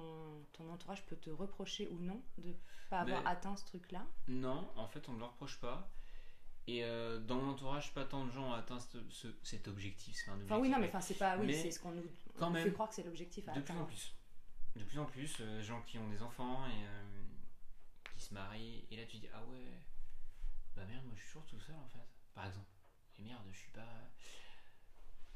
ton 0.53 0.71
entourage 0.71 1.05
peut 1.07 1.17
te 1.17 1.31
reprocher 1.31 1.89
ou 1.89 1.99
non 1.99 2.21
de 2.39 2.55
pas 2.91 3.01
avoir 3.01 3.23
Mais- 3.23 3.29
atteint 3.29 3.57
ce 3.57 3.65
truc-là? 3.67 4.07
Non, 4.29 4.71
en 4.77 4.87
fait, 4.89 5.09
on 5.09 5.13
me 5.13 5.19
le 5.19 5.25
reproche 5.27 5.59
pas. 5.61 5.91
Et 6.67 6.85
euh, 6.85 7.19
dans 7.19 7.37
mon 7.37 7.53
entourage, 7.53 7.95
pas 7.95 8.05
tant 8.05 8.27
de 8.27 8.31
gens 8.31 8.51
ont 8.51 8.53
atteint 8.53 8.79
ce- 8.79 8.99
ce- 9.09 9.35
cet 9.43 9.69
objectif. 9.69 10.15
C'est 10.17 10.31
un 10.31 10.35
objectif. 10.35 10.53
Enfin 10.53 10.61
oui, 10.63 10.69
non, 10.69 10.79
mais 10.79 10.89
enfin 10.89 11.01
c'est 11.01 11.15
pas, 11.15 11.39
oui, 11.39 11.47
Mais 11.47 11.55
c'est 11.55 11.71
ce 11.71 11.81
qu'on 11.81 11.93
nous 11.93 12.03
quand 12.39 12.49
on 12.49 12.51
même, 12.51 12.63
fait 12.65 12.73
croire 12.73 12.91
que 12.91 12.95
c'est 12.95 13.05
l'objectif 13.05 13.49
à 13.49 13.53
De 13.53 13.61
plus 13.63 13.71
en 13.73 13.77
atteindre. 13.77 13.87
plus. 13.89 14.15
De 14.77 14.85
plus 14.85 14.99
en 14.99 15.07
plus, 15.07 15.37
euh, 15.41 15.63
gens 15.63 15.81
qui 15.87 15.99
ont 15.99 16.09
des 16.09 16.23
enfants 16.23 16.67
et 16.67 16.85
euh, 16.85 17.18
qui 18.19 18.25
se 18.25 18.35
marient. 18.35 18.85
Et 18.91 18.97
là, 18.97 19.05
tu 19.07 19.17
dis, 19.19 19.29
ah 19.33 19.43
ouais, 19.47 19.65
bah 20.77 20.83
merde, 20.87 21.05
moi 21.05 21.15
je 21.17 21.21
suis 21.23 21.29
toujours 21.29 21.47
tout 21.47 21.61
seul 21.61 21.77
en 21.77 21.89
fait. 21.89 22.07
Par 22.35 22.47
exemple. 22.47 22.67
Et 23.19 23.23
merde, 23.23 23.43
je 23.53 23.57
suis 23.59 23.71
pas. 23.71 23.87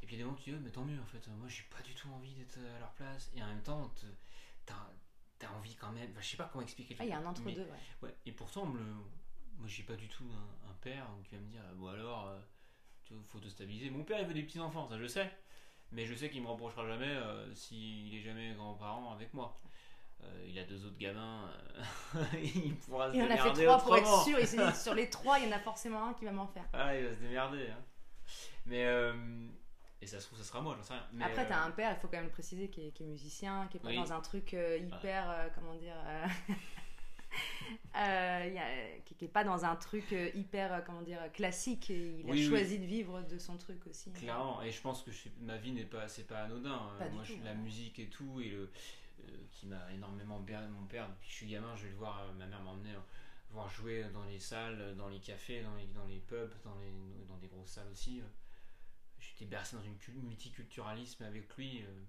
Et 0.02 0.06
puis 0.06 0.16
il 0.16 0.18
y 0.18 0.22
a 0.22 0.24
des 0.24 0.24
moments 0.24 0.36
où 0.36 0.42
tu 0.42 0.50
dis, 0.50 0.56
mais 0.60 0.70
tant 0.70 0.84
mieux 0.84 1.00
en 1.00 1.06
fait. 1.06 1.26
Moi 1.28 1.48
j'ai 1.48 1.62
pas 1.64 1.82
du 1.82 1.94
tout 1.94 2.08
envie 2.10 2.34
d'être 2.34 2.58
à 2.58 2.78
leur 2.80 2.92
place. 2.92 3.30
Et 3.34 3.42
en 3.42 3.46
même 3.46 3.62
temps, 3.62 3.88
te- 3.90 4.06
t'as 4.66 5.50
envie 5.50 5.74
quand 5.74 5.90
même. 5.92 6.10
Enfin, 6.12 6.20
je 6.20 6.28
sais 6.28 6.36
pas 6.36 6.48
comment 6.52 6.62
expliquer. 6.62 6.94
le 6.94 7.00
Ah, 7.00 7.04
il 7.04 7.10
y 7.10 7.12
a 7.12 7.18
un 7.18 7.26
entre 7.26 7.42
mais- 7.42 7.54
deux, 7.54 7.64
ouais. 7.64 7.78
Ouais, 8.02 8.16
et 8.26 8.32
pourtant, 8.32 8.64
le... 8.66 8.80
moi 9.58 9.66
j'ai 9.66 9.82
pas 9.82 9.96
du 9.96 10.08
tout 10.08 10.24
un, 10.24 10.70
un 10.70 10.74
père 10.74 11.06
qui 11.28 11.34
va 11.34 11.40
me 11.40 11.48
dire, 11.48 11.62
bon 11.74 11.88
alors, 11.88 12.28
euh, 12.28 12.40
tu 13.04 13.14
faut 13.24 13.40
te 13.40 13.48
stabiliser. 13.48 13.90
Mon 13.90 14.04
père 14.04 14.20
il 14.20 14.26
veut 14.26 14.34
des 14.34 14.44
petits 14.44 14.60
enfants, 14.60 14.88
ça 14.88 14.98
je 14.98 15.06
sais. 15.06 15.30
Mais 15.90 16.06
je 16.06 16.14
sais 16.14 16.30
qu'il 16.30 16.40
me 16.42 16.46
reprochera 16.48 16.86
jamais 16.86 17.06
euh, 17.08 17.52
s'il 17.54 18.14
est 18.14 18.22
jamais 18.22 18.54
grand-parent 18.54 19.12
avec 19.12 19.34
moi. 19.34 19.60
Euh, 20.24 20.44
il 20.48 20.58
a 20.58 20.64
deux 20.64 20.84
autres 20.86 20.98
gamins, 20.98 21.50
euh, 22.14 22.22
il 22.42 22.74
pourra 22.76 23.10
se 23.10 23.16
Il 23.16 23.22
en 23.22 23.26
a 23.26 23.28
fait 23.36 23.52
démerder 23.52 23.64
trois 23.64 23.78
pour 23.82 23.96
être 23.96 24.24
sûr. 24.24 24.74
Sur 24.76 24.94
les 24.94 25.10
trois, 25.10 25.38
il 25.40 25.48
y 25.48 25.52
en 25.52 25.56
a 25.56 25.58
forcément 25.58 26.06
un 26.08 26.14
qui 26.14 26.24
va 26.24 26.32
m'en 26.32 26.46
faire. 26.46 26.64
Ah, 26.72 26.96
il 26.96 27.04
va 27.06 27.10
se 27.14 27.20
démerder. 27.20 27.66
hein. 27.70 27.82
Mais, 28.66 28.84
euh, 28.86 29.12
et 30.00 30.06
ça 30.06 30.20
se 30.20 30.26
trouve, 30.26 30.38
ça 30.38 30.44
sera 30.44 30.60
moi, 30.60 30.74
j'en 30.76 30.82
sais 30.84 30.94
rien. 30.94 31.06
Mais, 31.12 31.24
Après, 31.24 31.46
t'as 31.48 31.62
euh, 31.64 31.66
un 31.66 31.70
père, 31.72 31.90
il 31.96 32.00
faut 32.00 32.06
quand 32.06 32.16
même 32.18 32.26
le 32.26 32.30
préciser, 32.30 32.68
qui 32.68 32.86
est, 32.86 32.90
qui 32.92 33.02
est 33.02 33.06
musicien, 33.06 33.66
qui 33.70 33.78
est 33.78 33.80
pas 33.80 33.88
Oui. 33.88 33.96
dans 33.96 34.12
un 34.12 34.20
truc 34.20 34.54
euh, 34.54 34.78
hyper, 34.78 35.28
euh, 35.28 35.48
comment 35.56 35.74
dire, 35.74 35.94
il 37.96 38.52
y 38.54 38.58
a- 38.58 39.00
qui, 39.04 39.14
qui 39.16 39.24
est 39.24 39.28
pas 39.28 39.42
dans 39.44 39.64
un 39.64 39.74
truc 39.76 40.14
hyper, 40.34 40.84
comment 40.84 41.02
dire, 41.02 41.18
classique. 41.32 41.90
Et 41.90 42.18
il 42.20 42.26
a 42.28 42.32
Oui, 42.32 42.38
oui. 42.42 42.48
choisi 42.48 42.78
de 42.78 42.84
vivre 42.86 43.22
de 43.22 43.38
son 43.38 43.56
truc 43.56 43.84
aussi. 43.88 44.12
Clairement, 44.12 44.62
et 44.62 44.70
je 44.70 44.80
pense 44.80 45.02
que 45.02 45.10
je 45.10 45.28
ma 45.40 45.56
vie 45.56 45.72
n'est 45.72 45.84
pas, 45.84 46.06
c'est 46.08 46.26
pas 46.26 46.42
anodin. 46.44 46.70
hein. 46.72 46.96
Pas 46.98 47.08
du 47.08 47.14
Moi, 47.16 47.24
tout, 47.26 47.32
je, 47.38 47.44
la 47.44 47.54
musique 47.54 47.98
et 47.98 48.06
tout, 48.08 48.40
et 48.40 48.48
le, 48.50 48.70
qui 49.52 49.66
m'a 49.66 49.92
énormément 49.92 50.40
bien. 50.40 50.66
Mon 50.68 50.86
père, 50.86 51.08
depuis 51.08 51.26
que 51.26 51.32
je 51.32 51.36
suis 51.38 51.46
gamin, 51.46 51.74
je 51.76 51.84
vais 51.84 51.90
le 51.90 51.96
voir, 51.96 52.20
euh, 52.22 52.32
ma 52.34 52.46
mère 52.46 52.60
m'emmenait 52.62 52.94
euh, 52.94 53.00
voir 53.50 53.68
jouer 53.68 54.04
dans 54.12 54.24
les 54.24 54.38
salles, 54.38 54.96
dans 54.96 55.08
les 55.08 55.20
cafés, 55.20 55.62
dans 55.62 55.74
les, 55.76 55.86
pubs, 56.20 56.52
dans, 56.64 56.76
des 57.38 57.48
grosses 57.48 57.70
salles 57.70 57.88
aussi. 57.90 58.20
euh. 58.20 58.24
J'étais 59.20 59.46
bercé 59.46 59.76
dans 59.76 59.82
cul- 59.98 60.12
multiculturalisme 60.12 61.24
avec 61.24 61.56
lui. 61.56 61.82
euh, 61.82 62.04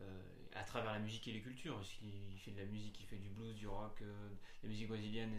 euh, 0.00 0.22
à 0.54 0.62
travers 0.64 0.92
la 0.92 0.98
musique 0.98 1.26
et 1.28 1.32
les 1.32 1.40
cultures. 1.40 1.80
Il 2.02 2.38
fait 2.38 2.52
de 2.52 2.58
la 2.58 2.66
musique, 2.66 3.00
il 3.00 3.06
fait 3.06 3.16
du 3.16 3.28
blues, 3.30 3.54
du 3.56 3.66
rock, 3.66 4.02
euh, 4.02 4.28
de 4.28 4.36
la 4.64 4.68
musique 4.68 4.88
brésilienne 4.88 5.32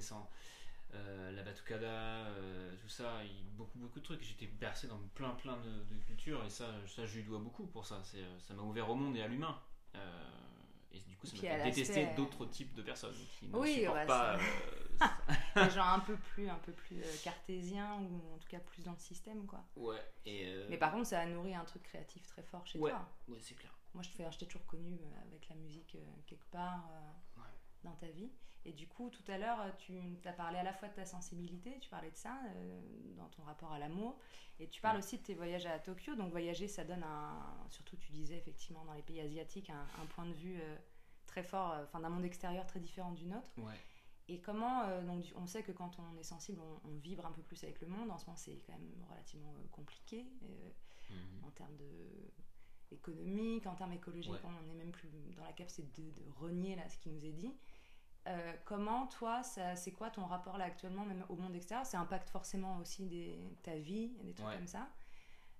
euh, 0.93 1.31
la 1.31 1.43
batucada, 1.43 1.87
euh, 1.87 2.75
tout 2.81 2.87
ça, 2.89 3.21
beaucoup 3.57 3.77
beaucoup 3.79 3.99
de 3.99 4.05
trucs. 4.05 4.23
J'étais 4.23 4.47
bercé 4.47 4.87
dans 4.87 4.99
plein 5.15 5.31
plein 5.31 5.57
de, 5.57 5.95
de 5.95 5.99
cultures 6.05 6.43
et 6.45 6.49
ça, 6.49 6.67
ça 6.87 7.05
je 7.05 7.17
lui 7.17 7.23
dois 7.23 7.39
beaucoup 7.39 7.67
pour 7.67 7.85
ça. 7.85 8.01
Euh, 8.15 8.39
ça 8.39 8.53
m'a 8.53 8.63
ouvert 8.63 8.89
au 8.89 8.95
monde 8.95 9.15
et 9.17 9.21
à 9.21 9.27
l'humain. 9.27 9.59
Euh, 9.95 10.21
et 10.91 10.99
du 10.99 11.15
coup, 11.17 11.27
ça 11.27 11.35
m'a 11.35 11.41
fait 11.41 11.63
détester 11.71 12.01
l'aspect- 12.03 12.15
d'autres 12.15 12.45
types 12.45 12.73
de 12.73 12.81
personnes 12.81 13.15
qui 13.39 13.47
ne 13.47 13.55
Oui, 13.57 13.73
supportent 13.75 13.95
ouais, 13.97 14.05
pas. 14.05 14.37
c'est- 14.39 14.45
euh, 14.45 14.85
Des 15.69 15.69
gens 15.71 15.87
un 15.87 15.99
peu 15.99 16.15
plus, 16.15 16.47
un 16.49 16.55
peu 16.59 16.71
plus 16.71 17.01
euh, 17.01 17.15
cartésiens 17.23 17.95
ou 17.95 18.33
en 18.33 18.37
tout 18.37 18.47
cas 18.47 18.59
plus 18.59 18.83
dans 18.83 18.93
le 18.93 18.97
système, 18.99 19.45
quoi. 19.45 19.63
ouais. 19.75 20.01
Et 20.25 20.45
euh, 20.47 20.67
Mais 20.69 20.77
par 20.77 20.91
contre, 20.93 21.07
ça 21.07 21.19
a 21.21 21.25
nourri 21.25 21.53
un 21.53 21.65
truc 21.65 21.83
créatif 21.83 22.25
très 22.27 22.43
fort 22.43 22.65
chez 22.65 22.79
Ouais. 22.79 22.91
toi. 22.91 23.09
ouais, 23.27 23.39
c'est 23.41 23.55
clair. 23.55 23.71
Moi, 23.93 24.03
je, 24.03 24.37
t'ai 24.37 24.45
toujours 24.45 24.65
connu 24.65 24.93
euh, 25.01 25.21
avec 25.29 25.47
la 25.49 25.55
musique 25.55 25.95
euh, 25.95 26.05
quelque 26.27 26.45
part 26.51 26.87
euh, 26.91 27.41
dans 27.83 27.95
ta 27.95 28.07
vie. 28.07 28.29
Et 28.67 28.73
du 28.73 28.87
coup, 28.87 29.09
tout 29.11 29.23
à 29.31 29.37
l'heure, 29.37 29.59
tu 29.77 29.93
as 30.25 30.33
parlé 30.33 30.57
à 30.57 30.63
la 30.63 30.73
fois 30.73 30.87
de 30.87 30.93
ta 30.95 31.05
sensibilité, 31.05 31.77
tu 31.79 31.87
parlais 31.89 32.09
de 32.09 32.15
ça 32.17 32.35
euh, 32.55 32.81
dans 33.15 33.29
ton 33.29 33.43
rapport 33.43 33.71
à 33.71 33.77
l'amour, 33.77 34.17
et 34.59 34.67
tu 34.67 34.81
parles 34.81 34.97
aussi 34.97 35.17
de 35.19 35.23
tes 35.23 35.35
voyages 35.35 35.67
à 35.67 35.77
Tokyo. 35.77 36.15
Donc, 36.15 36.31
voyager, 36.31 36.67
ça 36.67 36.83
donne 36.83 37.03
un. 37.03 37.67
Surtout, 37.69 37.95
tu 37.97 38.11
disais 38.11 38.37
effectivement 38.37 38.83
dans 38.85 38.93
les 38.93 39.03
pays 39.03 39.19
asiatiques, 39.21 39.69
un, 39.69 39.85
un 40.01 40.05
point 40.07 40.25
de 40.25 40.33
vue 40.33 40.59
euh, 40.59 40.75
très 41.27 41.43
fort, 41.43 41.73
euh, 41.73 41.83
enfin 41.83 41.99
d'un 41.99 42.09
monde 42.09 42.25
extérieur 42.25 42.65
très 42.65 42.79
différent 42.79 43.11
du 43.11 43.25
nôtre. 43.27 43.51
Ouais. 43.57 43.75
Et 44.27 44.41
comment, 44.41 44.81
donc, 45.03 45.23
on 45.35 45.45
sait 45.45 45.61
que 45.61 45.71
quand 45.71 45.99
on 45.99 46.17
est 46.17 46.23
sensible, 46.23 46.59
on, 46.59 46.89
on 46.89 46.95
vibre 46.97 47.27
un 47.27 47.31
peu 47.31 47.43
plus 47.43 47.63
avec 47.63 47.79
le 47.81 47.85
monde. 47.87 48.09
En 48.09 48.17
ce 48.17 48.25
moment, 48.25 48.35
c'est 48.37 48.59
quand 48.65 48.73
même 48.73 48.89
relativement 49.09 49.53
compliqué. 49.71 50.25
Mhm. 51.11 51.43
en 51.45 51.51
termes 51.51 51.75
de 51.77 52.31
économique, 52.91 53.67
en 53.67 53.75
termes 53.75 53.93
écologiques, 53.93 54.31
Ouais. 54.33 54.39
on 54.43 54.65
n'est 54.67 54.73
même 54.73 54.91
plus 54.91 55.09
dans 55.37 55.43
la 55.43 55.53
capacité 55.53 56.01
de, 56.01 56.09
de 56.23 56.29
renier 56.39 56.75
là 56.75 56.87
ce 56.89 56.97
qui 56.97 57.09
nous 57.09 57.23
est 57.25 57.31
dit. 57.33 57.53
Euh, 58.27 58.53
comment 58.65 59.05
toi, 59.07 59.43
c'est 59.43 59.91
quoi 59.91 60.09
ton 60.09 60.25
rapport 60.25 60.57
là 60.57 60.65
actuellement, 60.65 61.05
même 61.05 61.23
au 61.29 61.35
monde 61.35 61.55
extérieur? 61.55 61.85
Ça 61.85 61.99
impacte 61.99 62.29
forcément 62.29 62.77
aussi 62.77 63.05
des, 63.05 63.37
ta 63.63 63.75
vie, 63.75 64.09
des 64.23 64.33
trucs 64.33 64.47
Ouais. 64.47 64.55
comme 64.57 64.67
ça, 64.67 64.87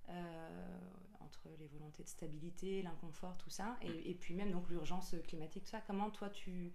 Euh, 0.08 0.78
entre 1.20 1.48
les 1.58 1.66
volontés 1.66 2.04
de 2.04 2.08
stabilité, 2.08 2.80
l'inconfort, 2.82 3.36
tout 3.38 3.50
ça, 3.50 3.76
et, 3.82 4.10
et 4.10 4.14
puis 4.14 4.34
même 4.34 4.52
donc 4.52 4.68
l'urgence 4.68 5.16
climatique, 5.26 5.64
tout 5.64 5.70
ça. 5.70 5.80
Comment 5.80 6.10
toi 6.10 6.30
tu, 6.30 6.72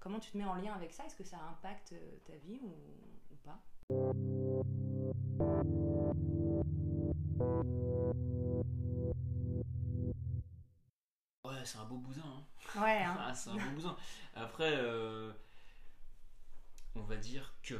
comment 0.00 0.18
tu 0.18 0.30
te 0.32 0.38
mets 0.38 0.46
en 0.46 0.54
lien 0.54 0.72
avec 0.72 0.92
ça? 0.92 1.04
Est-ce 1.04 1.16
que 1.16 1.24
ça 1.24 1.38
impacte 1.50 1.92
euh, 1.92 2.16
ta 2.24 2.36
vie 2.36 2.58
ou, 2.62 2.72
ou 3.32 3.36
pas? 3.44 3.60
Ouais, 11.44 11.64
c'est 11.64 11.78
un 11.78 11.84
beau 11.84 11.96
bousin. 11.96 12.22
hein. 12.24 12.80
Ouais, 12.80 13.02
hein. 13.02 13.16
Ah, 13.18 13.34
c'est 13.34 13.50
un 13.50 13.56
bon 13.56 13.70
bousin. 13.72 13.96
Après, 14.34 14.74
euh, 14.76 15.32
on 16.94 17.02
va 17.02 17.16
dire 17.16 17.54
que 17.62 17.74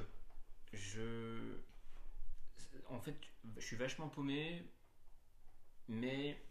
je. 0.73 1.59
En 2.89 3.01
fait, 3.01 3.19
je 3.57 3.65
suis 3.65 3.77
vachement 3.77 4.09
paumé, 4.09 4.71
mais 5.89 6.43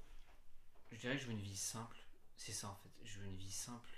je 0.91 0.97
dirais 0.99 1.16
que 1.16 1.22
je 1.22 1.28
veux 1.28 1.34
une 1.34 1.39
vie 1.41 1.57
simple. 1.57 1.97
C'est 2.38 2.51
ça 2.53 2.70
en 2.70 2.76
fait. 2.76 2.89
Je 3.03 3.20
veux 3.20 3.28
une 3.28 3.36
vie 3.38 3.51
simple. 3.51 3.89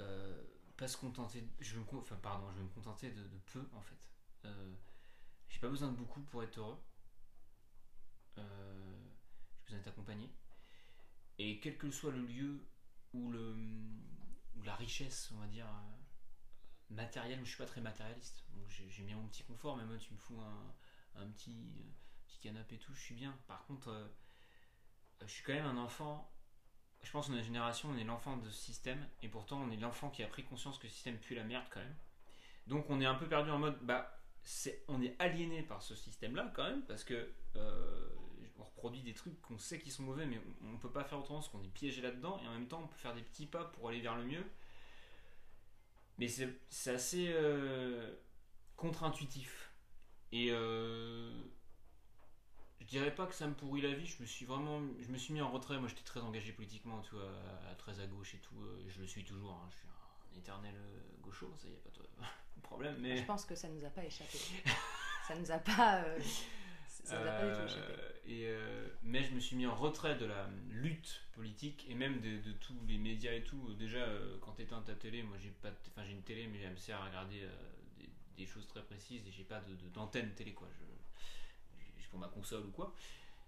Euh, 0.00 0.42
pas 0.76 0.88
se 0.88 0.96
contenter. 0.96 1.46
Je 1.60 1.74
veux 1.74 1.80
me, 1.80 1.98
enfin, 1.98 2.16
pardon, 2.16 2.50
je 2.52 2.58
veux 2.58 2.64
me 2.64 2.68
contenter 2.70 3.10
de, 3.10 3.22
de 3.22 3.38
peu 3.52 3.68
en 3.74 3.80
fait. 3.82 4.08
Euh, 4.46 4.74
j'ai 5.48 5.60
pas 5.60 5.68
besoin 5.68 5.88
de 5.88 5.96
beaucoup 5.96 6.20
pour 6.22 6.42
être 6.42 6.58
heureux. 6.58 6.78
J'ai 8.36 8.42
besoin 9.66 9.78
d'être 9.78 9.88
accompagné. 9.88 10.28
Et 11.38 11.60
quel 11.60 11.76
que 11.76 11.90
soit 11.90 12.12
le 12.12 12.22
lieu 12.22 12.66
ou, 13.12 13.30
le, 13.30 13.56
ou 14.56 14.62
la 14.62 14.74
richesse, 14.76 15.30
on 15.34 15.38
va 15.38 15.46
dire, 15.46 15.66
euh, 15.66 16.94
matérielle, 16.94 17.40
je 17.42 17.48
suis 17.48 17.58
pas 17.58 17.66
très 17.66 17.80
matérialiste. 17.80 18.44
Donc, 18.52 18.68
j'ai, 18.68 18.88
j'ai 18.88 19.02
bien 19.02 19.16
mon 19.16 19.26
petit 19.28 19.42
confort, 19.44 19.76
mais 19.76 19.84
moi 19.84 19.96
tu 19.98 20.12
me 20.12 20.18
fous 20.18 20.40
un, 20.40 20.74
un 21.16 21.26
petit, 21.28 21.94
petit 22.26 22.38
canapé 22.40 22.76
et 22.76 22.78
tout, 22.78 22.94
je 22.94 23.00
suis 23.00 23.14
bien. 23.14 23.36
Par 23.46 23.64
contre, 23.66 23.88
euh, 23.88 24.06
je 25.22 25.32
suis 25.32 25.42
quand 25.42 25.54
même 25.54 25.66
un 25.66 25.78
enfant. 25.78 26.30
Je 27.02 27.10
pense 27.10 27.26
qu'on 27.26 27.34
est 27.34 27.38
une 27.38 27.44
génération, 27.44 27.90
on 27.90 27.98
est 27.98 28.04
l'enfant 28.04 28.38
de 28.38 28.48
ce 28.48 28.56
système, 28.56 29.06
et 29.20 29.28
pourtant 29.28 29.60
on 29.60 29.70
est 29.70 29.76
l'enfant 29.76 30.08
qui 30.08 30.22
a 30.22 30.26
pris 30.26 30.42
conscience 30.42 30.78
que 30.78 30.84
le 30.84 30.90
système 30.90 31.18
pue 31.18 31.34
la 31.34 31.44
merde 31.44 31.66
quand 31.70 31.80
même. 31.80 31.96
Donc 32.66 32.88
on 32.88 32.98
est 33.00 33.06
un 33.06 33.14
peu 33.14 33.28
perdu 33.28 33.50
en 33.50 33.58
mode, 33.58 33.78
bah, 33.82 34.18
on 34.88 35.02
est 35.02 35.14
aliéné 35.20 35.62
par 35.62 35.82
ce 35.82 35.94
système-là 35.94 36.50
quand 36.54 36.64
même, 36.64 36.82
parce 36.86 37.04
que 37.04 37.34
euh, 37.56 38.08
on 38.58 38.64
reproduit 38.64 39.02
des 39.02 39.14
trucs 39.14 39.40
qu'on 39.42 39.58
sait 39.58 39.78
qui 39.80 39.90
sont 39.90 40.02
mauvais, 40.04 40.26
mais 40.26 40.40
on 40.62 40.72
ne 40.72 40.78
peut 40.78 40.90
pas 40.92 41.04
faire 41.04 41.18
autrement 41.18 41.40
parce 41.40 41.50
qu'on 41.50 41.62
est 41.62 41.68
piégé 41.68 42.00
là-dedans, 42.02 42.40
et 42.42 42.46
en 42.48 42.52
même 42.52 42.68
temps 42.68 42.80
on 42.84 42.86
peut 42.88 42.96
faire 42.98 43.14
des 43.14 43.22
petits 43.22 43.46
pas 43.46 43.64
pour 43.64 43.88
aller 43.88 44.00
vers 44.00 44.16
le 44.16 44.24
mieux. 44.24 44.44
Mais 46.18 46.28
c'est, 46.28 46.90
assez 46.94 47.26
euh, 47.32 48.14
contre-intuitif. 48.76 49.72
Et 50.30 50.48
euh, 50.50 51.32
je 52.80 52.86
dirais 52.86 53.14
pas 53.14 53.26
que 53.26 53.34
ça 53.34 53.46
me 53.48 53.54
pourrit 53.54 53.80
la 53.82 53.92
vie, 53.94 54.06
je 54.06 54.20
me 54.22 54.26
suis 54.26 54.44
vraiment 54.46 54.80
je 55.00 55.08
me 55.08 55.18
suis 55.18 55.32
mis 55.34 55.40
en 55.40 55.50
retrait. 55.50 55.78
Moi 55.78 55.88
j'étais 55.88 56.02
très 56.04 56.20
engagé 56.20 56.52
politiquement, 56.52 57.00
tout, 57.02 57.18
à, 57.18 57.70
à- 57.70 57.74
très 57.74 57.98
à 58.00 58.06
gauche 58.06 58.34
et 58.34 58.38
tout. 58.38 58.60
euh, 58.62 58.84
Je 58.88 59.00
le 59.00 59.06
suis 59.06 59.24
toujours, 59.24 59.52
hein, 59.52 59.68
je 59.72 59.76
suis 59.78 59.88
un 59.88 60.38
éternel 60.38 60.74
euh, 60.76 61.00
gaucho, 61.22 61.52
ça 61.58 61.68
y 61.68 61.72
a 61.72 61.76
pas 61.78 61.90
de 61.90 62.60
problème. 62.62 62.96
Mais... 63.00 63.16
Je 63.16 63.24
pense 63.24 63.44
que 63.44 63.54
ça 63.56 63.68
nous 63.68 63.84
a 63.84 63.90
pas 63.90 64.04
échappé. 64.04 64.38
ça 65.26 65.34
nous 65.36 65.50
a 65.50 65.58
pas. 65.58 66.02
euh, 66.04 66.18
ça 67.04 67.18
nous 67.20 67.26
a 67.26 67.32
pas 67.32 67.44
du 67.44 67.52
tout 67.52 67.60
Euh, 67.60 67.66
échappé. 67.66 67.92
et, 68.26 68.46
euh, 68.48 68.88
mais 69.02 69.22
je 69.22 69.32
me 69.34 69.40
suis 69.40 69.56
mis 69.56 69.66
en 69.66 69.74
retrait 69.74 70.16
de 70.16 70.24
la 70.24 70.48
lutte 70.70 71.20
politique 71.32 71.84
et 71.88 71.94
même 71.94 72.20
de, 72.20 72.38
de 72.40 72.52
tous 72.52 72.74
les 72.88 72.96
médias 72.96 73.32
et 73.32 73.42
tout. 73.44 73.74
Déjà, 73.74 73.98
euh, 73.98 74.38
quand 74.40 74.52
t'éteins 74.52 74.80
ta 74.82 74.94
télé, 74.94 75.22
moi 75.22 75.36
j'ai 75.38 75.50
pas, 75.50 75.70
de- 75.70 75.76
enfin 75.90 76.04
j'ai 76.04 76.12
une 76.12 76.22
télé, 76.22 76.46
mais 76.46 76.60
elle 76.60 76.72
me 76.72 76.76
sert 76.76 76.98
à 77.00 77.06
regarder 77.06 77.42
euh, 77.42 77.50
des, 77.98 78.08
des 78.36 78.46
choses 78.46 78.66
très 78.66 78.82
précises 78.82 79.26
et 79.26 79.30
j'ai 79.30 79.44
pas 79.44 79.60
de- 79.60 79.74
de- 79.74 79.88
d'antenne 79.90 80.30
télé 80.34 80.54
quoi. 80.54 80.68
Je, 80.78 80.84
je 82.02 82.08
pour 82.08 82.18
ma 82.18 82.28
console 82.28 82.64
ou 82.66 82.70
quoi. 82.70 82.94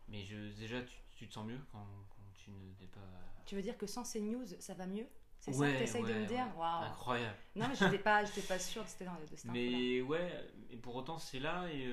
Mais 0.09 0.25
je, 0.25 0.37
déjà, 0.59 0.81
tu, 0.83 0.97
tu 1.17 1.29
te 1.29 1.35
sens 1.35 1.47
mieux 1.47 1.61
quand, 1.73 1.87
quand 2.11 2.33
tu 2.35 2.51
n'es 2.51 2.87
pas. 2.89 3.01
Tu 3.47 3.55
veux 3.55 3.63
dire 3.63 3.79
que 3.79 3.87
sans 3.87 4.05
ces 4.05 4.21
news, 4.21 4.45
ça 4.61 4.75
va 4.75 4.87
mieux? 4.87 5.07
C'est 5.41 5.53
ça 5.53 5.61
Ouais, 5.61 5.73
que 5.75 5.79
t'essayes 5.79 6.03
de 6.03 6.09
ouais, 6.09 6.21
me 6.21 6.27
dire? 6.27 6.47
ouais. 6.47 6.59
Waouh. 6.59 6.85
Incroyable. 6.85 7.37
Non, 7.55 7.69
mais 7.69 7.75
j'étais 7.75 7.99
pas, 7.99 8.25
j'étais 8.25 8.43
pas 8.43 8.59
sûre 8.59 8.83
de 8.85 8.89
c'était 8.89 9.05
dans 9.05 9.15
de 9.15 9.19
info-là. 9.51 9.53
Mais 9.53 10.01
ouais, 10.03 10.49
et 10.71 10.77
pour 10.77 10.97
autant 10.97 11.19
c'est 11.19 11.39
là 11.41 11.67
et 11.73 11.87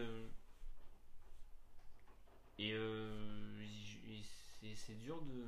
et, 2.60 2.72
euh, 2.74 3.62
et 4.62 4.76
c'est- 4.76 4.94
dur 4.96 5.22
de 5.22 5.44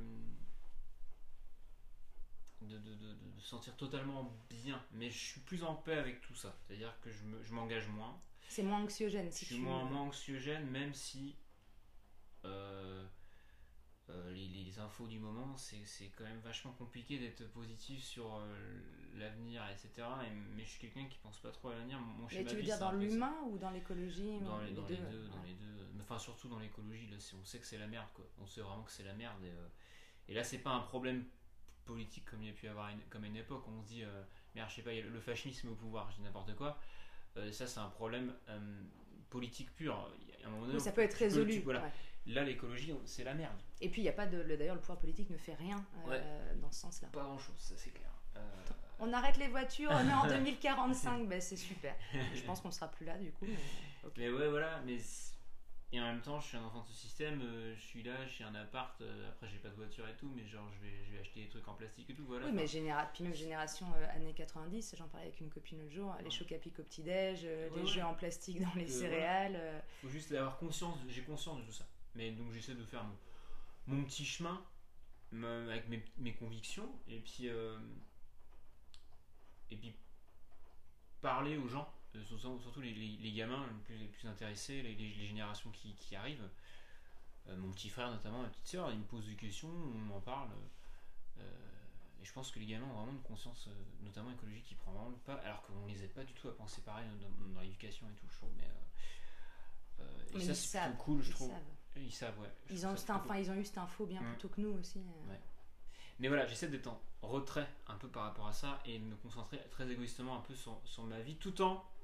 de, 2.62 2.78
de, 2.78 2.96
de- 2.96 3.14
de 3.36 3.40
se 3.40 3.48
sentir 3.50 3.76
totalement 3.78 4.34
bien, 4.50 4.82
mais 4.92 5.10
je 5.12 5.18
suis 5.18 5.42
plus 5.42 5.64
en 5.64 5.76
paix 5.76 5.98
avec 5.98 6.22
tout 6.22 6.34
ça. 6.36 6.56
C'est-à-dire 6.66 6.94
que 7.02 7.12
je 7.12 7.24
me- 7.24 7.44
je 7.44 7.54
m'engage 7.54 7.88
moins, 7.90 8.20
C'est 8.48 8.64
moins 8.64 8.82
anxiogène 8.82 9.32
si 9.32 9.46
je 9.46 9.50
suis 9.54 9.56
tu. 9.58 9.62
moins, 9.62 9.84
moins 9.86 10.02
anxiogène, 10.02 10.66
même 10.70 10.94
si 10.94 11.36
euh, 12.46 13.06
euh, 14.10 14.32
les, 14.34 14.48
les 14.48 14.80
infos 14.80 15.08
du 15.08 15.20
moment, 15.20 15.56
c'est 15.58 16.12
quand 16.16 16.24
même 16.24 16.40
vachement 16.40 16.72
compliqué 16.74 17.18
d'être 17.20 17.44
positif 17.52 18.04
sur 18.04 18.36
euh, 18.36 18.56
l'avenir, 19.16 19.64
etc. 19.70 20.08
Et, 20.26 20.30
mais 20.56 20.64
je 20.64 20.70
suis 20.70 20.80
quelqu'un 20.80 21.06
qui 21.08 21.18
pense 21.20 21.38
pas 21.40 21.52
trop 21.52 21.70
à 21.70 21.74
l'avenir. 21.76 22.00
Mon 22.00 22.28
Mais 22.32 22.44
tu 22.46 22.52
veux 22.56 22.60
vie, 22.62 22.64
dire 22.66 22.80
dans 22.80 22.92
l'humain 22.94 23.36
ou 23.48 23.58
dans 23.58 23.72
l'écologie 23.72 24.40
Dans 24.42 24.60
ou 24.60 24.64
les, 24.66 24.72
dans 24.74 24.88
les 24.88 24.96
deux, 24.98 25.24
ouais. 25.24 25.30
dans 25.30 25.44
les 25.44 25.54
deux. 25.54 25.75
Enfin, 26.16 26.24
surtout 26.24 26.48
dans 26.48 26.60
l'écologie, 26.60 27.08
là, 27.08 27.18
on 27.40 27.44
sait 27.44 27.60
que 27.60 27.66
c'est 27.66 27.78
la 27.78 27.88
merde, 27.88 28.08
quoi. 28.14 28.26
On 28.42 28.48
sait 28.48 28.62
vraiment 28.62 28.84
que 28.84 28.92
c'est 28.92 29.04
la 29.04 29.14
merde. 29.14 29.44
Et, 29.44 29.50
euh, 29.50 29.68
et 30.30 30.34
là, 30.34 30.44
c'est 30.46 30.60
pas 30.60 30.70
un 30.72 30.80
problème 30.80 31.26
politique 31.84 32.24
comme 32.26 32.42
il 32.42 32.48
y 32.48 32.52
a 32.52 32.54
pu 32.54 32.66
y 32.68 32.70
avoir 32.70 32.90
une- 32.90 33.02
comme 33.10 33.24
à 33.26 33.28
une 33.28 33.36
époque. 33.36 33.66
On 33.68 33.82
se 33.82 33.88
dit, 33.88 34.04
euh, 34.04 34.24
merde, 34.56 34.70
je 34.70 34.76
sais 34.76 34.82
pas, 34.82 34.94
il 34.94 35.00
y 35.00 35.02
a 35.02 35.06
le- 35.06 35.20
fascisme 35.20 35.70
au 35.70 35.76
pouvoir, 35.76 36.10
je 36.12 36.16
dis 36.18 36.22
n'importe 36.22 36.56
quoi. 36.56 36.80
Euh, 37.38 37.52
ça, 37.52 37.68
c'est 37.68 37.80
un 37.82 37.90
problème 37.90 38.34
euh, 38.50 38.82
politique 39.30 39.76
pur. 39.76 40.10
Un 40.46 40.50
moment 40.50 40.62
donné, 40.68 40.76
Oui, 40.76 40.82
ça 40.82 40.92
peut 40.94 41.02
être 41.02 41.18
peux- 41.18 41.26
résolu. 41.26 41.54
tu- 41.56 41.60
voilà. 41.62 41.82
ouais. 41.84 41.92
Là, 42.28 42.44
l'écologie, 42.44 42.94
c'est 43.06 43.24
la 43.26 43.34
merde. 43.34 43.54
Et 43.82 43.90
puis 43.90 44.02
il 44.02 44.06
y 44.06 44.10
a 44.10 44.14
pas 44.14 44.26
de. 44.26 44.42
D'ailleurs, 44.56 44.76
le 44.76 44.82
pouvoir 44.82 44.98
politique 45.00 45.30
ne 45.30 45.38
fait 45.38 45.54
rien 45.56 45.86
euh, 46.08 46.56
dans 46.56 46.72
ce 46.72 46.80
sens-là. 46.82 47.10
Pas 47.10 47.24
grand 47.24 47.38
chose, 47.38 47.58
ça 47.60 47.76
c'est 47.78 47.92
clair. 47.92 48.10
On 49.00 49.12
arrête 49.12 49.36
les 49.38 49.50
voitures, 49.50 49.90
on 49.92 50.08
est 50.08 50.14
en 50.14 50.26
2045, 50.46 51.28
ben 51.28 51.42
c'est 51.42 51.58
super. 51.58 51.94
Je 52.34 52.42
pense 52.44 52.62
qu'on 52.62 52.72
sera 52.72 52.88
plus 52.88 53.06
là 53.06 53.18
du 53.18 53.30
coup. 53.34 53.46
Mais... 53.46 54.08
ok. 54.08 54.14
Mais 54.18 54.30
ouais, 54.30 54.48
voilà, 54.50 54.80
mais. 54.86 54.98
Et 55.92 56.00
en 56.02 56.04
même 56.06 56.22
temps, 56.22 56.40
je 56.42 56.48
suis 56.48 56.58
un 56.58 56.64
enfant 56.64 56.82
de 56.82 56.88
ce 56.88 56.94
système, 56.94 57.40
euh, 57.42 57.74
je 57.76 57.82
suis 57.82 58.04
là, 58.04 58.26
j'ai 58.28 58.44
un 58.44 58.54
appart, 58.56 59.00
euh, 59.00 59.30
après 59.30 59.48
j'ai 59.48 59.60
pas 59.60 59.70
de 59.70 59.76
voiture 59.76 60.06
et 60.10 60.16
tout, 60.18 60.30
mais 60.36 60.46
genre 60.46 60.70
je 60.74 60.80
vais, 60.86 61.06
je 61.06 61.12
vais 61.14 61.20
acheter 61.20 61.44
des 61.44 61.48
trucs 61.50 61.66
en 61.68 61.74
plastique 61.76 62.10
et 62.10 62.14
tout, 62.14 62.26
voilà. 62.26 62.48
Oui, 62.48 62.52
mais 62.54 62.68
généra... 62.68 63.06
puis 63.14 63.24
même 63.24 63.34
génération 63.34 63.86
euh, 63.96 64.16
années 64.16 64.34
90, 64.34 64.96
j'en 64.98 65.08
parlais 65.08 65.28
avec 65.28 65.40
une 65.40 65.50
copine 65.50 65.80
l'autre 65.80 65.94
jour, 65.94 66.14
les 66.22 66.32
chocs 66.32 66.52
à 66.52 66.58
pic 66.58 66.78
au 66.80 66.84
petit-déj, 66.84 67.42
euh, 67.46 67.70
Ouais, 67.70 67.76
les 67.78 67.82
ouais. 67.84 67.88
jeux 67.88 68.04
en 68.04 68.14
plastique 68.14 68.60
dans 68.62 68.74
les 68.76 68.84
Euh, 68.94 69.00
céréales. 69.00 69.84
faut 70.02 70.10
juste 70.10 70.32
avoir 70.34 70.58
conscience, 70.58 70.98
j'ai 71.08 71.22
conscience 71.24 71.60
de 71.60 71.64
tout 71.66 71.72
ça. 71.72 71.86
Mais 72.16 72.32
donc 72.32 72.52
j'essaie 72.52 72.76
de 72.76 72.84
faire 72.84 73.04
mon, 73.06 73.96
mon 73.96 74.04
petit 74.04 74.26
chemin 74.26 74.62
avec 75.32 75.88
mes, 75.88 76.04
mes 76.18 76.34
convictions 76.34 76.90
et 77.08 77.20
puis 77.20 77.48
et 79.72 79.76
puis 79.78 79.94
parler 81.22 81.58
aux 81.58 81.68
gens, 81.68 81.92
surtout, 82.24 82.60
surtout 82.60 82.82
les, 82.82 82.94
les- 82.94 83.18
les 83.18 83.32
gamins 83.32 83.66
les 83.68 83.80
plus, 83.84 83.98
les 83.98 84.08
plus 84.08 84.28
intéressés, 84.28 84.82
les, 84.82 84.96
générations 85.28 85.70
qui, 85.72 85.94
qui 85.96 86.16
arrivent. 86.16 86.50
Euh, 87.48 87.58
mon 87.58 87.72
petit 87.72 87.90
frère 87.90 88.10
notamment, 88.10 88.42
ma 88.42 88.48
petite 88.50 88.68
soeur, 88.68 88.92
ils 88.92 88.98
me 88.98 89.04
posent 89.04 89.26
des 89.28 89.36
questions, 89.36 89.70
on 89.70 90.16
en 90.16 90.22
parle. 90.22 90.50
euh, 91.40 91.42
et 92.22 92.26
je 92.26 92.34
pense 92.34 92.50
que 92.52 92.60
les 92.60 92.66
gamins 92.66 92.88
ont 92.88 92.94
vraiment 92.98 93.12
une 93.12 93.22
conscience, 93.22 93.68
euh, 93.68 93.72
notamment 94.04 94.32
écologique, 94.32 94.64
qui 94.66 94.74
prend 94.76 94.92
vraiment 94.94 95.10
le 95.10 95.16
pas, 95.18 95.36
alors 95.36 95.62
qu'on 95.64 95.86
les 95.86 96.04
aide 96.04 96.14
pas 96.14 96.24
du 96.24 96.34
tout 96.34 96.48
à 96.48 96.56
penser 96.56 96.82
pareil 96.82 97.06
dans, 97.22 97.54
dans 97.54 97.62
l'éducation 97.62 98.08
et 98.10 98.14
tout, 98.20 98.26
je 98.30 98.36
trouve. 98.38 98.50
Mais, 98.58 98.64
euh, 98.64 100.04
euh, 100.04 100.40
et 100.40 100.40
ça, 100.40 100.52
ils 100.52 100.56
c'est 100.56 100.98
cool, 100.98 101.22
je 101.22 101.30
ils 101.30 101.34
trouve. 101.34 101.50
savent. 101.50 101.62
Ils 101.98 102.12
savent, 102.12 102.40
ouais. 102.40 102.52
Je 102.68 102.74
Ils, 102.74 102.86
ont 102.88 102.96
ça 102.98 103.24
ils 103.38 103.52
eu 103.60 103.64
cette 103.66 103.78
info 103.78 104.06
bien 104.06 104.22
Mm. 104.22 104.30
plus 104.32 104.38
tôt 104.40 104.50
que 104.50 104.62
nous 104.62 104.74
aussi. 104.80 105.00
euh. 105.00 105.32
Ouais. 105.32 105.40
Mais 106.20 106.28
voilà, 106.30 106.46
j'essaie 106.48 106.68
d'être 106.68 106.88
en 106.88 107.00
retrait 107.22 107.68
un 107.88 107.96
peu 107.96 108.08
par 108.08 108.24
rapport 108.24 108.48
à 108.48 108.54
ça 108.54 108.80
et 108.86 108.98
de 109.00 109.04
me 109.04 109.16
concentrer 109.18 109.60
très 109.72 109.90
égoïstement 109.90 110.36
un 110.38 110.42
peu 110.42 110.56
sur, 110.56 110.80
sur 110.86 111.04
ma 111.04 111.20
vie 111.20 111.36
tout 111.36 111.62
en 111.62 111.74
euh, 111.76 111.95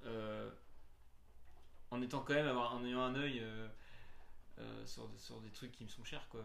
en 1.92 2.02
étant 2.02 2.22
quand 2.22 2.34
même 2.34 2.48
avoir, 2.48 2.74
en 2.76 2.86
ayant 2.86 3.02
un 3.02 3.16
œil 3.16 3.40
euh, 3.42 3.68
euh, 4.60 4.86
sur, 4.86 5.10
sur 5.18 5.42
des 5.42 5.50
trucs 5.52 5.72
qui 5.72 5.84
me 5.84 5.90
sont 5.90 6.04
chers 6.04 6.28
quoi. 6.30 6.44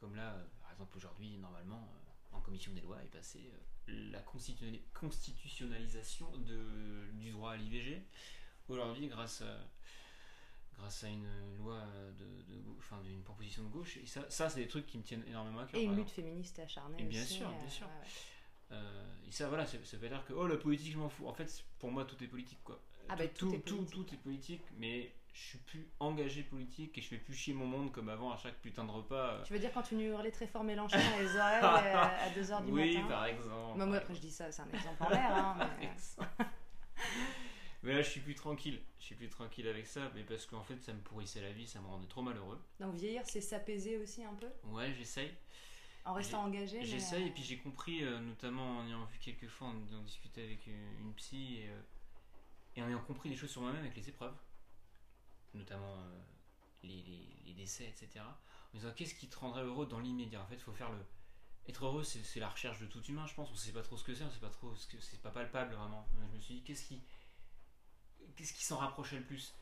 Comme 0.00 0.14
là, 0.16 0.32
euh, 0.32 0.44
par 0.60 0.72
exemple 0.72 0.96
aujourd'hui, 0.96 1.36
normalement, 1.38 1.88
euh, 2.32 2.36
en 2.36 2.40
commission 2.40 2.72
des 2.72 2.80
lois 2.80 3.02
est 3.02 3.08
passée 3.08 3.50
euh, 3.88 4.10
la 4.12 4.20
constitutionnali- 4.20 4.82
constitutionnalisation 4.94 6.30
de, 6.38 7.10
du 7.14 7.30
droit 7.30 7.52
à 7.52 7.56
l'IVG. 7.56 8.02
Aujourd'hui, 8.68 9.08
grâce 9.08 9.42
à 9.42 9.66
grâce 10.76 11.02
à 11.02 11.08
une 11.08 11.26
loi 11.56 11.84
de, 12.18 12.26
enfin 12.78 13.00
d'une 13.02 13.22
proposition 13.24 13.64
de 13.64 13.68
gauche, 13.68 13.96
et 13.96 14.06
ça, 14.06 14.28
ça 14.30 14.48
c'est 14.48 14.60
des 14.60 14.68
trucs 14.68 14.86
qui 14.86 14.98
me 14.98 15.02
tiennent 15.02 15.24
énormément 15.26 15.60
à 15.60 15.66
cœur. 15.66 15.80
Et 15.80 15.84
une 15.84 15.96
lutte 15.96 16.10
féministe 16.10 16.58
acharnée. 16.60 17.02
Et 17.02 17.06
bien 17.06 17.22
aussi, 17.22 17.34
sûr, 17.34 17.48
euh, 17.48 17.60
bien 17.60 17.68
sûr. 17.68 17.86
ouais, 17.86 17.92
ouais. 17.92 18.76
euh, 18.76 19.26
et 19.26 19.32
ça, 19.32 19.48
voilà, 19.48 19.66
ça, 19.66 19.78
ça 19.84 19.96
veut 19.96 20.08
dire 20.08 20.24
que 20.24 20.32
oh 20.34 20.46
la 20.46 20.56
politique, 20.56 20.92
je 20.92 20.98
m'en 20.98 21.08
fous. 21.08 21.26
En 21.26 21.32
fait, 21.34 21.64
pour 21.80 21.90
moi, 21.90 22.04
tout 22.04 22.22
est 22.22 22.28
politique, 22.28 22.62
quoi. 22.62 22.80
Ah 23.08 23.16
bah, 23.16 23.26
tout 23.28 23.52
est 23.54 23.58
tout, 23.60 23.76
politique. 23.76 23.94
tout 24.06 24.14
est 24.14 24.18
politique, 24.18 24.62
mais 24.78 25.12
je 25.32 25.40
suis 25.40 25.58
plus 25.58 25.86
engagé 26.00 26.42
politique 26.42 26.98
et 26.98 27.00
je 27.00 27.08
fais 27.08 27.16
plus 27.18 27.34
chier 27.34 27.54
mon 27.54 27.66
monde 27.66 27.92
comme 27.92 28.08
avant 28.08 28.32
à 28.32 28.36
chaque 28.36 28.56
putain 28.60 28.84
de 28.84 28.90
repas. 28.90 29.34
euh. 29.34 29.42
Tu 29.44 29.52
veux 29.52 29.58
dire 29.58 29.70
quand 29.72 29.82
tu 29.82 29.94
nous 29.94 30.02
hurlais 30.02 30.30
très 30.32 30.46
fort 30.46 30.64
Mélenchon 30.64 30.96
dans 30.98 31.18
les 31.18 31.36
oreilles 31.36 31.62
euh, 31.62 31.96
à 31.96 32.30
2h 32.30 32.64
du 32.66 32.72
oui, 32.72 32.94
matin 32.96 33.08
par 33.08 33.24
exemple. 33.26 33.76
Moi, 33.76 33.86
moi, 33.86 33.96
après, 33.98 34.14
je 34.14 34.20
dis 34.20 34.30
ça, 34.30 34.50
c'est 34.50 34.62
un 34.62 34.70
exemple 34.72 35.02
en 35.02 35.08
l'air. 35.10 35.36
Hein, 35.36 35.56
Par 36.16 36.28
mais... 37.82 37.94
là, 37.94 38.02
je 38.02 38.10
suis 38.10 38.20
plus 38.20 38.34
tranquille. 38.34 38.80
Je 38.98 39.04
suis 39.04 39.14
plus 39.14 39.28
tranquille 39.28 39.68
avec 39.68 39.86
ça, 39.86 40.10
mais 40.14 40.22
parce 40.24 40.44
qu'en 40.46 40.62
fait, 40.62 40.82
ça 40.82 40.92
me 40.92 41.00
pourrissait 41.00 41.40
la 41.40 41.52
vie, 41.52 41.66
ça 41.66 41.80
me 41.80 41.86
rendait 41.86 42.08
trop 42.08 42.22
malheureux. 42.22 42.60
Donc 42.80 42.94
vieillir, 42.96 43.22
c'est 43.24 43.40
s'apaiser 43.40 43.96
aussi 43.98 44.24
un 44.24 44.34
peu? 44.34 44.48
Ouais, 44.64 44.92
j'essaye. 44.98 45.32
En 46.04 46.14
restant 46.14 46.42
engagé. 46.42 46.82
J'essaye, 46.84 47.24
euh, 47.24 47.26
et 47.26 47.30
puis 47.30 47.42
j'ai 47.42 47.58
compris, 47.58 48.02
euh, 48.02 48.18
notamment 48.20 48.78
en 48.78 48.86
ayant 48.86 49.04
vu 49.04 49.18
quelques 49.20 49.48
fois, 49.48 49.68
en 49.68 49.74
ayant 49.92 50.02
discuté 50.02 50.42
avec 50.42 50.66
euh, 50.66 51.00
une 51.00 51.12
psy, 51.14 51.58
et, 51.60 51.68
euh, 51.68 51.80
et 52.78 52.82
en 52.82 52.88
ayant 52.88 53.02
compris 53.02 53.28
des 53.30 53.36
choses 53.36 53.50
sur 53.50 53.60
moi-même 53.62 53.80
avec 53.82 53.96
les 53.96 54.08
épreuves, 54.08 54.34
notamment 55.54 55.96
euh, 56.00 56.18
les, 56.82 57.02
les- 57.02 57.36
les 57.46 57.54
décès, 57.54 57.86
etc. 57.88 58.38
En 58.74 58.78
disant 58.78 58.92
qu'est-ce 58.94 59.14
qui 59.14 59.28
te 59.28 59.38
rendrait 59.38 59.62
heureux 59.64 59.86
dans 59.86 60.00
l'immédiat? 60.00 60.42
En 60.42 60.46
fait, 60.46 60.54
il 60.56 60.60
faut 60.60 60.72
faire 60.72 60.90
le. 60.90 60.98
être 61.68 61.86
heureux, 61.86 62.04
c'est 62.04 62.40
la 62.40 62.48
recherche 62.48 62.80
de 62.80 62.86
tout 62.86 63.02
humain, 63.04 63.26
je 63.26 63.34
pense. 63.34 63.50
On 63.52 63.56
sait 63.56 63.72
pas 63.72 63.82
trop 63.82 63.96
ce 63.96 64.04
que 64.04 64.14
c'est, 64.14 64.24
on 64.24 64.30
sait 64.30 64.40
pas 64.40 64.50
trop 64.50 64.74
ce 64.76 64.86
que 64.88 65.00
c'est 65.00 65.22
pas 65.22 65.30
palpable 65.30 65.74
vraiment. 65.74 66.06
Je 66.32 66.36
me 66.36 66.40
suis 66.40 66.56
dit, 66.56 66.62
qu'est-ce 66.64 66.84
qui, 66.86 67.02
qu'est-ce 68.36 68.52
qui 68.52 68.64
s'en 68.64 68.78
rapprochait 68.78 69.18
le 69.18 69.24
plus? 69.24 69.54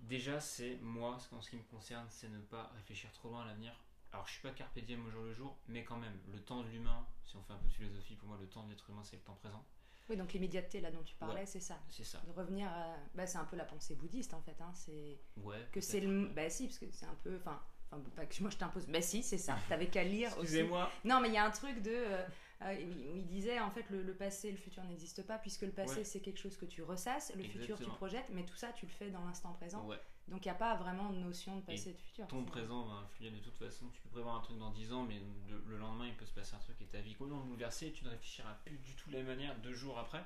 Déjà, 0.00 0.40
c'est 0.40 0.76
moi, 0.82 1.18
en 1.32 1.40
ce 1.42 1.50
qui 1.50 1.56
me 1.56 1.62
concerne, 1.64 2.06
c'est 2.10 2.28
ne 2.28 2.40
pas 2.40 2.70
réfléchir 2.76 3.12
trop 3.12 3.28
loin 3.30 3.42
à 3.42 3.46
l'avenir. 3.46 3.72
Alors, 4.12 4.26
je 4.26 4.32
suis 4.32 4.42
pas 4.42 4.52
carpe 4.52 4.78
diem 4.80 5.04
au 5.06 5.10
jour 5.10 5.22
le 5.24 5.32
jour, 5.34 5.58
mais 5.68 5.84
quand 5.84 5.96
même, 5.98 6.18
le 6.32 6.40
temps 6.42 6.62
de 6.62 6.68
l'humain, 6.68 7.06
si 7.26 7.36
on 7.36 7.42
fait 7.42 7.52
un 7.54 7.58
peu 7.58 7.68
de 7.68 7.72
philosophie, 7.74 8.16
pour 8.16 8.28
moi, 8.28 8.38
le 8.40 8.48
temps 8.48 8.64
de 8.64 8.70
l'être 8.70 8.88
humain, 8.90 9.02
c'est 9.04 9.16
le 9.16 9.22
temps 9.22 9.34
présent. 9.36 9.64
Oui, 10.08 10.16
donc 10.16 10.32
l'immédiateté 10.32 10.80
là 10.80 10.90
dont 10.90 11.02
tu 11.02 11.14
parlais, 11.16 11.40
Ouais. 11.40 11.46
c'est 11.46 11.60
ça. 11.60 11.78
C'est 11.90 12.04
ça. 12.04 12.18
De 12.26 12.32
revenir 12.32 12.66
à... 12.68 12.96
bah, 13.14 13.26
c'est 13.26 13.38
un 13.38 13.44
peu 13.44 13.56
la 13.56 13.64
pensée 13.64 13.94
bouddhiste 13.94 14.32
en 14.34 14.40
fait. 14.40 14.56
Hein. 14.60 14.70
C'est 14.74 15.18
Ouais. 15.42 15.56
que 15.72 15.80
c'est 15.80 16.00
le. 16.00 16.24
ouais. 16.24 16.32
Bah 16.34 16.50
si, 16.50 16.66
parce 16.66 16.78
que 16.78 16.86
c'est 16.92 17.06
un 17.06 17.16
peu. 17.22 17.36
Enfin, 17.36 17.60
enfin, 17.90 18.02
pas 18.16 18.24
que 18.26 18.40
moi 18.40 18.50
je 18.50 18.56
t'impose. 18.56 18.86
Bah 18.86 19.02
si, 19.02 19.22
c'est 19.22 19.38
ça. 19.38 19.56
T'avais 19.68 19.88
qu'à 19.88 20.04
lire 20.04 20.28
aussi. 20.32 20.40
Excusez-moi. 20.42 20.90
Non, 21.04 21.20
mais 21.20 21.28
il 21.28 21.34
y 21.34 21.38
a 21.38 21.44
un 21.44 21.50
truc 21.50 21.82
de. 21.82 21.90
euh, 21.92 22.26
euh, 22.62 22.74
où 23.12 23.16
il 23.16 23.26
disait 23.26 23.60
en 23.60 23.70
fait 23.70 23.88
le, 23.88 24.02
le 24.02 24.14
passé 24.14 24.48
et 24.48 24.50
le 24.50 24.56
futur 24.56 24.82
n'existent 24.82 25.22
pas 25.22 25.38
puisque 25.38 25.62
le 25.62 25.70
passé 25.70 25.98
Ouais. 25.98 26.04
c'est 26.04 26.18
quelque 26.18 26.40
chose 26.40 26.56
que 26.56 26.64
tu 26.66 26.82
ressasses, 26.82 27.32
le 27.36 27.44
futur 27.44 27.78
tu 27.78 27.84
projettes, 27.84 28.26
mais 28.30 28.44
tout 28.44 28.56
ça 28.56 28.72
tu 28.72 28.84
le 28.86 28.90
fais 28.90 29.10
dans 29.10 29.24
l'instant 29.24 29.52
présent. 29.52 29.86
Ouais. 29.86 29.96
Donc 30.28 30.44
il 30.44 30.48
n'y 30.48 30.52
a 30.52 30.58
pas 30.58 30.74
vraiment 30.76 31.10
de 31.10 31.16
notion 31.18 31.56
de 31.56 31.62
passé 31.62 31.90
et 31.90 31.92
de 31.94 31.98
futur. 31.98 32.26
Ton 32.28 32.44
présent 32.44 32.84
va 32.84 32.94
influer 32.96 33.30
de 33.30 33.38
toute 33.38 33.56
façon. 33.56 33.86
Tu 33.92 34.00
peux 34.02 34.10
prévoir 34.10 34.36
un 34.36 34.40
truc 34.40 34.58
dans 34.58 34.70
10 34.70 34.92
ans, 34.92 35.02
mais 35.04 35.20
le, 35.48 35.62
le 35.66 35.78
lendemain, 35.78 36.06
il 36.06 36.14
peut 36.14 36.26
se 36.26 36.32
passer 36.34 36.54
un 36.54 36.58
truc 36.58 36.76
et 36.82 36.86
ta 36.86 37.00
vie 37.00 37.14
complètement 37.14 37.44
bouleversée 37.44 37.92
tu 37.92 38.04
ne 38.04 38.10
réfléchiras 38.10 38.54
plus 38.64 38.76
du 38.78 38.94
tout 38.94 39.08
de 39.10 39.14
la 39.16 39.22
même 39.22 39.36
manière 39.36 39.56
deux 39.60 39.72
jours 39.74 39.98
après. 39.98 40.24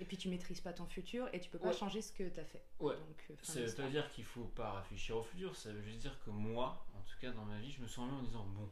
Et 0.00 0.04
puis 0.04 0.16
tu 0.16 0.28
maîtrises 0.28 0.60
pas 0.60 0.72
ton 0.72 0.86
futur 0.86 1.28
et 1.32 1.40
tu 1.40 1.48
peux 1.50 1.58
pas 1.58 1.68
Ouais. 1.68 1.72
changer 1.72 2.02
ce 2.02 2.12
que 2.12 2.28
tu 2.28 2.40
as 2.40 2.44
fait. 2.44 2.64
Ouais. 2.80 2.94
Donc, 2.96 3.24
euh, 3.30 3.34
Ça 3.42 3.60
veut 3.60 3.74
pas 3.74 3.88
dire 3.88 4.10
qu'il 4.10 4.24
faut 4.24 4.44
pas 4.46 4.80
réfléchir 4.80 5.16
au 5.16 5.22
futur, 5.22 5.54
ça 5.56 5.72
veut 5.72 5.82
juste 5.82 5.98
dire 6.00 6.18
que 6.24 6.30
moi, 6.30 6.84
en 6.94 7.00
tout 7.02 7.16
cas 7.20 7.30
dans 7.30 7.44
ma 7.44 7.58
vie, 7.60 7.70
je 7.70 7.80
me 7.80 7.86
sens 7.86 8.08
bien 8.08 8.18
en 8.18 8.22
disant 8.22 8.44
bon, 8.44 8.68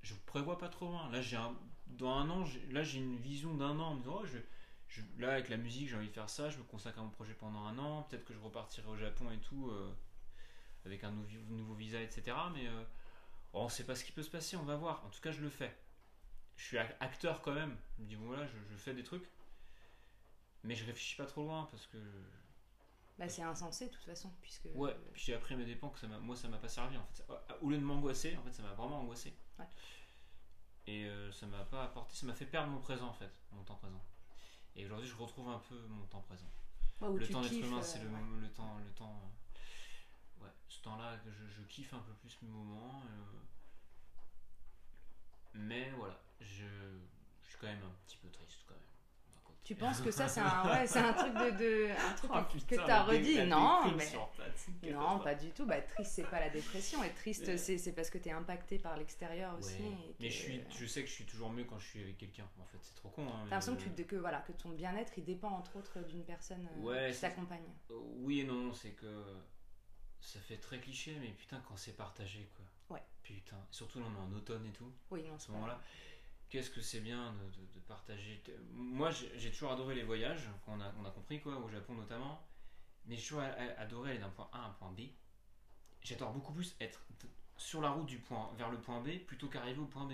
je 0.00 0.14
prévois 0.26 0.56
pas 0.58 0.68
trop 0.70 0.86
loin. 0.86 1.10
Là, 1.12 1.20
j'ai 1.20 1.36
un, 1.36 1.54
dans 1.88 2.10
un 2.10 2.28
an, 2.30 2.44
j'ai- 2.46 2.66
là 2.68 2.82
j'ai 2.82 2.98
une 2.98 3.18
vision 3.18 3.54
d'un 3.54 3.78
an 3.78 3.88
en 3.90 3.94
me 3.96 4.00
disant 4.00 4.18
oh, 4.22 4.26
je, 4.26 4.38
je- 4.92 5.20
là 5.22 5.32
avec 5.32 5.48
la 5.48 5.56
musique, 5.56 5.88
j'ai 5.88 5.96
envie 5.96 6.08
de 6.08 6.12
faire 6.12 6.28
ça, 6.30 6.50
je 6.50 6.58
me 6.58 6.64
consacre 6.64 6.98
à 6.98 7.02
mon 7.02 7.10
projet 7.10 7.34
pendant 7.34 7.64
un 7.66 7.78
an, 7.78 8.02
peut-être 8.04 8.24
que 8.24 8.34
je 8.34 8.38
repartirai 8.38 8.86
au 8.88 8.96
Japon 8.96 9.30
et 9.30 9.38
tout 9.38 9.68
euh, 9.70 9.92
avec 10.86 11.02
un 11.04 11.10
nouveau, 11.10 11.28
nouveau 11.50 11.74
visa, 11.74 12.00
etc. 12.00 12.36
Mais 12.54 12.66
euh, 12.68 12.82
on 13.54 13.68
sait 13.68 13.84
pas 13.84 13.94
ce 13.94 14.04
qui 14.04 14.12
peut 14.12 14.22
se 14.22 14.30
passer, 14.30 14.56
on 14.56 14.64
va 14.64 14.76
voir. 14.76 15.04
En 15.04 15.10
tout 15.10 15.20
cas, 15.20 15.32
je 15.32 15.40
le 15.40 15.48
fais. 15.50 15.74
Je 16.56 16.64
suis 16.64 16.76
ac- 16.76 16.94
acteur 17.00 17.40
quand 17.42 17.54
même. 17.54 17.76
Je 17.98 18.02
me 18.02 18.08
dis 18.08 18.16
bon 18.16 18.26
voilà, 18.26 18.46
je, 18.46 18.52
je 18.70 18.76
fais 18.76 18.92
des 18.94 19.02
trucs, 19.04 19.26
mais 20.64 20.74
je 20.74 20.84
réfléchis 20.84 21.16
pas 21.16 21.26
trop 21.26 21.42
loin 21.42 21.66
parce 21.70 21.86
que 21.86 21.98
Bah, 23.18 23.28
c'est 23.28 23.42
insensé 23.42 23.86
de 23.86 23.92
toute 23.92 24.04
façon 24.04 24.30
puisque. 24.42 24.66
Ouais, 24.74 24.94
puis 25.12 25.22
j'ai 25.24 25.34
appris 25.34 25.54
à 25.54 25.56
mes 25.56 25.64
dépens 25.64 25.88
que 25.88 25.98
ça 25.98 26.06
moi 26.08 26.36
ça 26.36 26.48
m'a 26.48 26.58
pas 26.58 26.68
servi 26.68 26.96
en 26.96 27.04
fait. 27.06 27.22
Ça- 27.26 27.58
Au 27.62 27.70
lieu 27.70 27.78
de 27.78 27.82
m'angoisser, 27.82 28.36
en 28.36 28.42
fait 28.42 28.52
ça 28.52 28.62
m'a 28.62 28.72
vraiment 28.74 29.00
angoissé. 29.00 29.32
Ouais. 29.58 29.66
Et 30.86 31.04
euh, 31.06 31.30
ça 31.32 31.46
m'a 31.46 31.64
pas 31.64 31.84
apporté, 31.84 32.14
ça 32.16 32.26
m'a 32.26 32.34
fait 32.34 32.46
perdre 32.46 32.68
mon 32.70 32.80
présent 32.80 33.08
en 33.08 33.12
fait, 33.14 33.30
mon 33.52 33.62
temps 33.64 33.76
présent. 33.76 34.02
Et 34.76 34.84
aujourd'hui 34.86 35.08
je 35.08 35.14
retrouve 35.16 35.48
un 35.48 35.58
peu 35.68 35.78
mon 35.88 36.04
temps 36.06 36.20
présent. 36.22 36.50
Ouais, 37.00 37.18
le 37.18 37.28
temps 37.28 37.40
d'être 37.40 37.52
humain 37.52 37.78
euh, 37.78 37.82
c'est 37.82 37.98
le, 38.00 38.08
ouais. 38.08 38.40
le 38.40 38.48
temps, 38.50 38.78
le 38.78 38.90
temps, 38.92 39.20
euh, 40.40 40.44
ouais, 40.44 40.50
ce 40.68 40.82
temps-là 40.82 41.16
je 41.26 41.62
kiffe 41.64 41.92
un 41.94 41.98
peu 42.00 42.12
plus 42.14 42.38
mes 42.42 42.48
moments. 42.48 43.02
euh, 43.06 43.38
mais 45.54 45.90
voilà, 45.90 46.18
je, 46.40 46.64
je 47.42 47.48
suis 47.48 47.58
quand 47.60 47.66
même 47.66 47.82
un 47.84 47.94
petit 48.06 48.16
peu 48.16 48.30
triste 48.30 48.64
quand 48.66 48.74
même. 48.74 48.91
Tu 49.64 49.76
penses 49.76 50.00
que 50.00 50.10
ça 50.10 50.26
c'est 50.26 50.40
un, 50.40 50.64
ouais, 50.80 50.86
c'est 50.88 50.98
un 50.98 51.12
truc 51.12 51.32
de, 51.34 51.50
de 51.56 51.90
un 51.92 52.12
truc 52.14 52.30
Ah, 52.34 52.42
que- 52.50 52.58
putain, 52.58 52.76
que 52.76 52.86
t'as 52.86 53.02
redit 53.04 53.34
la 53.36 53.46
Non, 53.46 53.92
mais 53.96 54.90
non, 54.92 55.18
pas 55.20 55.34
du 55.36 55.50
tout. 55.50 55.64
Bah 55.66 55.80
triste 55.80 56.12
c'est 56.12 56.24
pas 56.28 56.40
la 56.40 56.50
dépression 56.50 57.02
et 57.04 57.10
triste 57.10 57.56
c'est 57.56 57.78
c'est 57.78 57.92
parce 57.92 58.10
que 58.10 58.18
t'es 58.18 58.32
impacté 58.32 58.78
par 58.78 58.96
l'extérieur 58.96 59.56
aussi. 59.58 59.74
Ouais. 59.80 59.88
et 59.88 60.14
Mais 60.20 60.30
je, 60.30 60.36
suis, 60.36 60.64
je 60.76 60.86
sais 60.86 61.02
que 61.02 61.08
je 61.08 61.12
suis 61.14 61.24
toujours 61.26 61.50
mieux 61.50 61.64
quand 61.64 61.78
je 61.78 61.86
suis 61.86 62.00
avec 62.02 62.18
quelqu'un. 62.18 62.44
En 62.60 62.64
fait, 62.66 62.78
c'est 62.82 62.96
trop 62.96 63.08
con. 63.10 63.22
Hein, 63.22 63.26
mais 63.44 63.50
T'as 63.50 63.56
l'impression 63.56 63.76
que, 63.76 63.82
je- 63.82 64.02
tu- 64.02 64.04
que, 64.06 64.16
voilà, 64.16 64.40
que 64.40 64.52
ton 64.52 64.70
bien-être 64.70 65.12
il 65.16 65.24
dépend 65.24 65.50
entre 65.50 65.76
autres 65.76 66.00
d'une 66.08 66.24
personne 66.24 66.68
euh, 66.76 66.80
Ouais, 66.80 67.08
qui 67.10 67.14
c'est- 67.14 67.20
t'accompagne. 67.28 67.62
Euh, 67.90 67.94
Oui 68.16 68.40
et 68.40 68.44
non, 68.44 68.74
c'est 68.74 68.90
que 68.90 69.06
ça 70.20 70.40
fait 70.40 70.56
très 70.58 70.80
cliché, 70.80 71.16
mais 71.20 71.28
putain, 71.28 71.62
quand 71.68 71.76
c'est 71.76 71.96
partagé, 71.96 72.50
quoi. 72.56 72.96
Ouais. 72.96 73.02
Putain, 73.22 73.56
surtout 73.70 74.00
là, 74.00 74.06
on 74.08 74.14
est 74.20 74.34
en 74.34 74.36
automne 74.36 74.66
et 74.66 74.72
tout, 74.72 74.92
Oui, 75.10 75.22
non, 75.22 75.34
à 75.34 75.38
ce 75.38 75.50
moment-là. 75.52 75.80
Qu'est-ce 76.52 76.68
que 76.68 76.82
c'est 76.82 77.00
bien 77.00 77.32
de, 77.32 77.44
de- 77.60 77.72
de 77.74 77.80
partager. 77.88 78.42
Moi, 78.74 79.10
j'ai 79.10 79.50
toujours 79.50 79.72
adoré 79.72 79.94
les 79.94 80.02
voyages, 80.02 80.50
qu'on 80.66 80.78
a, 80.82 80.92
on 81.00 81.04
a 81.06 81.10
compris, 81.10 81.40
quoi, 81.40 81.56
au 81.56 81.66
Japon 81.70 81.94
notamment. 81.94 82.46
Mais 83.06 83.16
j'ai 83.16 83.22
toujours 83.22 83.40
adoré 83.78 84.10
aller 84.10 84.18
d'un 84.18 84.28
point 84.28 84.50
A 84.52 84.58
à 84.58 84.66
un 84.66 84.70
point 84.72 84.92
B. 84.92 85.00
J'adore 86.02 86.30
beaucoup 86.32 86.52
plus 86.52 86.76
être 86.78 87.00
sur 87.56 87.80
la 87.80 87.88
route 87.90 88.04
du 88.04 88.18
point 88.18 88.52
vers 88.58 88.70
le 88.70 88.78
point 88.78 89.00
B 89.00 89.18
plutôt 89.26 89.48
qu'arriver 89.48 89.80
au 89.80 89.86
point 89.86 90.04
B. 90.04 90.12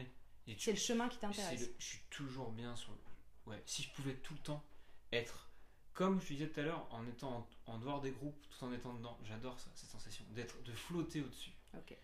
C'est 0.58 0.70
le 0.70 0.78
chemin 0.78 1.08
qui 1.08 1.18
t'intéresse. 1.18 1.70
je 1.76 1.84
suis 1.84 1.98
toujours 2.08 2.52
bien 2.52 2.76
sur 2.76 2.92
le- 2.92 3.50
Ouais, 3.50 3.60
si 3.66 3.82
je 3.82 3.90
pouvais 3.90 4.14
tout 4.14 4.34
le 4.34 4.40
temps 4.40 4.64
être 5.10 5.48
comme 5.92 6.20
je 6.20 6.28
te 6.28 6.32
disais 6.34 6.48
tout 6.48 6.60
à 6.60 6.62
l'heure, 6.62 6.86
en 6.94 7.04
étant 7.08 7.48
en, 7.66 7.72
en 7.72 7.78
dehors 7.78 8.00
des 8.00 8.12
groupes, 8.12 8.40
tout 8.48 8.64
en 8.64 8.72
étant 8.72 8.94
dedans, 8.94 9.18
j'adore 9.24 9.58
ça, 9.58 9.68
cette 9.74 9.90
sensation 9.90 10.24
d'être, 10.30 10.62
de 10.62 10.72
flotter 10.72 11.20
au-dessus. 11.22 11.50
Ok. 11.76 11.96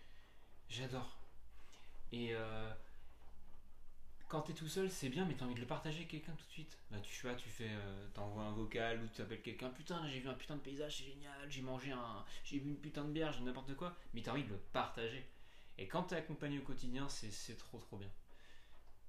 J'adore. 0.69 1.17
Et 2.11 2.35
euh, 2.35 2.73
quand 4.35 4.43
t'es 4.43 4.53
tout 4.53 4.67
seul, 4.67 4.91
c'est 4.91 5.09
bien, 5.11 5.25
mais 5.27 5.35
t'as 5.35 5.45
envie 5.45 5.55
de 5.55 5.61
le 5.61 5.67
partager 5.67 5.99
avec 5.99 6.09
quelqu'un 6.09 6.33
tout 6.33 6.45
de 6.45 6.51
suite. 6.51 6.77
Bah, 6.91 6.97
tu 7.01 7.23
vois, 7.25 7.37
tu 7.37 7.49
fais, 7.49 7.69
euh, 7.71 8.07
t'envoies 8.15 8.43
un 8.43 8.51
vocal 8.53 9.01
ou 9.01 9.07
tu 9.15 9.23
appelles 9.23 9.43
quelqu'un. 9.43 9.71
Putain, 9.71 10.05
j'ai 10.09 10.19
vu 10.19 10.29
un 10.29 10.35
putain 10.35 10.57
de 10.57 10.61
paysage, 10.61 10.97
c'est 10.99 11.05
génial. 11.05 11.49
J'ai 11.49 11.63
mangé 11.63 11.93
un, 11.93 12.25
j'ai 12.43 12.59
bu 12.59 12.71
une 12.71 12.77
putain 12.77 13.05
de 13.05 13.13
bière, 13.13 13.33
j'ai 13.33 13.45
n'importe 13.45 13.77
quoi. 13.77 13.95
Mais 14.13 14.23
t'as 14.23 14.33
envie 14.33 14.43
de 14.43 14.49
le 14.51 14.59
partager. 14.73 15.25
Et 15.79 15.87
quand 15.87 16.03
t'es 16.03 16.17
accompagné 16.17 16.59
au 16.59 16.63
quotidien, 16.63 17.09
c'est, 17.09 17.31
c'est 17.31 17.55
trop 17.57 17.79
trop 17.79 17.97
bien. 17.97 18.11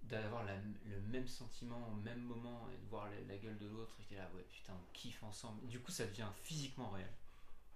D'avoir 0.03 0.43
la- 0.43 0.57
le 0.85 0.99
même 1.09 1.27
sentiment 1.27 1.87
au 1.91 1.95
même 1.95 2.21
moment 2.21 2.69
et 2.71 2.77
de 2.77 2.87
voir 2.91 3.09
la, 3.09 3.19
la 3.27 3.37
gueule 3.39 3.57
de 3.57 3.65
l'autre 3.67 3.95
et 4.01 4.03
t'es 4.03 4.15
là, 4.17 4.29
ouais, 4.35 4.45
putain, 4.51 4.73
on 4.73 4.93
kiffe 4.93 5.23
ensemble. 5.23 5.65
Du 5.67 5.79
coup, 5.79 5.89
ça 5.91 6.05
devient 6.05 6.27
physiquement 6.43 6.89
réel. 6.91 7.09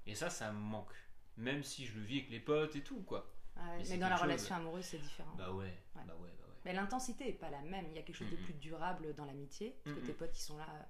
Et 0.06 0.14
ça, 0.14 0.30
ça 0.30 0.52
me 0.52 0.60
manque. 0.60 0.93
Même 1.38 1.64
si 1.64 1.88
je 1.88 1.95
le 1.97 2.04
vis 2.06 2.20
avec 2.20 2.30
les 2.30 2.39
potes 2.39 2.76
et 2.76 2.82
tout, 2.84 3.02
quoi. 3.02 3.28
Ah 3.56 3.62
ouais, 3.78 3.84
Mais 3.89 3.97
dans 3.97 4.10
la 4.10 4.16
chose- 4.18 4.24
relation 4.26 4.56
amoureuse, 4.56 4.86
c'est 4.86 5.00
différent. 5.00 5.34
Bah 5.38 5.52
ouais, 5.52 5.74
bah 5.95 6.04
ouais, 6.06 6.14
bah 6.16 6.18
ouais. 6.20 6.30
Mais 6.66 6.74
l'intensité 6.74 7.30
est 7.30 7.34
pas 7.34 7.49
la 7.49 7.62
même. 7.62 7.86
Il 7.89 7.95
y 7.95 7.99
a 7.99 8.01
quelque 8.03 8.16
chose 8.18 8.30
de 8.30 8.36
plus 8.36 8.53
durable 8.53 9.14
dans 9.16 9.26
l'amitié. 9.26 9.80
Parce 9.84 9.95
que 9.97 10.05
tes 10.05 10.14
potes, 10.14 10.38
ils 10.38 10.41
sont 10.43 10.57
là 10.57 10.68
euh, 10.76 10.84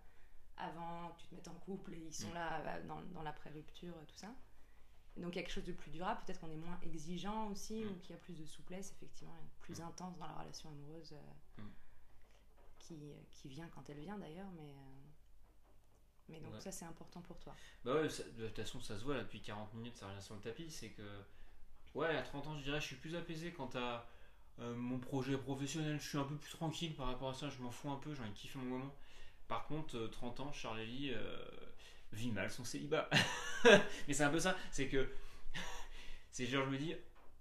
avant 0.58 1.10
que 1.12 1.22
tu 1.22 1.28
te 1.28 1.36
mettes 1.36 1.48
en 1.48 1.54
couple 1.56 1.94
et 1.94 1.98
ils 2.00 2.14
sont 2.14 2.28
Mhm. 2.30 2.34
là 2.34 2.60
euh, 2.78 2.84
dans, 2.88 3.02
dans 3.02 3.22
la 3.24 3.32
pré-rupture, 3.34 3.96
euh, 3.98 4.06
tout 4.08 4.16
ça. 4.18 4.34
Donc 5.18 5.34
il 5.34 5.38
y 5.38 5.40
a 5.40 5.44
quelque 5.44 5.52
chose 5.54 5.66
de 5.66 5.74
plus 5.74 5.92
durable. 5.92 6.22
Peut-être 6.26 6.40
qu'on 6.40 6.50
est 6.52 6.56
moins 6.56 6.80
exigeant 6.82 7.48
aussi 7.50 7.84
Mhm. 7.84 7.92
ou 7.92 8.00
qu'il 8.00 8.12
y 8.12 8.14
a 8.14 8.22
plus 8.22 8.38
de 8.38 8.46
souplesse, 8.46 8.92
effectivement, 8.94 9.36
plus 9.62 9.80
Mhm. 9.80 9.88
intense 9.88 10.18
dans 10.18 10.28
la 10.28 10.34
relation 10.34 10.70
amoureuse 10.70 11.14
euh, 11.14 11.62
qui, 12.80 13.14
qui 13.32 13.48
vient 13.50 13.68
quand 13.70 13.88
elle 13.90 14.00
vient 14.00 14.18
d'ailleurs. 14.18 14.50
Mais, 14.56 14.72
euh, 14.72 15.08
mais 16.30 16.40
donc 16.40 16.54
Ouais. 16.54 16.62
ça, 16.62 16.72
c'est 16.72 16.86
important 16.86 17.22
pour 17.22 17.40
toi. 17.40 17.56
Bah 17.84 17.96
ouais, 17.96 18.10
ça- 18.10 18.24
de 18.24 18.48
toute 18.48 18.58
façon, 18.58 18.82
ça 18.82 18.98
se 18.98 19.04
voit 19.04 19.16
là 19.16 19.24
depuis 19.24 19.42
40 19.42 19.74
minutes, 19.74 19.98
ça 19.98 20.08
revient 20.08 20.22
sur 20.22 20.36
le 20.36 20.42
tapis. 20.42 20.70
C'est 20.72 20.92
que, 20.92 21.22
ouais, 21.96 22.16
à 22.16 22.22
30 22.24 22.48
ans, 22.48 22.58
je 22.58 22.64
dirais, 22.64 22.80
je 22.82 22.86
suis 22.88 22.96
plus 22.98 23.16
apaisé 23.16 23.52
quant 23.54 23.70
à 23.76 24.08
euh, 24.62 24.76
mon 24.76 25.00
projet 25.00 25.38
professionnel. 25.38 26.00
Je 26.00 26.08
suis 26.08 26.18
un 26.18 26.24
peu 26.24 26.36
plus 26.36 26.52
tranquille 26.52 26.96
par 26.96 27.08
rapport 27.08 27.30
à 27.30 27.34
ça, 27.34 27.50
je 27.50 27.62
m'en 27.62 27.72
fous 27.72 27.90
un 27.90 27.98
peu, 27.98 28.14
j'ai 28.14 28.22
envie 28.22 28.32
de 28.32 28.38
kiffer 28.38 28.60
mon 28.60 28.78
moment. 28.78 28.96
Par 29.48 29.66
contre, 29.66 29.98
euh, 29.98 30.08
30 30.08 30.40
ans, 30.42 30.52
Charles 30.52 30.82
Ellie 30.82 31.12
euh, 31.14 31.46
vit 32.12 32.32
mal 32.32 32.50
son 32.52 32.64
célibat. 32.64 33.10
Mais 34.08 34.14
c'est 34.14 34.24
un 34.24 34.30
peu 34.30 34.40
ça, 34.40 34.56
c'est 34.72 34.88
que, 34.88 35.10
c'est 36.32 36.46
genre, 36.46 36.66
je 36.66 36.72
me 36.72 36.78
dis, 36.78 36.96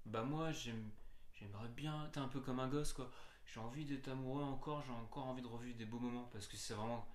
bah 0.07 0.23
moi, 0.23 0.53
j'aime, 0.53 0.91
j'aimerais 1.35 1.69
bien, 1.69 2.09
t'es 2.13 2.21
un 2.21 2.29
peu 2.29 2.41
comme 2.41 2.61
un 2.61 2.69
gosse 2.69 2.93
quoi. 2.93 3.11
J'ai 3.47 3.61
envie 3.61 3.85
d'être 3.85 4.09
amoureux 4.09 4.43
encore, 4.43 4.83
j'ai 4.87 4.93
encore 4.93 5.27
envie 5.27 5.43
de 5.43 5.47
revivre 5.47 5.77
des 5.77 5.87
beaux 5.87 5.99
moments 5.99 6.29
parce 6.33 6.47
que 6.47 6.57
c'est 6.57 6.75
vraiment 6.75 7.07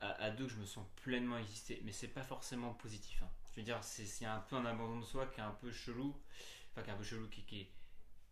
à, 0.00 0.30
deux 0.30 0.46
que 0.46 0.52
je 0.52 0.58
me 0.58 0.66
sens 0.66 0.86
pleinement 1.02 1.38
exister, 1.38 1.80
mais 1.84 1.92
c'est 1.92 2.08
pas 2.08 2.22
forcément 2.22 2.74
positif. 2.74 3.22
hein. 3.22 3.30
Je 3.52 3.60
veux 3.60 3.64
dire, 3.64 3.82
c'est 3.82 4.24
un 4.24 4.38
peu 4.40 4.56
un 4.56 4.64
abandon 4.66 5.00
de 5.00 5.04
soi 5.04 5.26
qui 5.26 5.40
est 5.40 5.42
un 5.42 5.56
peu 5.60 5.72
chelou, 5.72 6.14
enfin 6.70 6.82
qui 6.82 6.90
est 6.90 6.92
un 6.92 6.96
peu 6.96 7.02
chelou, 7.02 7.28
qui, 7.28 7.60
est, 7.60 7.68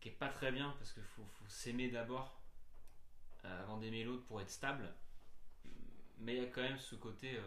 qui 0.07 0.13
est 0.13 0.19
pas 0.19 0.29
très 0.29 0.53
bien 0.53 0.73
parce 0.79 0.93
qu'il 0.93 1.03
faut, 1.03 1.25
faut 1.25 1.49
s'aimer 1.49 1.89
d'abord 1.89 2.41
euh, 3.45 3.63
avant 3.63 3.77
d'aimer 3.79 4.05
l'autre 4.05 4.25
pour 4.27 4.41
être 4.41 4.51
stable. 4.51 4.95
Mais 6.19 6.37
il 6.37 6.43
y 6.45 6.47
a 6.47 6.49
quand 6.49 6.63
même 6.63 6.79
ce 6.79 6.95
côté, 6.95 7.37
euh, 7.37 7.43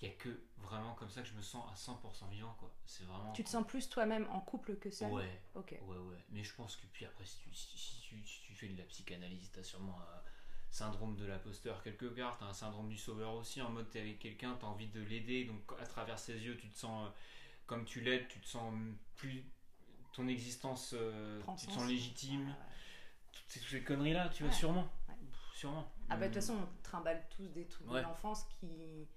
il 0.00 0.08
y 0.08 0.12
a 0.12 0.14
que 0.14 0.28
vraiment 0.58 0.94
comme 0.94 1.10
ça 1.10 1.20
que 1.20 1.26
je 1.26 1.34
me 1.34 1.42
sens 1.42 1.64
à 1.68 1.74
100% 1.74 2.30
vivant 2.30 2.54
quoi. 2.60 2.72
C'est 2.86 3.02
vraiment. 3.02 3.32
Tu 3.32 3.42
te 3.42 3.48
sens 3.48 3.66
plus 3.66 3.88
toi-même 3.88 4.28
en 4.30 4.40
couple 4.40 4.76
que 4.76 4.88
seul? 4.88 5.10
Ouais, 5.10 5.42
Ok. 5.56 5.76
Ouais, 5.82 5.96
ouais. 5.96 6.24
Mais 6.28 6.44
je 6.44 6.54
pense 6.54 6.76
que 6.76 6.86
puis 6.92 7.04
après, 7.04 7.24
si 7.24 7.38
tu, 7.38 7.52
si, 7.52 7.76
si 7.76 8.00
tu, 8.02 8.24
si 8.24 8.40
tu 8.42 8.54
fais 8.54 8.68
de 8.68 8.78
la 8.78 8.84
psychanalyse, 8.84 9.50
t'as 9.50 9.64
sûrement 9.64 9.98
un 10.00 10.22
syndrome 10.70 11.16
de 11.16 11.24
l'imposteur 11.24 11.82
quelque 11.82 12.06
part. 12.06 12.40
Un 12.40 12.52
syndrome 12.52 12.88
du 12.88 12.96
sauveur 12.96 13.34
aussi. 13.34 13.60
En 13.62 13.70
mode, 13.70 13.90
t'es 13.90 13.98
avec 13.98 14.20
quelqu'un, 14.20 14.56
t'as 14.60 14.68
envie 14.68 14.86
de 14.86 15.00
l'aider. 15.00 15.44
Donc, 15.46 15.72
à 15.80 15.86
travers 15.86 16.20
ses 16.20 16.38
yeux, 16.38 16.56
tu 16.56 16.68
te 16.70 16.78
sens 16.78 17.08
euh, 17.08 17.10
comme 17.66 17.84
tu 17.84 18.00
l'aides, 18.00 18.28
tu 18.28 18.38
te 18.38 18.46
sens 18.46 18.72
plus. 19.16 19.44
Ton 20.18 20.26
existence, 20.28 20.94
euh, 20.96 21.40
tu 21.58 21.66
te 21.68 21.72
sens. 21.72 21.86
légitime. 21.88 22.40
Ouais, 22.40 22.46
ouais. 22.48 22.54
Toutes 23.32 23.44
ces, 23.48 23.60
toutes 23.60 23.68
ces 23.70 23.82
conneries-là, 23.84 24.28
tu 24.30 24.42
vois, 24.42 24.52
sûrement. 24.52 24.88
Pff, 25.06 25.38
Sûrement. 25.54 25.88
Ah 26.08 26.16
bah 26.16 26.22
de 26.28 26.32
toute 26.34 26.42
façon, 26.42 26.54
on 26.56 26.82
trimballe 26.82 27.24
tous 27.36 27.46
des 27.48 27.66
trucs 27.66 27.88
Ouais. 27.90 28.00
de 28.00 28.04
l'enfance 28.04 28.44
qui, 28.60 29.08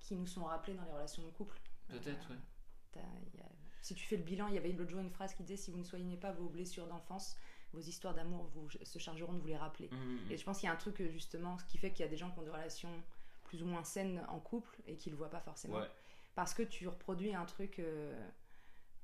qui 0.00 0.14
nous 0.16 0.26
sont 0.26 0.44
rappelés 0.44 0.74
dans 0.74 0.84
les 0.84 0.90
relations 0.92 1.22
de 1.22 1.30
couple. 1.30 1.56
Peut-être, 1.88 2.30
Euh, 2.32 2.98
ouais. 3.00 3.02
y 3.36 3.40
a- 3.40 3.46
Si 3.82 3.94
tu 3.94 4.04
fais 4.06 4.16
le 4.16 4.22
bilan, 4.24 4.48
il 4.48 4.54
y 4.54 4.58
avait 4.58 4.72
l'autre 4.72 4.90
jour 4.90 5.00
une 5.00 5.10
phrase 5.10 5.34
qui 5.34 5.42
disait 5.44 5.56
si 5.56 5.70
vous 5.70 5.78
ne 5.78 5.84
soignez 5.84 6.16
pas 6.16 6.32
vos 6.32 6.48
blessures 6.48 6.86
d'enfance, 6.88 7.36
vos 7.72 7.80
histoires 7.80 8.14
d'amour 8.14 8.44
vous, 8.54 8.68
se 8.70 8.98
chargeront 8.98 9.32
de 9.34 9.38
vous 9.38 9.46
les 9.46 9.56
rappeler. 9.56 9.88
Mhm. 9.90 10.30
Et 10.30 10.36
je 10.36 10.44
pense 10.44 10.58
qu'il 10.58 10.66
y 10.66 10.70
a 10.70 10.72
un 10.74 10.76
truc 10.76 11.00
euh, 11.00 11.10
justement, 11.10 11.56
ce 11.58 11.64
qui 11.64 11.78
fait 11.78 11.90
qu'il 11.92 12.00
y 12.04 12.08
a 12.08 12.10
des 12.10 12.16
gens 12.16 12.30
qui 12.32 12.38
ont 12.40 12.42
des 12.42 12.50
relations 12.50 12.90
plus 13.44 13.62
ou 13.62 13.66
moins 13.66 13.82
saines 13.84 14.24
en 14.28 14.38
couple 14.40 14.76
et 14.86 14.96
qui 14.96 15.10
le 15.10 15.16
voient 15.16 15.30
pas 15.30 15.40
forcément. 15.40 15.76
Ouais. 15.78 15.88
Parce 16.34 16.52
que 16.54 16.62
tu 16.62 16.86
reproduis 16.88 17.34
un 17.34 17.44
truc 17.46 17.78
euh, 17.78 18.28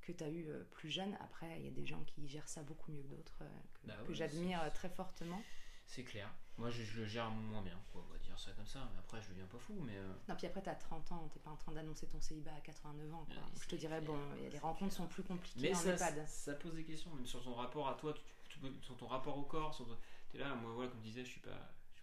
que 0.07 0.13
tu 0.13 0.25
as 0.25 0.29
eu 0.29 0.47
euh, 0.49 0.65
plus 0.71 0.89
jeune. 0.91 1.15
Après, 1.21 1.59
il 1.59 1.65
y 1.65 1.69
a 1.69 1.73
des 1.73 1.85
gens 1.87 2.03
qui 2.05 2.27
gèrent 2.29 2.49
ça 2.49 2.63
beaucoup 2.63 2.91
mieux 2.93 3.03
que 3.03 3.09
d'autres, 3.09 3.39
euh, 3.43 3.49
que, 3.75 3.87
Bah 3.89 3.95
que 4.07 4.15
j'admire 4.15 4.63
euh, 4.63 4.71
très 4.71 4.89
fortement. 4.89 5.43
C'est 5.87 6.03
clair. 6.05 6.29
Moi, 6.59 6.71
je, 6.71 6.83
je 6.83 7.01
le 7.01 7.07
gère 7.07 7.31
moins 7.31 7.63
bien, 7.63 7.79
quoi, 7.93 8.03
on 8.09 8.13
va 8.13 8.19
dire 8.19 8.37
ça 8.39 8.51
comme 8.53 8.67
ça. 8.67 8.89
Mais 8.93 8.99
après, 8.99 9.21
je 9.23 9.29
deviens 9.29 9.47
pas 9.47 9.59
fou, 9.59 9.75
mais. 9.85 9.97
euh, 9.97 10.13
Non, 10.29 10.35
puis 10.37 10.47
après, 10.47 10.63
tu 10.63 10.69
as 10.69 10.75
30 10.75 11.13
ans, 11.13 11.29
t'es 11.33 11.39
pas 11.41 11.51
en 11.51 11.57
train 11.57 11.73
d'annoncer 11.73 12.07
ton 12.09 12.21
célibat 12.21 12.55
à 12.57 12.61
89 12.61 13.15
ans. 13.15 13.25
Quoi. 13.27 13.35
Je 13.61 13.69
te 13.69 13.77
dirais, 13.77 13.99
clair, 14.01 14.11
bon, 14.13 14.19
les 14.51 14.59
rencontres 14.59 14.95
clair. 14.95 15.05
sont 15.05 15.07
plus 15.07 15.23
compliquées 15.23 15.61
Mais 15.61 15.73
en 15.75 15.79
ça, 15.79 15.95
EHPAD. 15.95 16.27
ça 16.27 16.55
pose 16.55 16.75
des 16.75 16.85
questions, 16.85 17.13
même 17.15 17.27
sur 17.27 17.43
ton 17.45 17.55
rapport 17.55 17.89
à 17.89 17.95
toi, 17.95 18.13
tu, 18.15 18.23
tu 18.49 18.59
peux- 18.59 18.73
sur 18.83 18.97
ton 18.97 19.07
rapport 19.07 19.37
au 19.39 19.43
corps. 19.45 19.75
Sur 19.75 19.87
T'es 20.31 20.39
là, 20.39 20.55
moi, 20.57 20.73
voilà, 20.73 20.91
comme 20.91 20.99
je 21.01 21.09
disais, 21.09 21.25
je 21.25 21.31
suis 21.31 21.41
pas, 21.41 21.57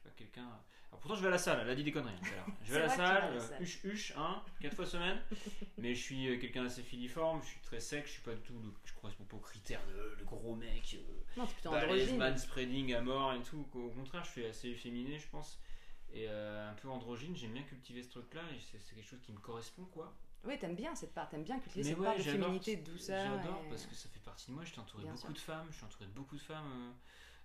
pas 0.04 0.10
quelqu'un. 0.16 0.48
Alors 0.92 1.00
pourtant, 1.02 1.16
je 1.16 1.22
vais 1.22 1.28
à 1.28 1.32
la 1.32 1.38
salle, 1.40 1.60
elle 1.62 1.70
a 1.70 1.76
dit 1.76 1.84
des 1.84 1.92
conneries. 1.92 2.14
l'heure. 2.22 2.46
Je 2.64 2.74
vais 2.74 2.80
à 2.82 2.84
la 2.84 2.90
salle, 2.90 3.34
euh, 3.34 3.40
salle. 3.40 3.62
huche, 3.64 3.84
huche, 3.84 4.14
hein, 4.16 4.44
quatre 4.62 4.76
fois 4.76 4.86
semaine. 4.86 5.20
mais 5.78 5.96
je 5.96 6.02
suis 6.02 6.28
euh, 6.30 6.38
quelqu'un 6.40 6.64
d'assez 6.64 6.84
filiforme, 6.84 7.42
je 7.42 7.48
suis 7.48 7.60
très 7.62 7.80
sec, 7.80 8.06
je 8.06 8.12
suis 8.12 8.22
pas 8.22 8.34
du 8.36 8.42
tout, 8.42 8.54
le, 8.54 8.72
je 8.86 8.94
correspond 8.94 9.24
pas 9.24 9.38
aux 9.38 9.40
critères 9.40 9.82
de 9.88 10.16
le 10.20 10.24
gros 10.26 10.56
mec. 10.56 10.96
euh, 11.00 11.40
Non, 11.42 11.48
balèze, 11.72 12.10
androgyne. 12.12 12.18
manspreading 12.18 12.94
à 12.94 13.02
mort 13.02 13.34
et 13.34 13.42
tout. 13.42 13.66
Au 13.74 13.90
contraire, 13.90 14.24
je 14.24 14.30
suis 14.32 14.46
assez 14.46 14.70
efféminé, 14.70 15.18
je 15.18 15.28
pense. 15.30 15.60
Et 16.14 16.28
euh, 16.30 16.70
un 16.70 16.74
peu 16.76 16.90
androgyne, 16.90 17.36
j'aime 17.36 17.54
bien 17.54 17.64
cultiver 17.64 18.04
ce 18.04 18.10
truc-là 18.10 18.42
et 18.56 18.60
c'est 18.60 18.94
quelque 18.96 19.10
chose 19.10 19.22
qui 19.26 19.32
me 19.32 19.40
correspond, 19.40 19.86
quoi. 19.86 20.14
Oui, 20.46 20.60
t'aimes 20.60 20.76
bien 20.76 20.94
cette 20.94 21.14
part, 21.14 21.28
t'aimes 21.30 21.44
bien 21.46 21.58
cultiver 21.60 21.86
cette 21.86 21.98
ouais, 21.98 22.06
part 22.06 22.18
de 22.18 22.22
j'adore- 22.22 22.42
féminité, 22.48 22.76
de 22.76 22.84
douceur. 22.92 23.26
J'adore 23.42 23.62
et- 23.66 23.70
parce 23.70 23.86
que 23.88 23.96
ça 23.96 24.10
fait 24.10 24.20
partie 24.20 24.48
de 24.52 24.56
moi. 24.56 24.64
Je 24.66 24.72
suis 24.72 24.80
entouré 24.80 25.04
de 25.04 25.08
beaucoup 25.08 25.20
sûr. 25.22 25.34
de 25.34 25.40
femmes. 25.40 25.68
Je 25.72 25.76
suis 25.78 25.86
entouré 25.86 26.06
de 26.06 26.12
beaucoup 26.12 26.36
de 26.36 26.42
femmes 26.42 26.72
euh, 26.72 26.92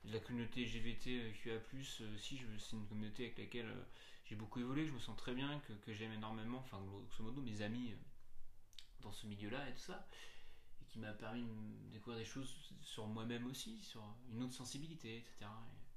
la 0.05 0.19
communauté 0.21 0.63
LGBT 0.65 1.07
euh, 1.09 1.33
QA+. 1.43 1.51
euh, 1.51 2.17
je- 2.17 2.59
c'est 2.59 2.77
une 2.77 2.87
communauté 2.89 3.25
avec 3.27 3.39
laquelle 3.39 3.67
euh, 3.69 3.85
j'ai 4.25 4.37
beaucoup 4.37 4.61
évolué. 4.61 4.87
Je 4.87 4.93
me 4.93 4.99
sens 4.99 5.17
très 5.17 5.35
bien, 5.35 5.61
que, 5.61 5.73
que 5.75 5.93
j'aime 5.93 6.13
énormément. 6.13 6.59
Enfin, 6.59 6.81
grosso 6.83 7.23
modo, 7.23 7.41
mes 7.43 7.63
amis 7.63 7.95
dans 9.01 9.13
ce 9.13 9.27
milieu-là 9.27 9.69
et 9.69 9.73
tout 9.73 9.81
ça, 9.81 10.07
et 10.83 10.85
qui 10.87 10.99
m'a 10.99 11.13
permis 11.13 11.45
de 11.45 11.91
découvrir 11.93 12.19
des 12.19 12.25
choses 12.25 12.55
sur 12.83 13.07
moi-même 13.07 13.47
aussi, 13.47 13.81
sur 13.83 14.03
une 14.33 14.43
autre 14.43 14.55
sensibilité, 14.55 15.19
etc. 15.19 15.51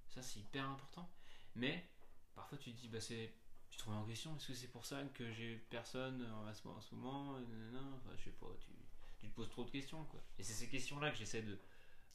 Et 0.10 0.14
ça, 0.14 0.22
c'est 0.22 0.39
hyper 0.39 0.68
important. 0.70 1.10
Mais 1.56 1.89
parfois, 2.36 2.58
tu 2.58 2.72
te 2.74 2.78
dis, 2.80 2.88
bah 2.88 3.02
c'est 3.02 3.34
tu 3.70 3.78
te 3.78 3.84
remets 3.86 3.97
en 3.97 4.06
question, 4.06 4.36
est-ce 4.36 4.47
que 4.49 4.54
c'est 4.54 4.68
pour 4.68 4.86
ça 4.86 5.02
que 5.14 5.32
j'ai 5.32 5.56
personne 5.70 6.22
en 6.30 6.54
ce, 6.54 6.68
en 6.68 6.82
ce 6.82 6.93
moment 6.93 7.39
Nanana 7.39 7.82
Enfin, 7.95 8.10
je 8.18 8.26
sais 8.26 8.32
pas, 8.32 8.47
tu, 8.60 8.72
tu 9.20 9.30
te 9.30 9.34
poses 9.36 9.49
trop 9.49 9.64
de 9.64 9.70
questions, 9.72 10.04
quoi. 10.06 10.22
Et 10.38 10.43
c'est 10.43 10.54
ces 10.54 10.68
questions-là 10.68 11.10
que 11.12 11.18
j'essaie 11.18 11.41
de, 11.41 11.58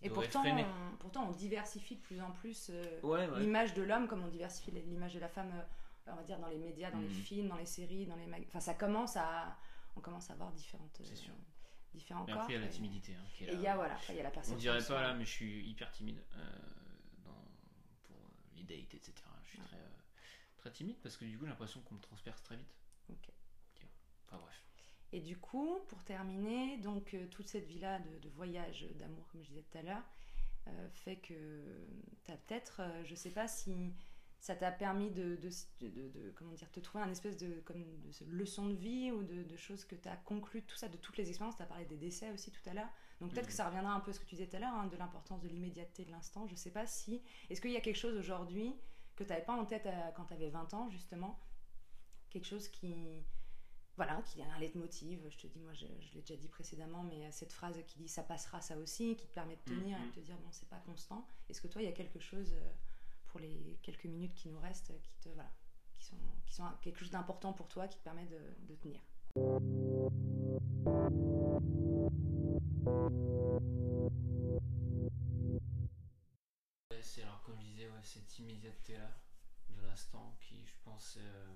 Et 0.03 0.11
pourtant 0.11 0.43
on, 0.45 0.97
pourtant, 0.99 1.29
on 1.29 1.33
diversifie 1.33 1.97
de 1.97 2.01
plus 2.03 2.21
en 2.21 2.31
plus 2.31 2.71
euh, 2.71 3.01
Ouais, 3.03 3.27
ouais. 3.29 3.41
l'image 3.41 3.75
de 3.75 3.83
l'homme 3.83 4.07
comme 4.09 4.23
on 4.23 4.29
diversifie 4.29 4.71
l'image 4.71 5.15
de 5.15 5.21
la 5.21 5.29
femme, 5.29 5.51
euh, 5.55 6.13
on 6.13 6.17
va 6.17 6.23
dire, 6.23 6.39
dans 6.39 6.49
les 6.49 6.59
médias, 6.59 6.91
dans 6.91 7.01
les 7.01 7.09
Mhm. 7.09 7.15
films, 7.15 7.49
dans 7.49 7.57
les 7.57 7.67
séries, 7.67 8.07
dans 8.07 8.17
les 8.17 8.27
mag... 8.27 8.45
Enfin, 8.49 8.61
ça 8.61 8.75
commence 8.75 9.17
à... 9.17 9.57
On 9.97 10.01
commence 10.01 10.29
à 10.31 10.35
avoir 10.35 10.53
différentes... 10.53 11.01
C'est 11.03 11.17
sûr. 11.17 11.33
différents 11.95 12.25
Mais 12.27 12.33
corps. 12.35 12.43
après, 12.43 12.55
il 12.55 12.57
y 12.57 12.63
a 12.63 12.67
la 12.67 12.69
timidité. 12.71 13.15
hein, 13.15 13.25
qui 13.35 13.45
est 13.45 13.49
Et 13.49 13.55
il 13.55 13.61
y 13.63 13.67
a, 13.67 13.75
voilà, 13.77 13.97
il 14.11 14.17
y 14.17 14.21
a 14.21 14.23
la 14.23 14.29
On 14.29 14.33
perception. 14.33 14.59
dirait 14.59 14.85
pas 14.85 15.01
là, 15.03 15.15
mais 15.15 15.25
je 15.25 15.31
suis 15.31 15.67
hyper 15.69 15.91
timide 15.91 16.23
euh, 16.37 16.45
dans- 17.25 17.49
pour 18.05 18.17
euh, 18.17 18.57
les 18.57 18.63
dates, 18.65 18.93
etc. 18.95 19.13
Je 19.45 19.49
suis 19.49 19.59
Ouais. 19.61 19.65
très, 19.65 19.77
euh, 19.79 19.89
très 20.59 20.71
timide 20.73 20.99
parce 21.03 21.17
que 21.17 21.25
du 21.25 21.39
coup, 21.39 21.45
j'ai 21.47 21.51
l'impression 21.51 21.81
qu'on 21.81 21.95
me 21.95 22.01
transperce 22.01 22.43
très 22.43 22.57
vite. 22.57 22.77
Ok. 23.09 23.31
Enfin 24.27 24.39
bref. 24.43 24.63
Et 25.17 25.21
du 25.21 25.39
coup, 25.39 25.79
pour 25.89 26.05
terminer, 26.05 26.77
donc 26.77 27.15
euh, 27.15 27.27
toute 27.29 27.49
cette 27.49 27.65
vie-là 27.65 28.01
de, 28.01 28.19
de 28.19 28.29
voyage 28.35 28.87
d'amour, 28.97 29.27
comme 29.33 29.43
je 29.43 29.49
disais 29.49 29.63
tout 29.63 29.79
à 29.79 29.83
l'heure, 29.83 30.03
euh, 30.67 30.89
fait 30.91 31.17
que 31.17 31.87
tu 32.27 32.33
as 32.33 32.37
peut-être, 32.37 32.83
euh, 32.83 33.03
je 33.03 33.15
sais 33.15 33.31
pas 33.31 33.49
si 33.49 33.95
ça 34.41 34.55
t'a 34.55 34.71
permis 34.71 35.11
de, 35.11 35.39
comment 36.35 36.53
dire, 36.53 36.71
te 36.71 36.81
trouver 36.81 37.03
un 37.03 37.11
espèce 37.11 37.39
de, 37.39 37.63
comme 37.65 37.83
leçon 38.27 38.67
de 38.67 38.75
vie 38.75 39.11
ou 39.11 39.23
de, 39.23 39.57
choses 39.57 39.87
que 39.87 39.95
tu 39.95 40.07
as 40.07 40.17
conclues, 40.19 40.63
tout 40.65 40.77
ça, 40.77 40.91
de 40.91 40.99
toutes 40.99 41.17
les 41.17 41.31
expériences. 41.31 41.57
Tu 41.57 41.63
as 41.63 41.67
parlé 41.67 41.87
des 41.87 41.97
décès 41.97 42.31
aussi 42.33 42.51
tout 42.51 42.69
à 42.69 42.75
l'heure. 42.75 42.91
Donc 43.23 43.31
peut-être 43.31 43.45
Mhm. 43.47 43.49
que 43.49 43.57
ça 43.57 43.67
reviendra 43.69 43.95
un 43.95 44.01
peu 44.01 44.11
à 44.11 44.13
ce 44.13 44.21
que 44.21 44.27
tu 44.27 44.35
disais 44.35 44.47
tout 44.49 44.57
à 44.57 44.61
l'heure, 44.61 44.75
hein, 44.75 44.87
de 44.87 44.97
l'importance 44.99 45.41
de 45.41 45.49
l'immédiateté 45.49 46.05
de 46.05 46.11
l'instant. 46.11 46.47
Je 46.47 46.55
sais 46.57 46.73
pas 46.73 46.87
si. 46.87 47.23
Est-ce 47.49 47.63
qu'il 47.63 47.71
y 47.71 47.77
a 47.79 47.81
quelque 47.81 47.97
chose 47.97 48.19
aujourd'hui 48.19 48.75
que 49.17 49.25
tu 49.25 49.31
n'avais 49.31 49.47
pas 49.47 49.55
en 49.55 49.65
tête 49.65 49.87
euh, 49.87 50.11
quand 50.15 50.27
tu 50.27 50.35
avais 50.35 50.51
20 50.51 50.75
ans, 50.75 50.91
justement? 50.91 51.41
Quelque 52.29 52.45
chose 52.47 52.69
qui 52.69 52.95
voilà, 53.97 54.23
qui 54.23 54.41
est 54.41 54.45
un 54.45 54.59
leitmotiv. 54.59 55.27
Je 55.31 55.39
te 55.39 55.47
dis, 55.47 55.59
moi, 55.61 55.73
je, 55.75 55.87
je 56.01 56.15
l'ai 56.15 56.21
déjà 56.21 56.37
dit 56.37 56.49
précédemment, 56.49 57.03
mais 57.05 57.27
euh, 57.27 57.31
cette 57.33 57.53
phrase 57.53 57.77
qui 57.87 57.99
dit 57.99 58.09
ça 58.09 58.23
passera, 58.23 58.61
ça 58.61 58.77
aussi, 58.79 59.17
qui 59.17 59.27
te 59.27 59.35
permet 59.35 59.57
de 59.57 59.63
tenir 59.63 59.99
et 59.99 60.01
Mhm. 60.03 60.09
de 60.09 60.13
te 60.15 60.21
dire, 60.21 60.37
bon, 60.39 60.49
c'est 60.53 60.69
pas 60.69 60.81
constant. 60.81 61.27
Est-ce 61.49 61.61
que 61.61 61.69
toi, 61.69 61.83
il 61.83 61.87
y 61.87 61.89
a 61.89 61.93
quelque 61.93 62.21
chose 62.21 62.53
euh, 62.55 62.73
pour 63.27 63.41
les 63.41 63.79
quelques 63.83 64.05
minutes 64.07 64.35
qui 64.35 64.49
nous 64.49 64.59
restent, 64.61 64.91
euh, 64.91 64.99
qui 65.03 65.15
te, 65.21 65.29
voilà, 65.31 65.51
qui 65.99 66.05
sont, 66.07 66.17
qui 66.47 66.55
sont 66.55 66.65
un- 66.65 66.79
quelque 66.83 66.99
chose 66.99 67.11
d'important 67.11 67.53
pour 67.53 67.69
toi, 67.69 67.89
qui 67.89 67.99
te 67.99 68.05
permet 68.05 68.27
de, 68.27 68.39
de 68.69 68.75
tenir? 68.77 69.01
C'est 77.01 77.23
alors 77.23 77.43
comme 77.43 77.59
je 77.61 77.67
disais, 77.67 77.89
ouais, 77.89 78.03
cette 78.03 78.39
immédiateté-là 78.39 79.11
de 79.71 79.81
l'instant 79.83 80.37
qui, 80.41 80.67
je 80.67 80.75
pense, 80.85 81.17
euh, 81.21 81.55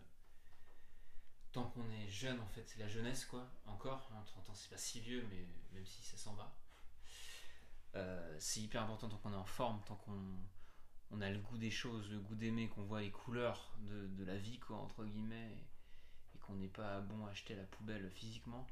tant 1.53 1.65
qu'on 1.71 1.89
est 1.91 2.09
jeune, 2.09 2.41
en 2.41 2.49
fait, 2.49 2.65
c'est 2.69 2.79
la 2.79 2.89
jeunesse, 2.89 3.25
quoi. 3.25 3.51
Encore, 3.67 4.11
hein, 4.15 4.23
30 4.27 4.51
ans, 4.51 4.55
c'est 4.55 4.71
pas 4.71 4.79
si 4.79 5.01
vieux, 5.01 5.27
mais 5.31 5.47
même 5.73 5.87
si 5.87 6.03
ça 6.03 6.17
s'en 6.17 6.35
va. 6.35 6.55
Euh, 7.97 8.37
c'est 8.39 8.61
hyper 8.61 8.83
important 8.83 9.09
tant 9.09 9.17
qu'on 9.19 9.33
est 9.33 9.37
en 9.37 9.45
forme, 9.45 9.83
tant 9.85 9.97
qu'on 9.97 10.19
on 11.13 11.21
a 11.21 11.29
le 11.31 11.39
goût 11.41 11.59
des 11.59 11.71
choses, 11.71 12.09
le 12.11 12.21
goût 12.21 12.37
d'aimer, 12.37 12.69
qu'on 12.69 12.85
voit 12.85 13.01
les 13.01 13.11
couleurs 13.11 13.73
de, 13.81 14.07
de 14.09 14.25
la 14.25 14.37
vie, 14.37 14.59
quoi, 14.61 14.77
entre 14.77 15.05
guillemets, 15.05 15.57
et, 16.35 16.39
qu'on 16.39 16.55
n'est 16.55 16.69
pas 16.69 17.01
bon 17.01 17.27
à 17.27 17.31
acheter 17.31 17.55
la 17.55 17.65
poubelle 17.65 18.11
physiquement. 18.11 18.67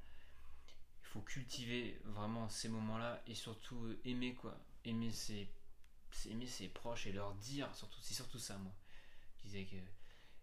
Il 1.02 1.06
faut 1.08 1.20
cultiver 1.22 2.00
vraiment 2.04 2.48
ces 2.48 2.68
moments-là 2.68 3.22
et 3.26 3.34
surtout 3.34 3.76
euh, 3.86 4.00
aimer, 4.04 4.34
quoi. 4.34 4.56
Aimer 4.84 5.12
ses 5.12 5.48
aimer 6.30 6.46
ses 6.46 6.68
proches 6.68 7.06
et 7.06 7.12
leur 7.12 7.34
dire, 7.34 7.74
surtout, 7.74 8.00
c'est 8.02 8.14
surtout 8.14 8.38
ça, 8.38 8.56
moi. 8.58 8.72
Je 9.38 9.42
disais 9.48 9.64
que 9.66 9.76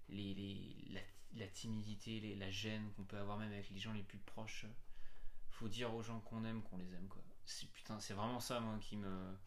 les, 0.10 0.34
les- 0.34 0.86
la, 0.90 1.02
la 1.36 1.48
timidité, 1.48 2.36
la 2.36 2.50
gêne 2.50 2.92
qu'on 2.94 3.04
peut 3.04 3.18
avoir 3.18 3.38
même 3.38 3.52
avec 3.52 3.70
les 3.70 3.80
gens 3.80 3.94
les 3.94 4.04
plus 4.04 4.20
proches, 4.20 4.66
faut 5.50 5.68
dire 5.70 5.94
aux 5.94 6.04
gens 6.04 6.20
qu'on 6.22 6.44
aime, 6.46 6.62
qu'on 6.64 6.78
les 6.78 6.94
aime, 6.94 7.08
quoi. 7.08 7.24
C'est, 7.46 7.72
putain, 7.72 8.00
c'est 8.00 8.14
vraiment 8.14 8.40
ça, 8.40 8.60
moi, 8.60 8.78
qui 8.80 8.98
me. 8.98 9.38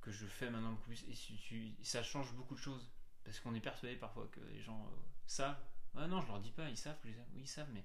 que 0.00 0.10
je 0.10 0.26
fais 0.26 0.50
maintenant 0.50 0.72
beaucoup 0.72 0.90
plus. 0.90 1.04
Et 1.08 1.84
ça 1.84 2.02
change 2.02 2.32
beaucoup 2.34 2.54
de 2.54 2.60
choses. 2.60 2.90
Parce 3.24 3.38
qu'on 3.40 3.54
est 3.54 3.60
persuadé 3.60 3.96
parfois 3.96 4.26
que 4.28 4.40
les 4.40 4.60
gens 4.60 4.86
euh, 4.86 4.96
savent. 5.26 5.60
Ah 5.96 6.06
non, 6.06 6.20
je 6.20 6.26
leur 6.26 6.40
dis 6.40 6.50
pas, 6.50 6.68
ils 6.68 6.76
savent 6.76 6.98
que 7.00 7.08
je 7.08 7.14
les 7.14 7.18
aime. 7.20 7.28
Oui, 7.34 7.42
ils 7.42 7.48
savent, 7.48 7.70
mais 7.72 7.84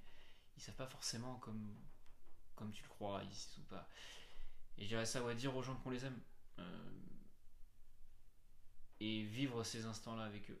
ils 0.56 0.62
savent 0.62 0.74
pas 0.74 0.86
forcément 0.86 1.36
comme, 1.36 1.76
comme 2.56 2.72
tu 2.72 2.82
le 2.82 2.88
crois, 2.88 3.22
ici 3.24 3.60
ou 3.60 3.64
pas. 3.64 3.88
Et 4.76 4.82
je 4.82 4.88
dirais 4.88 5.06
ça, 5.06 5.22
ouais, 5.22 5.34
dire 5.34 5.54
aux 5.54 5.62
gens 5.62 5.76
qu'on 5.76 5.90
les 5.90 6.04
aime. 6.04 6.20
Euh, 6.58 6.90
et 9.00 9.22
vivre 9.22 9.62
ces 9.62 9.86
instants-là 9.86 10.24
avec 10.24 10.50
eux. 10.50 10.60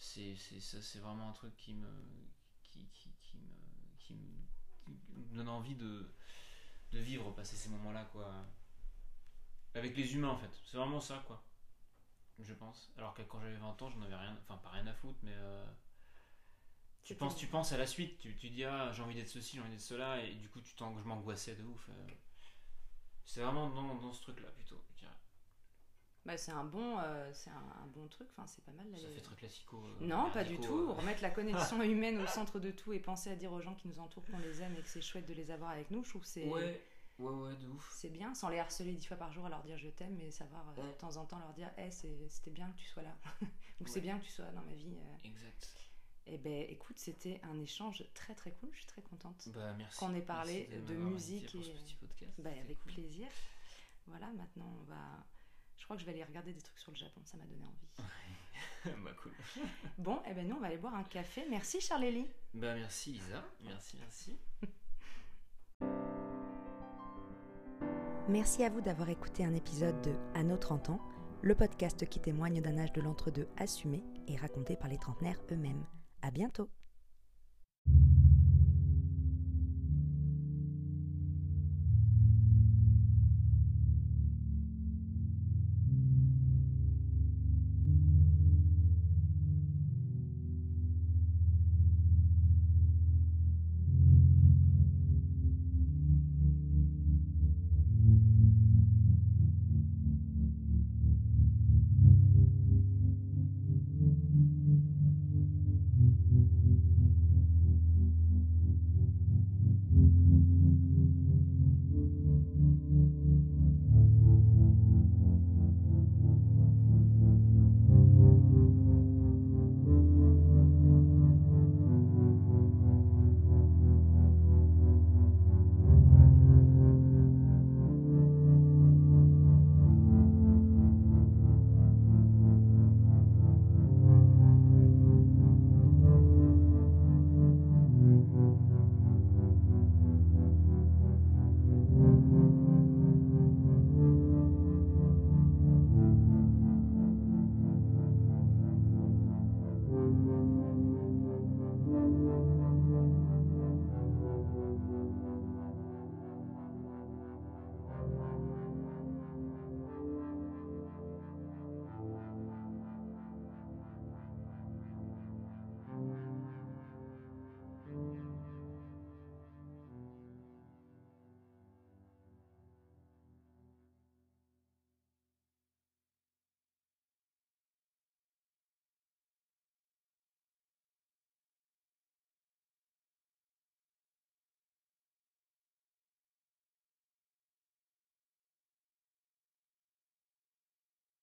C'est, 0.00 0.34
ça, 0.36 0.82
c'est 0.82 0.98
vraiment 1.00 1.28
un 1.30 1.32
truc 1.32 1.56
qui 1.56 1.74
me, 1.74 1.88
qui, 2.64 2.88
qui, 2.94 3.36
me, 3.38 3.44
qui 4.00 4.14
me, 4.14 5.34
donne 5.36 5.48
envie 5.48 5.76
de, 5.76 6.12
de 6.92 7.00
vivre, 7.00 7.32
passer 7.34 7.56
ces 7.56 7.70
moments-là, 7.70 8.04
quoi. 8.12 8.32
Avec 9.74 9.96
les 9.96 10.14
humains, 10.14 10.28
en 10.28 10.36
fait. 10.36 10.50
C'est 10.64 10.76
vraiment 10.76 11.00
ça, 11.00 11.24
quoi. 11.26 11.42
Je 12.40 12.54
pense. 12.54 12.92
Alors 12.98 13.14
que 13.14 13.22
quand 13.22 13.40
j'avais 13.40 13.56
20 13.58 13.80
ans, 13.82 13.90
j'en 13.90 14.02
avais 14.02 14.16
rien, 14.16 14.36
enfin, 14.42 14.56
pas 14.58 14.70
rien 14.70 14.86
à 14.88 14.94
foutre, 14.94 15.18
mais. 15.22 15.32
euh, 15.34 15.64
tu 17.04 17.14
penses, 17.14 17.36
tu 17.36 17.46
penses 17.46 17.72
à 17.72 17.76
la 17.78 17.86
suite, 17.86 18.18
tu, 18.18 18.34
tu 18.36 18.48
dis 18.50 18.64
ah 18.64 18.90
j'ai 18.92 19.02
envie 19.02 19.14
d'être 19.14 19.28
ceci, 19.28 19.56
j'ai 19.56 19.60
envie 19.62 19.70
d'être 19.70 19.80
cela, 19.82 20.22
et 20.24 20.34
du 20.34 20.48
coup 20.48 20.60
tu 20.62 20.74
je 20.78 20.84
m'angoissais 21.04 21.54
de 21.56 21.62
ouf. 21.64 21.88
euh. 21.90 21.92
C'est 23.24 23.40
vraiment 23.40 23.70
dans, 23.70 23.94
dans 23.94 24.12
ce 24.12 24.20
truc-là 24.20 24.50
plutôt. 24.50 24.84
je 24.94 24.98
dirais. 24.98 25.19
Bah, 26.26 26.36
C'est 26.36 26.52
un, 26.52 26.64
bon, 26.64 26.98
euh, 26.98 27.30
c'est 27.32 27.50
un, 27.50 27.82
un 27.82 27.86
bon 27.94 28.06
truc, 28.08 28.28
enfin, 28.32 28.46
c'est 28.46 28.62
pas 28.64 28.72
mal. 28.72 28.90
là, 28.90 28.98
Ça 28.98 29.08
fait 29.08 29.20
très 29.20 29.36
classico. 29.36 29.76
euh, 29.78 30.06
Non, 30.06 30.30
pas 30.30 30.44
du 30.44 30.58
tout. 30.58 30.88
euh. 30.90 30.92
Remettre 30.92 31.22
la 31.22 31.30
connexion 31.30 31.80
humaine 31.82 32.18
au 32.18 32.26
centre 32.26 32.58
de 32.60 32.70
tout 32.70 32.92
et 32.92 32.98
penser 33.00 33.30
à 33.30 33.36
dire 33.36 33.52
aux 33.52 33.60
gens 33.60 33.74
qui 33.74 33.88
nous 33.88 33.98
entourent 34.00 34.24
qu'on 34.30 34.38
les 34.38 34.62
aime 34.62 34.74
et 34.76 34.82
que 34.82 34.88
c'est 34.88 35.00
chouette 35.02 35.26
de 35.26 35.34
les 35.34 35.50
avoir 35.50 35.70
avec 35.70 35.90
nous, 35.90 36.04
je 36.04 36.10
trouve 36.10 36.22
que 36.22 36.28
c'est 36.28 36.46
Ouais, 36.48 36.80
ouais, 37.18 37.32
ouais, 37.34 37.56
de 37.56 37.68
ouf. 37.68 37.90
c'est 37.94 38.08
bien, 38.10 38.34
sans 38.34 38.48
les 38.48 38.58
harceler 38.58 38.92
dix 38.94 39.06
fois 39.06 39.16
par 39.16 39.32
jour 39.32 39.46
à 39.46 39.48
leur 39.48 39.62
dire 39.62 39.76
je 39.78 39.88
t'aime, 39.88 40.14
mais 40.16 40.30
savoir 40.30 40.64
euh, 40.78 40.86
de 40.86 40.92
temps 40.98 41.16
en 41.16 41.24
temps 41.26 41.38
leur 41.38 41.52
dire 41.54 41.70
hey, 41.76 41.90
c'était 41.92 42.50
bien 42.50 42.70
que 42.70 42.78
tu 42.78 42.86
sois 42.86 43.02
là, 43.02 43.14
ou 43.80 43.86
c'est 43.86 44.00
bien 44.00 44.18
que 44.18 44.24
tu 44.24 44.30
sois 44.30 44.46
dans 44.52 44.62
ma 44.62 44.72
vie. 44.74 44.96
Exact. 45.24 45.68
Eh 46.32 46.38
ben, 46.38 46.64
écoute, 46.68 46.98
c'était 46.98 47.40
un 47.42 47.58
échange 47.58 48.04
très 48.14 48.34
très 48.34 48.52
cool, 48.52 48.68
je 48.72 48.76
suis 48.78 48.86
très 48.86 49.02
contente. 49.02 49.48
Bah 49.54 49.72
merci. 49.76 49.98
Qu'on 49.98 50.14
ait 50.14 50.20
parlé 50.20 50.68
Merci 50.70 50.86
de 50.86 50.94
musique 50.94 51.42
invité 51.44 51.58
pour 51.58 51.64
ce 51.64 51.70
et- 51.70 51.74
petit 51.82 51.94
podcast. 51.96 52.32
Bah, 52.40 52.50
avec 52.62 52.78
cool. 52.78 52.92
plaisir. 52.92 53.26
Voilà, 54.06 54.26
maintenant 54.34 54.70
on 54.80 54.84
va. 54.84 55.24
Je 55.90 55.94
crois 55.94 55.96
que 55.96 56.02
je 56.02 56.06
vais 56.06 56.12
aller 56.12 56.24
regarder 56.24 56.52
des 56.52 56.60
trucs 56.60 56.78
sur 56.78 56.92
le 56.92 56.96
Japon, 56.96 57.20
ça 57.24 57.36
m'a 57.36 57.44
donné 57.46 57.64
envie. 57.64 58.94
bah 59.04 59.10
cool. 59.20 59.32
Bon, 59.98 60.20
eh 60.30 60.34
ben 60.34 60.46
nous 60.46 60.54
on 60.54 60.60
va 60.60 60.68
aller 60.68 60.76
boire 60.76 60.94
un 60.94 61.02
café. 61.02 61.44
Merci 61.50 61.80
Charlélie. 61.80 62.28
Bah 62.54 62.76
merci 62.76 63.14
Isa. 63.14 63.42
Merci, 63.64 63.96
merci. 63.98 64.38
Merci 68.28 68.62
à 68.62 68.70
vous 68.70 68.80
d'avoir 68.80 69.08
écouté 69.08 69.44
un 69.44 69.52
épisode 69.52 70.00
de 70.02 70.14
À 70.36 70.44
nos 70.44 70.56
30 70.56 70.90
ans, 70.90 71.00
le 71.42 71.56
podcast 71.56 72.08
qui 72.08 72.20
témoigne 72.20 72.62
d'un 72.62 72.78
âge 72.78 72.92
de 72.92 73.00
l'entre-deux 73.00 73.48
assumé 73.56 74.04
et 74.28 74.36
raconté 74.36 74.76
par 74.76 74.88
les 74.88 74.98
trentenaires 74.98 75.42
eux-mêmes. 75.50 75.84
À 76.22 76.30
bientôt! 76.30 76.70